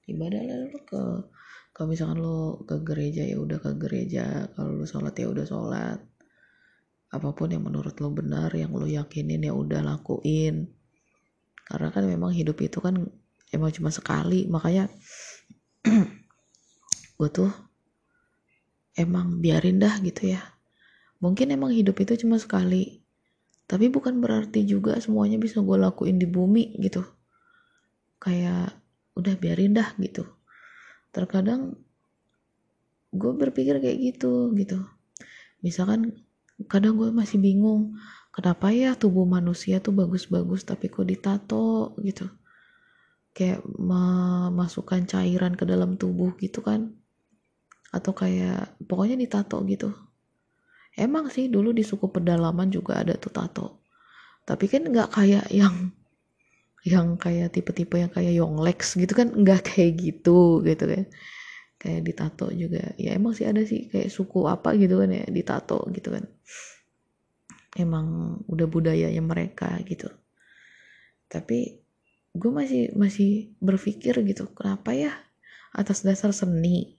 ibadah 0.09 0.41
lah 0.41 0.57
lo 0.65 0.81
ke 0.81 1.01
kalau 1.77 1.93
misalkan 1.93 2.17
lo 2.25 2.65
ke 2.65 2.81
gereja 2.81 3.21
ya 3.21 3.37
udah 3.37 3.61
ke 3.61 3.77
gereja 3.77 4.49
kalau 4.57 4.73
lo 4.73 4.89
sholat 4.89 5.13
ya 5.13 5.29
udah 5.29 5.45
sholat. 5.45 6.01
Apa 7.13 7.37
pun 7.37 7.53
yang 7.53 7.61
menurut 7.69 7.93
lo 8.01 8.09
benar 8.09 8.49
yang 8.57 8.73
lo 8.73 8.89
yakinin 8.89 9.45
ya 9.45 9.53
udah 9.53 9.85
lakuin. 9.85 10.73
Karena 11.69 11.93
kan 11.93 12.03
memang 12.09 12.33
hidup 12.33 12.57
itu 12.65 12.81
kan 12.81 12.97
emang 13.53 13.69
cuma 13.69 13.93
sekali 13.93 14.49
makanya 14.49 14.89
gue 17.17 17.29
tuh 17.29 17.51
emang 18.97 19.37
biarin 19.39 19.77
dah 19.77 20.01
gitu 20.01 20.33
ya 20.33 20.56
mungkin 21.17 21.53
emang 21.53 21.73
hidup 21.73 21.97
itu 22.01 22.25
cuma 22.25 22.37
sekali. 22.37 23.01
Tapi 23.67 23.91
bukan 23.91 24.23
berarti 24.23 24.63
juga 24.63 24.95
semuanya 25.03 25.35
bisa 25.35 25.59
gue 25.59 25.77
lakuin 25.77 26.15
di 26.15 26.27
bumi 26.29 26.79
gitu. 26.79 27.03
Kayak 28.17 28.79
udah 29.17 29.35
biarin 29.35 29.75
dah 29.75 29.91
gitu. 29.99 30.23
Terkadang 31.11 31.75
gue 33.11 33.31
berpikir 33.35 33.83
kayak 33.83 33.97
gitu 34.15 34.55
gitu. 34.55 34.87
Misalkan 35.59 36.23
kadang 36.71 36.95
gue 36.95 37.11
masih 37.11 37.43
bingung 37.43 37.99
kenapa 38.31 38.71
ya 38.71 38.95
tubuh 38.95 39.27
manusia 39.27 39.83
tuh 39.83 39.91
bagus-bagus 39.91 40.63
tapi 40.63 40.87
kok 40.87 41.03
ditato? 41.03 41.97
gitu. 41.99 42.31
Kayak 43.35 43.67
memasukkan 43.67 45.05
cairan 45.11 45.59
ke 45.59 45.67
dalam 45.67 45.99
tubuh 45.99 46.39
gitu 46.39 46.63
kan. 46.63 46.95
Atau 47.91 48.15
kayak 48.15 48.79
pokoknya 48.87 49.19
ditato 49.19 49.59
gitu 49.67 50.06
emang 50.97 51.29
sih 51.29 51.47
dulu 51.47 51.71
di 51.71 51.85
suku 51.85 52.09
pedalaman 52.09 52.73
juga 52.73 52.99
ada 53.05 53.13
tuh 53.15 53.31
tato. 53.31 53.67
Tapi 54.43 54.65
kan 54.65 54.83
nggak 54.89 55.09
kayak 55.13 55.45
yang 55.53 55.93
yang 56.87 57.19
kayak 57.19 57.53
tipe-tipe 57.53 57.99
yang 57.99 58.09
kayak 58.09 58.33
Yonglex 58.33 58.97
gitu 58.97 59.13
kan 59.13 59.29
nggak 59.31 59.61
kayak 59.71 60.01
gitu 60.01 60.65
gitu 60.65 60.85
kan. 60.89 61.05
Kayak 61.77 62.01
ditato 62.09 62.49
juga. 62.49 62.97
Ya 62.97 63.13
emang 63.13 63.37
sih 63.37 63.45
ada 63.45 63.61
sih 63.61 63.87
kayak 63.93 64.09
suku 64.09 64.49
apa 64.49 64.73
gitu 64.75 64.97
kan 64.97 65.13
ya 65.13 65.23
ditato 65.29 65.85
gitu 65.93 66.09
kan. 66.17 66.25
Emang 67.77 68.39
udah 68.49 68.65
budayanya 68.65 69.21
mereka 69.21 69.77
gitu. 69.85 70.09
Tapi 71.29 71.77
gue 72.33 72.51
masih 72.53 72.97
masih 72.97 73.53
berpikir 73.61 74.17
gitu 74.25 74.49
kenapa 74.57 74.97
ya 74.97 75.13
atas 75.77 76.01
dasar 76.01 76.33
seni? 76.33 76.97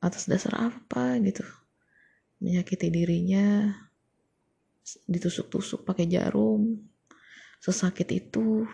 Atas 0.00 0.24
dasar 0.24 0.72
apa 0.72 1.20
gitu 1.20 1.44
menyakiti 2.40 2.88
dirinya 2.88 3.68
ditusuk-tusuk 5.06 5.84
pakai 5.86 6.08
jarum 6.08 6.80
sesakit 7.60 8.08
itu. 8.10 8.64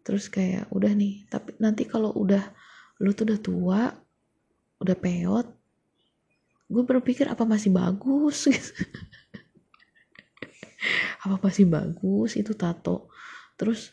Terus 0.00 0.32
kayak 0.32 0.70
udah 0.72 0.92
nih 0.94 1.26
tapi 1.28 1.58
nanti 1.60 1.84
kalau 1.84 2.14
udah 2.14 2.42
lu 3.02 3.12
tuh 3.12 3.28
udah 3.28 3.40
tua 3.40 3.82
udah 4.80 4.96
peot 4.96 5.46
gue 6.70 6.82
berpikir 6.86 7.26
apa 7.26 7.42
masih 7.42 7.74
bagus 7.74 8.46
gitu. 8.54 8.72
Apa 11.20 11.36
masih 11.42 11.68
bagus 11.68 12.38
itu 12.38 12.54
tato? 12.56 13.10
Terus 13.58 13.92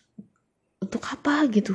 untuk 0.80 1.04
apa? 1.10 1.44
Gitu. 1.50 1.74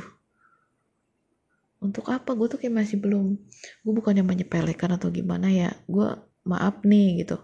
Untuk 1.83 2.07
apa? 2.09 2.31
Gue 2.33 2.47
tuh 2.47 2.57
kayak 2.57 2.73
masih 2.73 2.97
belum 2.97 3.35
gue 3.83 3.93
bukannya 3.93 4.23
menyepelekan 4.23 4.95
atau 4.95 5.11
gimana 5.11 5.51
ya 5.51 5.69
gue 5.85 6.09
maaf 6.43 6.83
nih 6.83 7.23
gitu. 7.23 7.39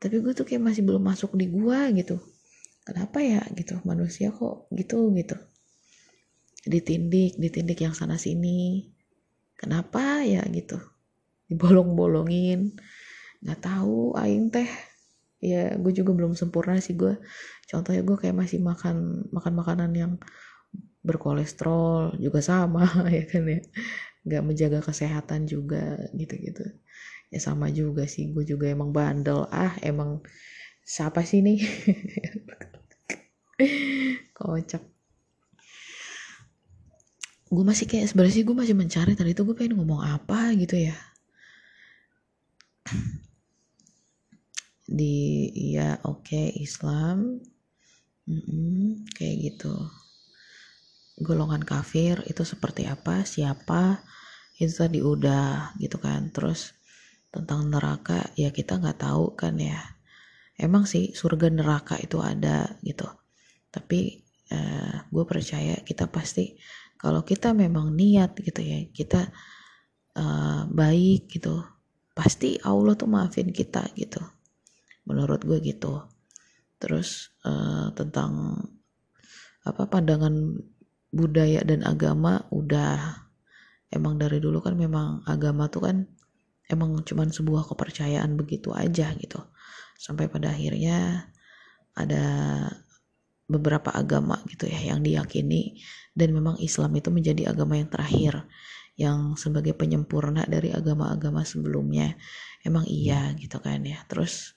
Tapi 0.00 0.20
gue 0.20 0.32
tuh 0.36 0.44
kayak 0.44 0.60
masih 0.60 0.82
belum 0.84 1.00
masuk 1.00 1.36
di 1.36 1.48
gue 1.48 1.80
gitu. 1.96 2.20
Kenapa 2.84 3.24
ya 3.24 3.40
gitu? 3.56 3.80
Manusia 3.88 4.28
kok 4.28 4.68
gitu 4.72 5.08
gitu. 5.16 5.36
Ditindik 6.68 7.40
ditindik 7.40 7.78
yang 7.80 7.96
sana 7.96 8.20
sini. 8.20 8.92
Kenapa 9.56 10.20
ya 10.24 10.44
gitu? 10.52 10.76
Dibolong-bolongin. 11.48 12.76
Nggak 13.40 13.60
tahu 13.64 14.12
aing 14.20 14.52
teh. 14.52 14.68
Ya 15.44 15.76
gue 15.76 15.92
juga 15.92 16.16
belum 16.16 16.32
sempurna 16.32 16.80
sih 16.80 16.96
gue 16.96 17.20
contohnya 17.68 18.00
gue 18.00 18.16
kayak 18.16 18.32
masih 18.32 18.64
makan 18.64 19.28
makan 19.28 19.52
makanan 19.56 19.92
yang 19.92 20.12
berkolesterol 21.04 22.16
juga 22.16 22.40
sama 22.40 22.88
ya 23.16 23.24
kan 23.28 23.44
ya. 23.48 23.60
Nggak 24.24 24.42
menjaga 24.44 24.80
kesehatan 24.80 25.44
juga 25.44 26.00
gitu-gitu 26.16 26.64
ya 27.34 27.40
sama 27.42 27.66
juga 27.74 28.06
sih 28.06 28.30
gue 28.30 28.46
juga 28.46 28.70
emang 28.70 28.94
bandel. 28.94 29.50
Ah 29.50 29.74
emang 29.82 30.22
siapa 30.86 31.26
sih 31.26 31.42
nih 31.42 31.58
kocak. 34.38 34.84
Gue 37.54 37.64
masih 37.66 37.86
kayak 37.86 38.10
sebenarnya 38.10 38.34
sih 38.38 38.44
gue 38.46 38.56
masih 38.56 38.76
mencari 38.78 39.12
tadi 39.18 39.30
itu 39.34 39.42
gue 39.46 39.56
pengen 39.58 39.78
ngomong 39.78 40.02
apa 40.02 40.54
gitu 40.54 40.78
ya. 40.78 40.96
Di 44.84 45.50
ya 45.74 45.98
oke 46.06 46.22
okay, 46.28 46.46
Islam. 46.60 47.42
Mm 48.24 48.40
-mm, 48.40 48.84
kayak 49.14 49.36
gitu. 49.52 49.74
Golongan 51.20 51.62
kafir 51.62 52.24
itu 52.26 52.42
seperti 52.42 52.88
apa? 52.88 53.22
Siapa? 53.22 54.02
Itu 54.58 54.72
tadi 54.74 54.98
udah 55.04 55.78
gitu 55.78 55.96
kan. 56.02 56.32
Terus 56.34 56.74
tentang 57.34 57.66
neraka 57.66 58.30
ya 58.38 58.54
kita 58.54 58.78
nggak 58.78 59.02
tahu 59.02 59.34
kan 59.34 59.58
ya. 59.58 59.82
Emang 60.54 60.86
sih 60.86 61.10
surga 61.10 61.50
neraka 61.50 61.98
itu 61.98 62.22
ada 62.22 62.78
gitu. 62.86 63.10
Tapi 63.74 64.22
uh, 64.54 65.10
gue 65.10 65.24
percaya 65.26 65.74
kita 65.82 66.06
pasti 66.06 66.54
kalau 66.94 67.26
kita 67.26 67.50
memang 67.50 67.90
niat 67.90 68.38
gitu 68.38 68.62
ya 68.62 68.86
kita 68.94 69.34
uh, 70.14 70.62
baik 70.70 71.26
gitu 71.26 71.58
pasti 72.14 72.54
Allah 72.62 72.94
tuh 72.94 73.10
maafin 73.10 73.50
kita 73.50 73.82
gitu. 73.98 74.22
Menurut 75.10 75.42
gue 75.42 75.58
gitu. 75.58 76.06
Terus 76.78 77.34
uh, 77.42 77.90
tentang 77.98 78.62
apa 79.66 79.90
pandangan 79.90 80.54
budaya 81.10 81.66
dan 81.66 81.82
agama 81.82 82.46
udah. 82.54 83.26
Emang 83.90 84.22
dari 84.22 84.38
dulu 84.38 84.62
kan 84.62 84.78
memang 84.78 85.26
agama 85.26 85.66
tuh 85.66 85.90
kan 85.90 86.13
emang 86.68 87.04
cuman 87.04 87.28
sebuah 87.30 87.68
kepercayaan 87.68 88.36
begitu 88.36 88.72
aja 88.72 89.12
gitu. 89.16 89.40
Sampai 89.98 90.28
pada 90.28 90.52
akhirnya 90.52 91.28
ada 91.94 92.24
beberapa 93.44 93.92
agama 93.92 94.40
gitu 94.48 94.64
ya 94.64 94.94
yang 94.94 95.04
diyakini 95.04 95.78
dan 96.16 96.32
memang 96.32 96.56
Islam 96.64 96.96
itu 96.96 97.12
menjadi 97.12 97.52
agama 97.52 97.76
yang 97.76 97.92
terakhir 97.92 98.48
yang 98.94 99.34
sebagai 99.34 99.74
penyempurna 99.74 100.46
dari 100.46 100.70
agama-agama 100.70 101.42
sebelumnya. 101.42 102.14
Emang 102.62 102.86
iya 102.86 103.34
gitu 103.34 103.58
kan 103.58 103.82
ya. 103.82 103.98
Terus 104.06 104.54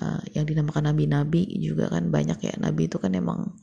uh, 0.00 0.24
yang 0.32 0.48
dinamakan 0.48 0.88
nabi-nabi 0.92 1.44
juga 1.60 1.92
kan 1.92 2.08
banyak 2.08 2.38
ya. 2.40 2.54
Nabi 2.56 2.88
itu 2.88 2.96
kan 2.96 3.12
emang 3.12 3.60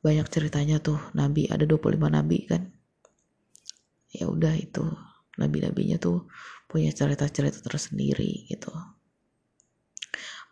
banyak 0.00 0.26
ceritanya 0.32 0.80
tuh. 0.80 0.98
Nabi 1.12 1.52
ada 1.52 1.68
25 1.68 2.00
nabi 2.00 2.48
kan. 2.48 2.72
Ya 4.12 4.28
udah 4.28 4.56
itu 4.56 4.88
nabi-nabinya 5.36 5.96
tuh 6.00 6.28
punya 6.72 6.88
cerita-cerita 6.88 7.60
tersendiri 7.60 8.48
gitu. 8.48 8.72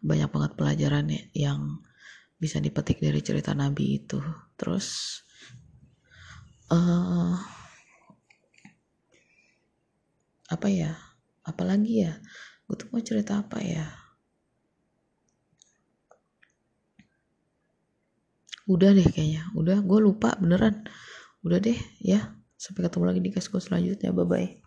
Banyak 0.04 0.28
banget 0.28 0.52
pelajaran 0.52 1.08
ya 1.08 1.48
yang 1.48 1.80
bisa 2.36 2.60
dipetik 2.60 3.00
dari 3.00 3.24
cerita 3.24 3.56
nabi 3.56 4.04
itu. 4.04 4.20
Terus 4.60 5.20
uh, 6.68 7.40
apa 10.52 10.68
ya? 10.68 10.92
Apalagi 11.40 12.04
ya? 12.04 12.20
Gue 12.68 12.76
tuh 12.76 12.88
mau 12.92 13.00
cerita 13.00 13.40
apa 13.40 13.64
ya? 13.64 13.88
Udah 18.68 18.92
deh 18.92 19.08
kayaknya. 19.08 19.48
Udah 19.56 19.80
gue 19.80 19.98
lupa 20.04 20.36
beneran. 20.36 20.84
Udah 21.40 21.58
deh 21.64 21.80
ya. 22.04 22.36
Sampai 22.60 22.84
ketemu 22.84 23.04
lagi 23.08 23.20
di 23.24 23.32
gue 23.32 23.60
selanjutnya. 23.60 24.12
Bye 24.12 24.28
bye 24.28 24.50